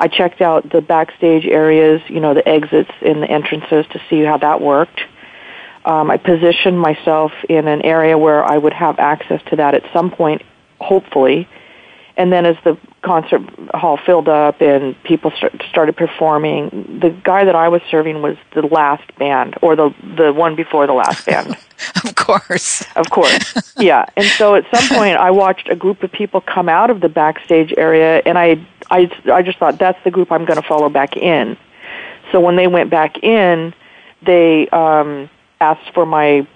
I 0.00 0.08
checked 0.08 0.40
out 0.40 0.68
the 0.68 0.80
backstage 0.80 1.46
areas, 1.46 2.02
you 2.08 2.18
know, 2.18 2.34
the 2.34 2.46
exits 2.48 2.90
and 3.02 3.22
the 3.22 3.30
entrances 3.30 3.86
to 3.92 4.02
see 4.10 4.24
how 4.24 4.38
that 4.38 4.60
worked. 4.60 5.00
Um, 5.84 6.10
I 6.10 6.16
positioned 6.16 6.80
myself 6.80 7.30
in 7.48 7.68
an 7.68 7.82
area 7.82 8.18
where 8.18 8.42
I 8.42 8.58
would 8.58 8.72
have 8.72 8.98
access 8.98 9.40
to 9.50 9.56
that 9.56 9.76
at 9.76 9.84
some 9.92 10.10
point, 10.10 10.42
hopefully. 10.80 11.48
And 12.16 12.32
then 12.32 12.46
as 12.46 12.56
the 12.62 12.78
concert 13.02 13.42
hall 13.74 13.96
filled 13.96 14.28
up 14.28 14.60
and 14.60 15.00
people 15.02 15.32
start, 15.32 15.60
started 15.68 15.96
performing, 15.96 16.98
the 17.00 17.10
guy 17.10 17.44
that 17.44 17.56
I 17.56 17.68
was 17.68 17.82
serving 17.90 18.22
was 18.22 18.36
the 18.54 18.62
last 18.62 19.14
band, 19.16 19.56
or 19.62 19.74
the 19.74 19.92
the 20.16 20.32
one 20.32 20.54
before 20.54 20.86
the 20.86 20.92
last 20.92 21.26
band. 21.26 21.56
of 22.04 22.14
course. 22.14 22.84
Of 22.94 23.10
course. 23.10 23.74
yeah. 23.76 24.06
And 24.16 24.26
so 24.26 24.54
at 24.54 24.64
some 24.72 24.96
point 24.96 25.16
I 25.16 25.32
watched 25.32 25.68
a 25.68 25.74
group 25.74 26.04
of 26.04 26.12
people 26.12 26.40
come 26.40 26.68
out 26.68 26.88
of 26.90 27.00
the 27.00 27.08
backstage 27.08 27.74
area 27.76 28.22
and 28.24 28.38
I 28.38 28.64
I 28.90 29.10
I 29.32 29.42
just 29.42 29.58
thought 29.58 29.78
that's 29.78 30.02
the 30.04 30.12
group 30.12 30.30
I'm 30.30 30.44
going 30.44 30.60
to 30.60 30.66
follow 30.66 30.88
back 30.88 31.16
in. 31.16 31.56
So 32.30 32.38
when 32.38 32.54
they 32.54 32.68
went 32.68 32.90
back 32.90 33.22
in, 33.24 33.74
they 34.22 34.68
um 34.68 35.28
asked 35.60 35.92
for 35.94 36.06
my 36.06 36.46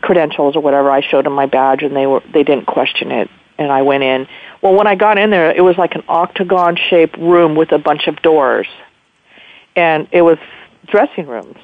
credentials 0.00 0.56
or 0.56 0.60
whatever. 0.60 0.90
I 0.90 1.02
showed 1.02 1.26
them 1.26 1.34
my 1.34 1.46
badge 1.46 1.82
and 1.82 1.94
they 1.94 2.06
were 2.06 2.22
they 2.32 2.42
didn't 2.42 2.66
question 2.66 3.12
it 3.12 3.28
and 3.58 3.70
I 3.72 3.82
went 3.82 4.02
in. 4.02 4.26
Well, 4.62 4.74
when 4.74 4.86
I 4.86 4.94
got 4.94 5.18
in 5.18 5.30
there, 5.30 5.50
it 5.50 5.62
was 5.62 5.76
like 5.76 5.94
an 5.94 6.04
octagon 6.08 6.76
shaped 6.76 7.16
room 7.18 7.54
with 7.54 7.72
a 7.72 7.78
bunch 7.78 8.06
of 8.06 8.20
doors. 8.22 8.66
And 9.76 10.08
it 10.12 10.22
was 10.22 10.38
dressing 10.86 11.26
rooms 11.26 11.58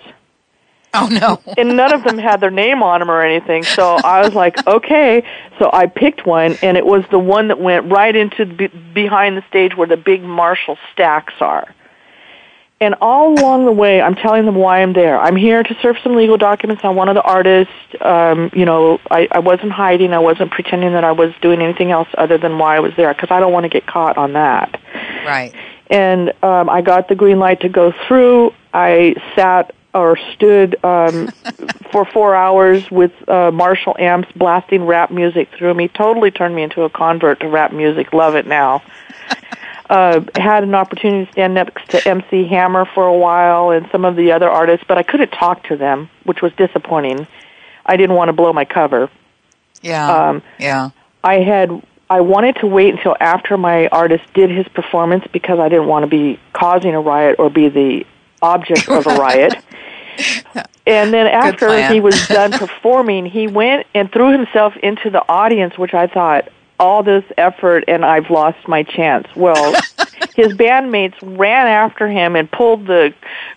Oh 0.95 1.09
no. 1.09 1.41
and 1.59 1.77
none 1.77 1.93
of 1.93 2.05
them 2.05 2.17
had 2.19 2.41
their 2.41 2.51
name 2.51 2.83
on 2.83 3.01
them 3.01 3.11
or 3.11 3.21
anything. 3.21 3.65
So 3.65 3.97
I 3.97 4.23
was 4.23 4.35
like, 4.35 4.67
okay. 4.67 5.25
So 5.59 5.69
I 5.73 5.87
picked 5.87 6.25
one, 6.27 6.57
and 6.63 6.77
it 6.77 6.87
was 6.87 7.05
the 7.11 7.19
one 7.19 7.49
that 7.49 7.59
went 7.59 7.91
right 7.91 8.15
into 8.15 8.47
be- 8.47 8.69
behind 8.69 9.37
the 9.37 9.45
stage 9.49 9.77
where 9.77 9.89
the 9.89 9.97
big 9.97 10.23
Marshall 10.23 10.79
stacks 10.93 11.35
are. 11.41 11.75
And 12.81 12.97
all 13.01 13.39
along 13.39 13.67
the 13.67 13.73
way, 13.73 14.03
I'm 14.03 14.17
telling 14.17 14.47
them 14.47 14.57
why 14.57 14.83
I'm 14.83 14.93
there. 14.93 15.19
I'm 15.19 15.37
here 15.37 15.63
to 15.63 15.77
serve 15.81 15.97
some 16.03 16.17
legal 16.17 16.37
documents 16.37 16.85
on 16.85 16.97
one 16.97 17.09
of 17.09 17.15
the 17.15 17.23
artists. 17.23 17.73
Um, 18.01 18.51
you 18.53 18.65
know, 18.65 18.99
I, 19.11 19.29
I 19.31 19.39
wasn't 19.39 19.73
hiding. 19.73 20.13
I 20.13 20.19
wasn't 20.19 20.51
pretending 20.51 20.93
that 20.93 21.05
I 21.05 21.13
was 21.13 21.33
doing 21.41 21.63
anything 21.63 21.93
else 21.93 22.09
other 22.19 22.37
than 22.37 22.59
why 22.59 22.77
I 22.77 22.81
was 22.81 22.93
there 22.97 23.15
because 23.15 23.31
I 23.31 23.39
don't 23.39 23.53
want 23.53 23.65
to 23.65 23.69
get 23.69 23.87
caught 23.87 24.19
on 24.19 24.33
that. 24.33 24.81
Right. 25.25 25.55
And 25.89 26.31
um, 26.43 26.69
I 26.69 26.83
got 26.83 27.09
the 27.09 27.15
green 27.15 27.39
light 27.39 27.61
to 27.61 27.69
go 27.69 27.93
through. 28.07 28.53
I 28.73 29.15
sat 29.37 29.73
or 29.95 30.19
stood 30.35 30.85
um, 30.85 31.29
for 31.93 32.05
four 32.05 32.35
hours 32.35 32.91
with 32.91 33.13
uh, 33.29 33.53
Marshall 33.53 33.95
amps 33.99 34.29
blasting 34.35 34.85
rap 34.85 35.13
music 35.13 35.49
through 35.57 35.75
me. 35.75 35.89
Totally 35.89 36.33
turned 36.33 36.57
me 36.57 36.65
into 36.65 36.83
a 36.83 36.91
convert 36.91 37.41
to 37.41 37.49
rap 37.49 37.73
music. 37.73 38.13
Love 38.13 38.35
it 38.35 38.47
now. 38.47 38.83
Uh, 39.89 40.25
had 40.35 40.63
an 40.63 40.75
opportunity 40.75 41.27
to 41.27 41.33
stand 41.33 41.55
next 41.55 41.91
to 41.91 42.09
MC 42.09 42.47
Hammer 42.49 42.87
for 42.95 43.07
a 43.07 43.17
while 43.17 43.71
and 43.71 43.87
some 43.93 44.07
of 44.07 44.17
the 44.17 44.33
other 44.33 44.49
artists, 44.49 44.85
but 44.89 44.97
I 44.97 45.03
couldn't 45.03 45.31
talk 45.31 45.65
to 45.69 45.77
them, 45.77 46.09
which 46.25 46.41
was 46.41 46.53
disappointing. 46.55 47.27
I 47.85 47.99
didn't 47.99 48.17
want 48.17 48.31
to 48.31 48.33
blow 48.33 48.53
my 48.55 48.65
cover. 48.65 49.11
Yeah. 49.83 50.11
Um, 50.11 50.43
yeah. 50.59 50.91
I 51.23 51.41
had 51.41 51.83
I 52.09 52.21
wanted 52.21 52.57
to 52.57 52.67
wait 52.67 52.95
until 52.95 53.17
after 53.21 53.57
my 53.57 53.89
artist 53.89 54.25
did 54.35 54.51
his 54.51 54.67
performance 54.69 55.25
because 55.33 55.59
I 55.59 55.69
didn't 55.69 55.87
want 55.87 56.05
to 56.05 56.07
be 56.07 56.39
causing 56.53 56.95
a 56.95 57.01
riot 57.01 57.37
or 57.39 57.51
be 57.51 57.69
the 57.69 58.07
object 58.43 58.89
of 58.89 59.07
a 59.07 59.15
riot. 59.17 59.55
And 60.87 61.15
then 61.15 61.27
after 61.27 61.93
he 61.93 62.01
was 62.01 62.29
done 62.29 62.53
performing, 62.53 63.27
he 63.27 63.47
went 63.47 63.87
and 63.95 64.13
threw 64.13 64.33
himself 64.33 64.77
into 64.77 65.11
the 65.11 65.27
audience, 65.29 65.79
which 65.79 65.95
I 65.95 66.07
thought, 66.07 66.49
all 66.79 67.03
this 67.03 67.25
effort 67.37 67.85
and 67.89 68.05
I've 68.05 68.31
lost 68.31 68.67
my 68.69 68.83
chance. 68.83 69.27
Well, 69.37 69.73
his 70.35 70.53
bandmates 70.55 71.15
ran 71.23 71.67
after 71.67 72.09
him 72.09 72.37
and 72.37 72.51
pulled 72.51 72.87
the 72.87 73.15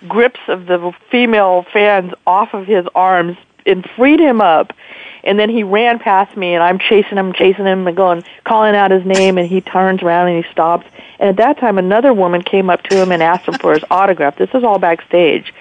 grips 0.08 0.40
of 0.48 0.66
the 0.66 0.92
female 1.10 1.66
fans 1.74 2.14
off 2.26 2.54
of 2.54 2.68
his 2.68 2.86
arms 2.96 3.38
and 3.66 3.88
freed 3.96 4.20
him 4.20 4.42
up. 4.42 4.74
And 5.24 5.38
then 5.38 5.50
he 5.50 5.64
ran 5.64 6.00
past 6.00 6.38
me 6.38 6.54
and 6.54 6.64
I'm 6.64 6.80
chasing 6.80 7.18
him, 7.18 7.34
chasing 7.34 7.66
him 7.66 7.86
and 7.88 7.98
going, 7.98 8.24
calling 8.46 8.76
out 8.76 8.92
his 8.92 9.06
name 9.06 9.38
and 9.38 9.48
he 9.48 9.62
turns 9.62 10.02
around 10.02 10.30
and 10.30 10.44
he 10.44 10.52
stops. 10.52 10.88
And 11.20 11.30
at 11.30 11.36
that 11.38 11.60
time 11.60 11.78
another 11.78 12.14
woman 12.14 12.44
came 12.44 12.70
up 12.70 12.84
to 12.84 13.02
him 13.02 13.12
and 13.12 13.22
asked 13.22 13.48
him 13.48 13.56
for 13.56 13.74
his 13.74 13.84
autograph. 13.90 14.38
This 14.38 14.50
is 14.54 14.64
all 14.64 14.80
backstage. 14.80 15.54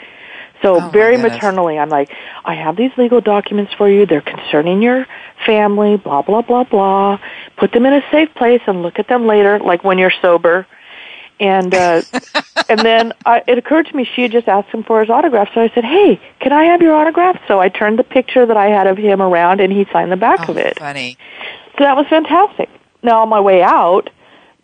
So 0.66 0.80
Oh, 0.82 0.90
very 0.90 1.16
maternally, 1.16 1.78
I'm 1.78 1.88
like, 1.90 2.10
I 2.44 2.54
have 2.54 2.76
these 2.76 2.90
legal 2.98 3.20
documents 3.20 3.72
for 3.74 3.88
you. 3.88 4.04
They're 4.04 4.20
concerning 4.20 4.82
your 4.82 5.06
family, 5.46 5.96
blah, 5.96 6.22
blah, 6.22 6.42
blah, 6.42 6.64
blah. 6.64 7.20
Put 7.56 7.70
them 7.70 7.86
in 7.86 7.92
a 7.92 8.02
safe 8.10 8.34
place 8.34 8.60
and 8.66 8.82
look 8.82 8.98
at 8.98 9.06
them 9.06 9.28
later, 9.28 9.60
like 9.60 9.84
when 9.84 9.96
you're 9.96 10.12
sober. 10.20 10.66
And, 11.38 11.72
uh, 11.72 12.02
and 12.68 12.84
then 12.84 13.12
I, 13.24 13.44
it 13.46 13.58
occurred 13.58 13.86
to 13.86 13.96
me 13.96 14.08
she 14.16 14.22
had 14.22 14.32
just 14.32 14.48
asked 14.48 14.70
him 14.70 14.82
for 14.82 14.98
his 15.00 15.08
autograph. 15.08 15.50
So 15.54 15.60
I 15.60 15.70
said, 15.72 15.84
hey, 15.84 16.20
can 16.40 16.52
I 16.52 16.64
have 16.64 16.82
your 16.82 16.96
autograph? 16.96 17.40
So 17.46 17.60
I 17.60 17.68
turned 17.68 18.00
the 18.00 18.04
picture 18.04 18.44
that 18.44 18.56
I 18.56 18.66
had 18.66 18.88
of 18.88 18.98
him 18.98 19.22
around 19.22 19.60
and 19.60 19.72
he 19.72 19.86
signed 19.92 20.10
the 20.10 20.16
back 20.16 20.48
Oh, 20.48 20.52
of 20.52 20.56
it. 20.56 20.80
funny. 20.80 21.16
So 21.78 21.84
that 21.84 21.96
was 21.96 22.06
fantastic. 22.08 22.68
Now 23.04 23.22
on 23.22 23.28
my 23.28 23.40
way 23.40 23.62
out, 23.62 24.10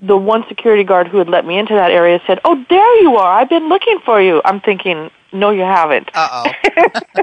the 0.02 0.16
one 0.16 0.44
security 0.48 0.84
guard 0.84 1.08
who 1.08 1.18
had 1.18 1.28
let 1.28 1.46
me 1.46 1.58
into 1.58 1.74
that 1.74 1.90
area 1.90 2.20
said, 2.26 2.40
"Oh, 2.44 2.62
there 2.68 3.02
you 3.02 3.16
are. 3.16 3.38
I've 3.38 3.48
been 3.48 3.68
looking 3.68 3.98
for 4.04 4.20
you." 4.20 4.42
I'm 4.44 4.60
thinking, 4.60 5.10
"No, 5.32 5.50
you 5.50 5.62
haven't." 5.62 6.10
Uh 6.12 6.44
oh. 6.44 7.22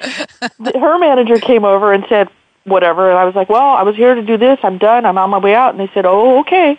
Her 0.78 0.98
manager 0.98 1.38
came 1.38 1.64
over 1.64 1.92
and 1.92 2.04
said, 2.08 2.28
"Whatever." 2.64 3.10
And 3.10 3.18
I 3.18 3.24
was 3.24 3.34
like, 3.34 3.48
"Well, 3.48 3.76
I 3.76 3.82
was 3.82 3.96
here 3.96 4.14
to 4.14 4.22
do 4.22 4.36
this. 4.36 4.58
I'm 4.62 4.78
done. 4.78 5.06
I'm 5.06 5.18
on 5.18 5.30
my 5.30 5.38
way 5.38 5.54
out." 5.54 5.74
And 5.74 5.80
they 5.80 5.90
said, 5.92 6.06
"Oh, 6.06 6.40
okay." 6.40 6.78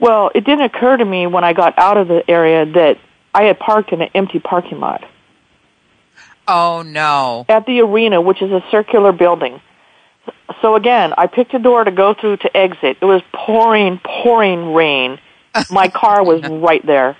Well, 0.00 0.32
it 0.34 0.44
didn't 0.44 0.64
occur 0.64 0.96
to 0.96 1.04
me 1.04 1.28
when 1.28 1.44
I 1.44 1.52
got 1.52 1.78
out 1.78 1.96
of 1.96 2.08
the 2.08 2.28
area 2.28 2.66
that 2.66 2.98
I 3.34 3.44
had 3.44 3.60
parked 3.60 3.92
in 3.92 4.02
an 4.02 4.10
empty 4.14 4.40
parking 4.40 4.80
lot 4.80 5.04
oh 6.48 6.82
no. 6.82 7.46
at 7.48 7.66
the 7.66 7.80
arena, 7.80 8.20
which 8.20 8.42
is 8.42 8.50
a 8.50 8.62
circular 8.70 9.12
building. 9.12 9.60
So 10.60 10.76
again, 10.76 11.12
I 11.18 11.26
picked 11.26 11.54
a 11.54 11.58
door 11.58 11.82
to 11.84 11.90
go 11.90 12.14
through 12.14 12.36
to 12.38 12.56
exit. 12.56 12.98
It 13.00 13.04
was 13.04 13.22
pouring, 13.32 14.00
pouring 14.04 14.72
rain. 14.74 15.18
My 15.70 15.88
car 16.02 16.24
was 16.24 16.42
right 16.42 16.84
there. 16.86 17.16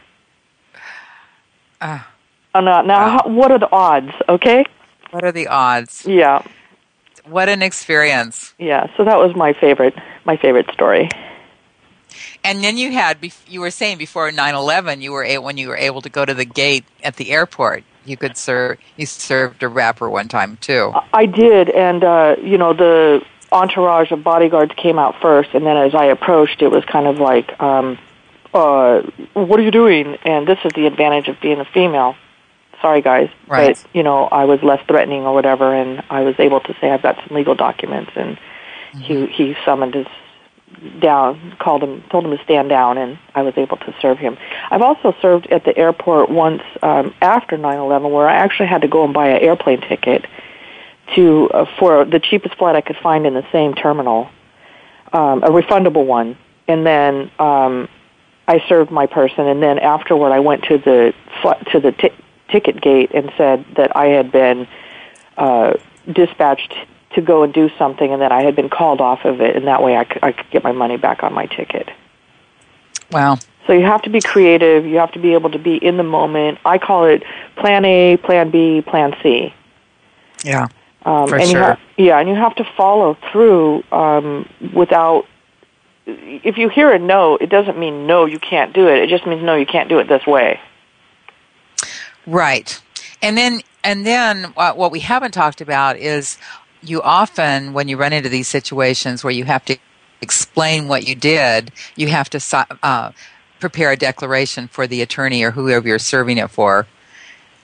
Ah. 1.81 2.09
And, 2.55 2.69
uh, 2.69 2.83
now, 2.83 3.07
Wow. 3.07 3.11
how, 3.25 3.29
what 3.31 3.51
are 3.51 3.59
the 3.59 3.71
odds? 3.73 4.13
Okay. 4.29 4.65
What 5.11 5.25
are 5.25 5.33
the 5.33 5.49
odds? 5.49 6.07
Yeah, 6.07 6.43
What 7.25 7.49
an 7.49 7.63
experience. 7.63 8.55
yeah. 8.59 8.87
So 8.97 9.05
that 9.05 9.19
was 9.19 9.35
my 9.37 9.53
favorite, 9.53 9.95
my 10.25 10.37
favorite 10.37 10.71
story. 10.73 11.09
And 12.45 12.63
then 12.63 12.77
you 12.77 12.93
had, 12.93 13.19
you 13.47 13.61
were 13.61 13.71
saying 13.71 13.99
before 13.99 14.31
9/11, 14.31 15.01
you 15.01 15.13
were 15.13 15.25
a- 15.25 15.39
when 15.39 15.57
you 15.57 15.69
were 15.69 15.77
able 15.77 16.03
to 16.03 16.09
go 16.09 16.25
to 16.25 16.35
the 16.35 16.45
gate 16.45 16.85
at 17.03 17.17
the 17.17 17.31
airport, 17.31 17.85
you 18.05 18.17
could 18.17 18.37
serve. 18.37 18.79
You 18.97 19.07
served 19.07 19.63
a 19.63 19.69
rapper 19.69 20.09
one 20.11 20.29
time 20.29 20.57
too. 20.61 20.93
I 21.13 21.27
did, 21.27 21.71
and 21.71 22.03
uh, 22.05 22.37
you 22.43 22.59
know 22.59 22.73
the 22.73 23.23
entourage 23.51 24.11
of 24.13 24.25
bodyguards 24.25 24.73
came 24.77 24.99
out 24.99 25.21
first, 25.21 25.51
and 25.55 25.65
then 25.67 25.77
as 25.77 25.95
I 25.95 26.07
approached, 26.07 26.63
it 26.63 26.69
was 26.69 26.85
kind 26.85 27.07
of 27.07 27.19
like, 27.19 27.61
um, 27.61 27.99
uh, 28.55 29.03
"What 29.35 29.61
are 29.61 29.63
you 29.63 29.71
doing?" 29.71 30.17
And 30.25 30.47
this 30.47 30.59
is 30.65 30.73
the 30.75 30.87
advantage 30.87 31.29
of 31.29 31.41
being 31.41 31.61
a 31.61 31.65
female. 31.65 32.17
Sorry, 32.81 33.01
guys, 33.01 33.29
Right. 33.47 33.77
but 33.77 33.85
you 33.95 34.03
know 34.03 34.25
I 34.25 34.45
was 34.45 34.63
less 34.63 34.85
threatening 34.89 35.23
or 35.23 35.33
whatever, 35.35 35.73
and 35.75 36.03
I 36.11 36.23
was 36.23 36.35
able 36.39 36.61
to 36.61 36.75
say 36.81 36.91
I've 36.91 37.03
got 37.03 37.17
some 37.27 37.37
legal 37.37 37.55
documents, 37.55 38.11
and 38.17 38.39
he 39.01 39.27
he 39.27 39.57
summoned 39.65 39.95
his 39.95 40.07
down, 41.01 41.57
called 41.59 41.83
him, 41.83 42.03
told 42.11 42.25
him 42.25 42.37
to 42.37 42.43
stand 42.45 42.69
down, 42.69 42.99
and 42.99 43.19
I 43.35 43.43
was 43.43 43.55
able 43.57 43.77
to 43.79 43.95
serve 44.01 44.19
him. 44.19 44.37
I've 44.71 44.83
also 44.83 45.15
served 45.21 45.47
at 45.49 45.65
the 45.65 45.77
airport 45.77 46.31
once 46.31 46.63
um, 46.83 47.15
after 47.21 47.57
9/11, 47.57 48.11
where 48.11 48.29
I 48.29 48.35
actually 48.35 48.69
had 48.69 48.83
to 48.83 48.89
go 48.89 49.05
and 49.05 49.15
buy 49.15 49.29
an 49.29 49.43
airplane 49.43 49.81
ticket 49.81 50.27
to 51.15 51.51
uh, 51.51 51.67
for 51.79 52.05
the 52.05 52.21
cheapest 52.21 52.57
flight 52.57 52.77
I 52.77 52.81
could 52.81 52.97
find 52.97 53.27
in 53.27 53.35
the 53.35 53.47
same 53.53 53.75
terminal, 53.75 54.31
um, 55.13 55.43
a 55.43 55.49
refundable 55.49 56.07
one, 56.07 56.37
and 56.69 56.87
then 56.87 57.31
um, 57.39 57.89
I 58.49 58.63
served 58.69 58.91
my 58.91 59.07
person, 59.07 59.47
and 59.47 59.63
then 59.63 59.79
afterward 59.79 60.33
I 60.33 60.41
went 60.41 60.65
to 60.65 60.79
the 60.79 61.15
to 61.73 61.81
the 61.81 61.93
ti- 61.93 62.13
ticket 62.49 62.81
gate 62.81 63.11
and 63.15 63.33
said 63.37 63.65
that 63.77 63.97
I 63.97 64.07
had 64.07 64.33
been 64.33 64.67
uh, 65.37 65.75
dispatched 66.11 66.75
to 67.15 67.21
go 67.21 67.43
and 67.43 67.53
do 67.53 67.71
something, 67.79 68.13
and 68.13 68.23
that 68.23 68.33
I 68.33 68.43
had 68.43 68.57
been 68.57 68.69
called 68.69 69.01
off 69.01 69.25
of 69.25 69.41
it, 69.41 69.57
and 69.57 69.67
that 69.67 69.83
way 69.83 69.97
I 69.97 70.05
could, 70.05 70.23
I 70.23 70.33
could 70.33 70.51
get 70.51 70.65
my 70.65 70.73
money 70.73 70.97
back 70.97 71.23
on 71.23 71.33
my 71.33 71.47
ticket. 71.47 71.89
Wow. 73.11 73.39
So 73.67 73.73
you 73.73 73.85
have 73.85 74.03
to 74.03 74.11
be 74.11 74.21
creative. 74.21 74.85
You 74.85 74.99
have 74.99 75.13
to 75.13 75.19
be 75.19 75.35
able 75.35 75.51
to 75.51 75.59
be 75.59 75.77
in 75.77 75.97
the 75.97 76.03
moment. 76.03 76.59
I 76.65 76.79
call 76.79 77.05
it 77.05 77.23
Plan 77.57 77.85
A, 77.85 78.17
Plan 78.17 78.51
B, 78.51 78.83
Plan 78.83 79.15
C. 79.23 79.55
Yeah. 80.45 80.69
Um, 81.05 81.29
For 81.29 81.37
and 81.37 81.45
you 81.45 81.53
sure. 81.53 81.63
have, 81.63 81.81
yeah, 81.97 82.19
and 82.19 82.29
you 82.29 82.35
have 82.35 82.55
to 82.57 82.65
follow 82.77 83.17
through 83.31 83.85
um, 83.93 84.49
without. 84.75 85.27
If 86.07 86.59
you 86.59 86.69
hear 86.69 86.91
a 86.91 86.99
no, 86.99 87.37
it 87.37 87.49
doesn't 87.49 87.79
mean 87.79 88.07
no, 88.07 88.25
you 88.25 88.41
can't 88.41 88.73
do 88.73 88.89
it. 88.89 88.99
It 88.99 89.09
just 89.09 89.27
means 89.27 89.43
no, 89.43 89.55
you 89.55 89.67
can't 89.67 89.89
do 89.89 90.01
it 90.01 90.09
this 90.09 90.27
way. 90.27 90.61
Right. 92.27 92.81
And 93.21 93.37
then 93.37 93.61
and 93.85 94.07
then 94.07 94.53
uh, 94.57 94.73
what 94.75 94.91
we 94.91 95.01
haven't 95.01 95.33
talked 95.33 95.61
about 95.61 95.97
is 95.97 96.39
you 96.83 97.03
often 97.03 97.73
when 97.73 97.89
you 97.89 97.97
run 97.97 98.13
into 98.13 98.29
these 98.29 98.49
situations 98.49 99.23
where 99.23 99.33
you 99.33 99.45
have 99.45 99.65
to 99.67 99.77
explain 100.21 100.89
what 100.89 101.07
you 101.07 101.15
did, 101.15 101.73
you 101.97 102.09
have 102.09 102.31
to 102.31 102.67
uh, 102.83 103.13
prepare 103.61 103.93
a 103.93 103.97
declaration 103.97 104.69
for 104.69 104.87
the 104.87 105.03
attorney 105.03 105.43
or 105.43 105.51
whoever 105.51 105.87
you're 105.87 105.99
serving 105.99 106.39
it 106.39 106.51
for. 106.51 106.87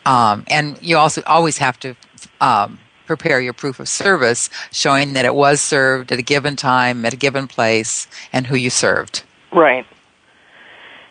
Um, 0.07 0.45
and 0.49 0.79
you 0.81 0.97
also 0.97 1.23
always 1.27 1.59
have 1.59 1.79
to 1.81 1.95
um, 2.41 2.79
prepare 3.07 3.41
your 3.41 3.53
proof 3.53 3.81
of 3.81 3.89
service 3.89 4.51
showing 4.71 5.15
that 5.15 5.25
it 5.25 5.35
was 5.35 5.61
served 5.61 6.13
at 6.13 6.19
a 6.19 6.23
given 6.23 6.57
time, 6.57 7.05
at 7.05 7.13
a 7.13 7.17
given 7.17 7.49
place, 7.49 8.07
and 8.33 8.47
who 8.47 8.57
you 8.57 8.71
served. 8.71 9.23
Right. 9.53 9.87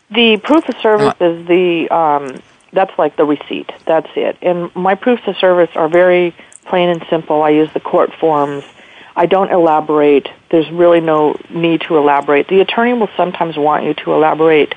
The 0.10 0.38
proof 0.38 0.68
of 0.70 0.78
service 0.78 1.16
is 1.20 1.47
the 1.47 1.89
um, 1.89 2.41
that's 2.72 2.97
like 2.97 3.18
the 3.18 3.26
receipt. 3.26 3.72
That's 3.86 4.10
it. 4.16 4.38
And 4.41 4.74
my 4.76 4.95
proofs 4.95 5.24
of 5.28 5.38
service 5.38 5.70
are 5.76 5.89
very 5.89 6.34
plain 6.70 6.89
and 6.89 7.05
simple. 7.09 7.41
I 7.41 7.49
use 7.49 7.70
the 7.74 7.80
court 7.80 8.13
forms. 8.20 8.63
I 9.15 9.26
don't 9.26 9.51
elaborate. 9.51 10.30
There's 10.51 10.70
really 10.72 11.01
no 11.01 11.39
need 11.49 11.82
to 11.82 11.97
elaborate. 11.97 12.47
The 12.47 12.61
attorney 12.61 12.93
will 12.93 13.09
sometimes 13.18 13.57
want 13.57 13.84
you 13.86 13.93
to 13.95 14.13
elaborate 14.13 14.76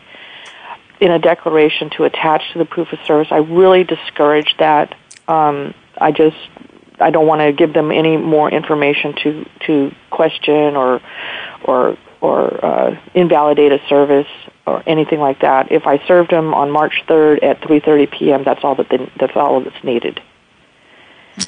in 1.01 1.11
a 1.11 1.19
declaration 1.19 1.91
to 1.91 2.05
attach 2.05 2.43
to 2.53 2.59
the 2.59 2.65
proof 2.65 2.93
of 2.93 2.99
service. 3.07 3.29
I 3.31 3.39
really 3.39 3.85
discourage 3.85 4.55
that. 4.59 4.95
Um, 5.29 5.75
I 5.99 6.13
just 6.13 6.37
I 7.01 7.11
don't 7.11 7.27
want 7.27 7.41
to 7.41 7.53
give 7.53 7.73
them 7.73 7.91
any 7.91 8.17
more 8.17 8.51
information 8.51 9.15
to 9.23 9.47
to 9.67 9.95
question 10.11 10.77
or 10.77 11.01
or 11.65 11.97
or 12.21 12.65
uh, 12.65 13.01
invalidate 13.15 13.73
a 13.73 13.81
service 13.89 14.29
or 14.67 14.83
anything 14.87 15.21
like 15.21 15.41
that. 15.41 15.73
If 15.73 15.87
I 15.87 16.07
served 16.07 16.31
them 16.31 16.53
on 16.53 16.71
March 16.71 17.03
3rd 17.09 17.43
at 17.43 17.61
3:30 17.63 18.11
p.m., 18.11 18.45
that's 18.45 18.63
all 18.63 18.75
that 18.77 18.89
they, 18.91 19.11
that's 19.19 19.37
all 19.37 19.61
that's 19.61 19.83
needed. 19.83 20.21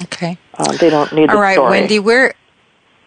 Okay. 0.03 0.37
Um, 0.57 0.75
they 0.77 0.89
don't 0.89 1.11
need 1.13 1.29
the 1.29 1.33
All 1.33 1.41
right, 1.41 1.55
story. 1.55 1.69
Wendy, 1.71 1.99
we're 1.99 2.33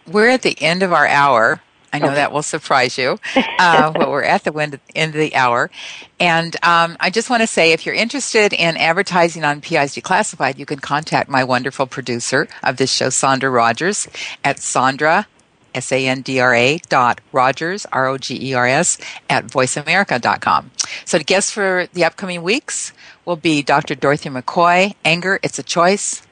we're 0.07 0.29
at 0.29 0.41
the 0.41 0.59
end 0.61 0.83
of 0.83 0.93
our 0.93 1.07
hour, 1.07 1.61
I 1.93 1.99
know 1.99 2.07
okay. 2.07 2.15
that 2.15 2.31
will 2.31 2.43
surprise 2.43 2.97
you. 2.97 3.19
Uh, 3.59 3.91
well, 3.95 4.11
we're 4.11 4.21
at 4.21 4.43
the 4.43 4.53
end, 4.53 4.79
end 4.95 5.15
of 5.15 5.19
the 5.19 5.33
hour. 5.33 5.71
And 6.19 6.55
um, 6.63 6.95
I 6.99 7.09
just 7.09 7.27
want 7.27 7.41
to 7.41 7.47
say 7.47 7.71
if 7.71 7.87
you're 7.87 7.95
interested 7.95 8.53
in 8.53 8.77
advertising 8.77 9.43
on 9.43 9.61
PIs 9.61 9.95
Declassified, 9.95 10.59
you 10.59 10.65
can 10.65 10.77
contact 10.77 11.27
my 11.27 11.43
wonderful 11.43 11.87
producer 11.87 12.47
of 12.61 12.77
this 12.77 12.91
show, 12.91 13.09
Sandra 13.09 13.49
Rogers, 13.49 14.07
at 14.43 14.59
Sandra, 14.59 15.25
S 15.73 15.91
A 15.91 16.07
N 16.07 16.21
D 16.21 16.39
R 16.39 16.53
A 16.53 16.77
dot 16.87 17.19
Rogers, 17.31 17.87
R 17.91 18.07
O 18.07 18.19
G 18.19 18.51
E 18.51 18.53
R 18.53 18.67
S, 18.67 18.99
at 19.27 19.47
voiceamerica.com. 19.47 20.69
So 21.03 21.17
the 21.17 21.23
guests 21.23 21.49
for 21.49 21.87
the 21.93 22.05
upcoming 22.05 22.43
weeks 22.43 22.93
will 23.25 23.37
be 23.37 23.63
Dr. 23.63 23.95
Dorothy 23.95 24.29
McCoy, 24.29 24.93
Anger, 25.03 25.39
It's 25.41 25.57
a 25.57 25.63
Choice, 25.63 26.26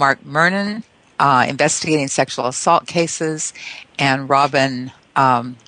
Mark 0.00 0.24
Mernon, 0.24 0.82
uh, 1.18 1.44
investigating 1.46 2.08
sexual 2.08 2.46
assault 2.46 2.86
cases, 2.86 3.52
and 3.98 4.28
Robin. 4.28 4.90
Um, 5.14 5.58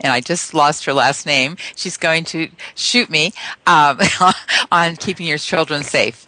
and 0.00 0.12
I 0.12 0.20
just 0.20 0.52
lost 0.52 0.84
her 0.84 0.92
last 0.92 1.24
name. 1.24 1.56
She's 1.76 1.96
going 1.96 2.24
to 2.24 2.48
shoot 2.74 3.08
me 3.08 3.32
um, 3.66 4.00
on 4.72 4.96
keeping 4.96 5.26
your 5.26 5.38
children 5.38 5.84
safe. 5.84 6.26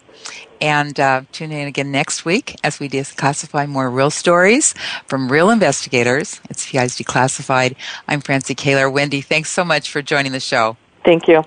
And 0.61 0.97
uh, 0.99 1.23
tune 1.31 1.51
in 1.51 1.67
again 1.67 1.91
next 1.91 2.25
week 2.25 2.55
as 2.63 2.79
we 2.79 2.89
declassify 2.89 3.67
more 3.67 3.89
real 3.89 4.09
stories 4.09 4.73
from 5.05 5.31
real 5.31 5.49
investigators. 5.49 6.41
It's 6.49 6.69
PIs 6.69 6.97
Declassified. 6.97 7.75
I'm 8.07 8.21
Francie 8.21 8.55
Koehler. 8.55 8.91
Wendy, 8.91 9.21
thanks 9.21 9.51
so 9.51 9.63
much 9.63 9.91
for 9.91 10.01
joining 10.01 10.31
the 10.31 10.39
show. 10.39 10.77
Thank 11.05 11.27
you. 11.27 11.43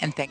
And 0.00 0.14
thank 0.14 0.30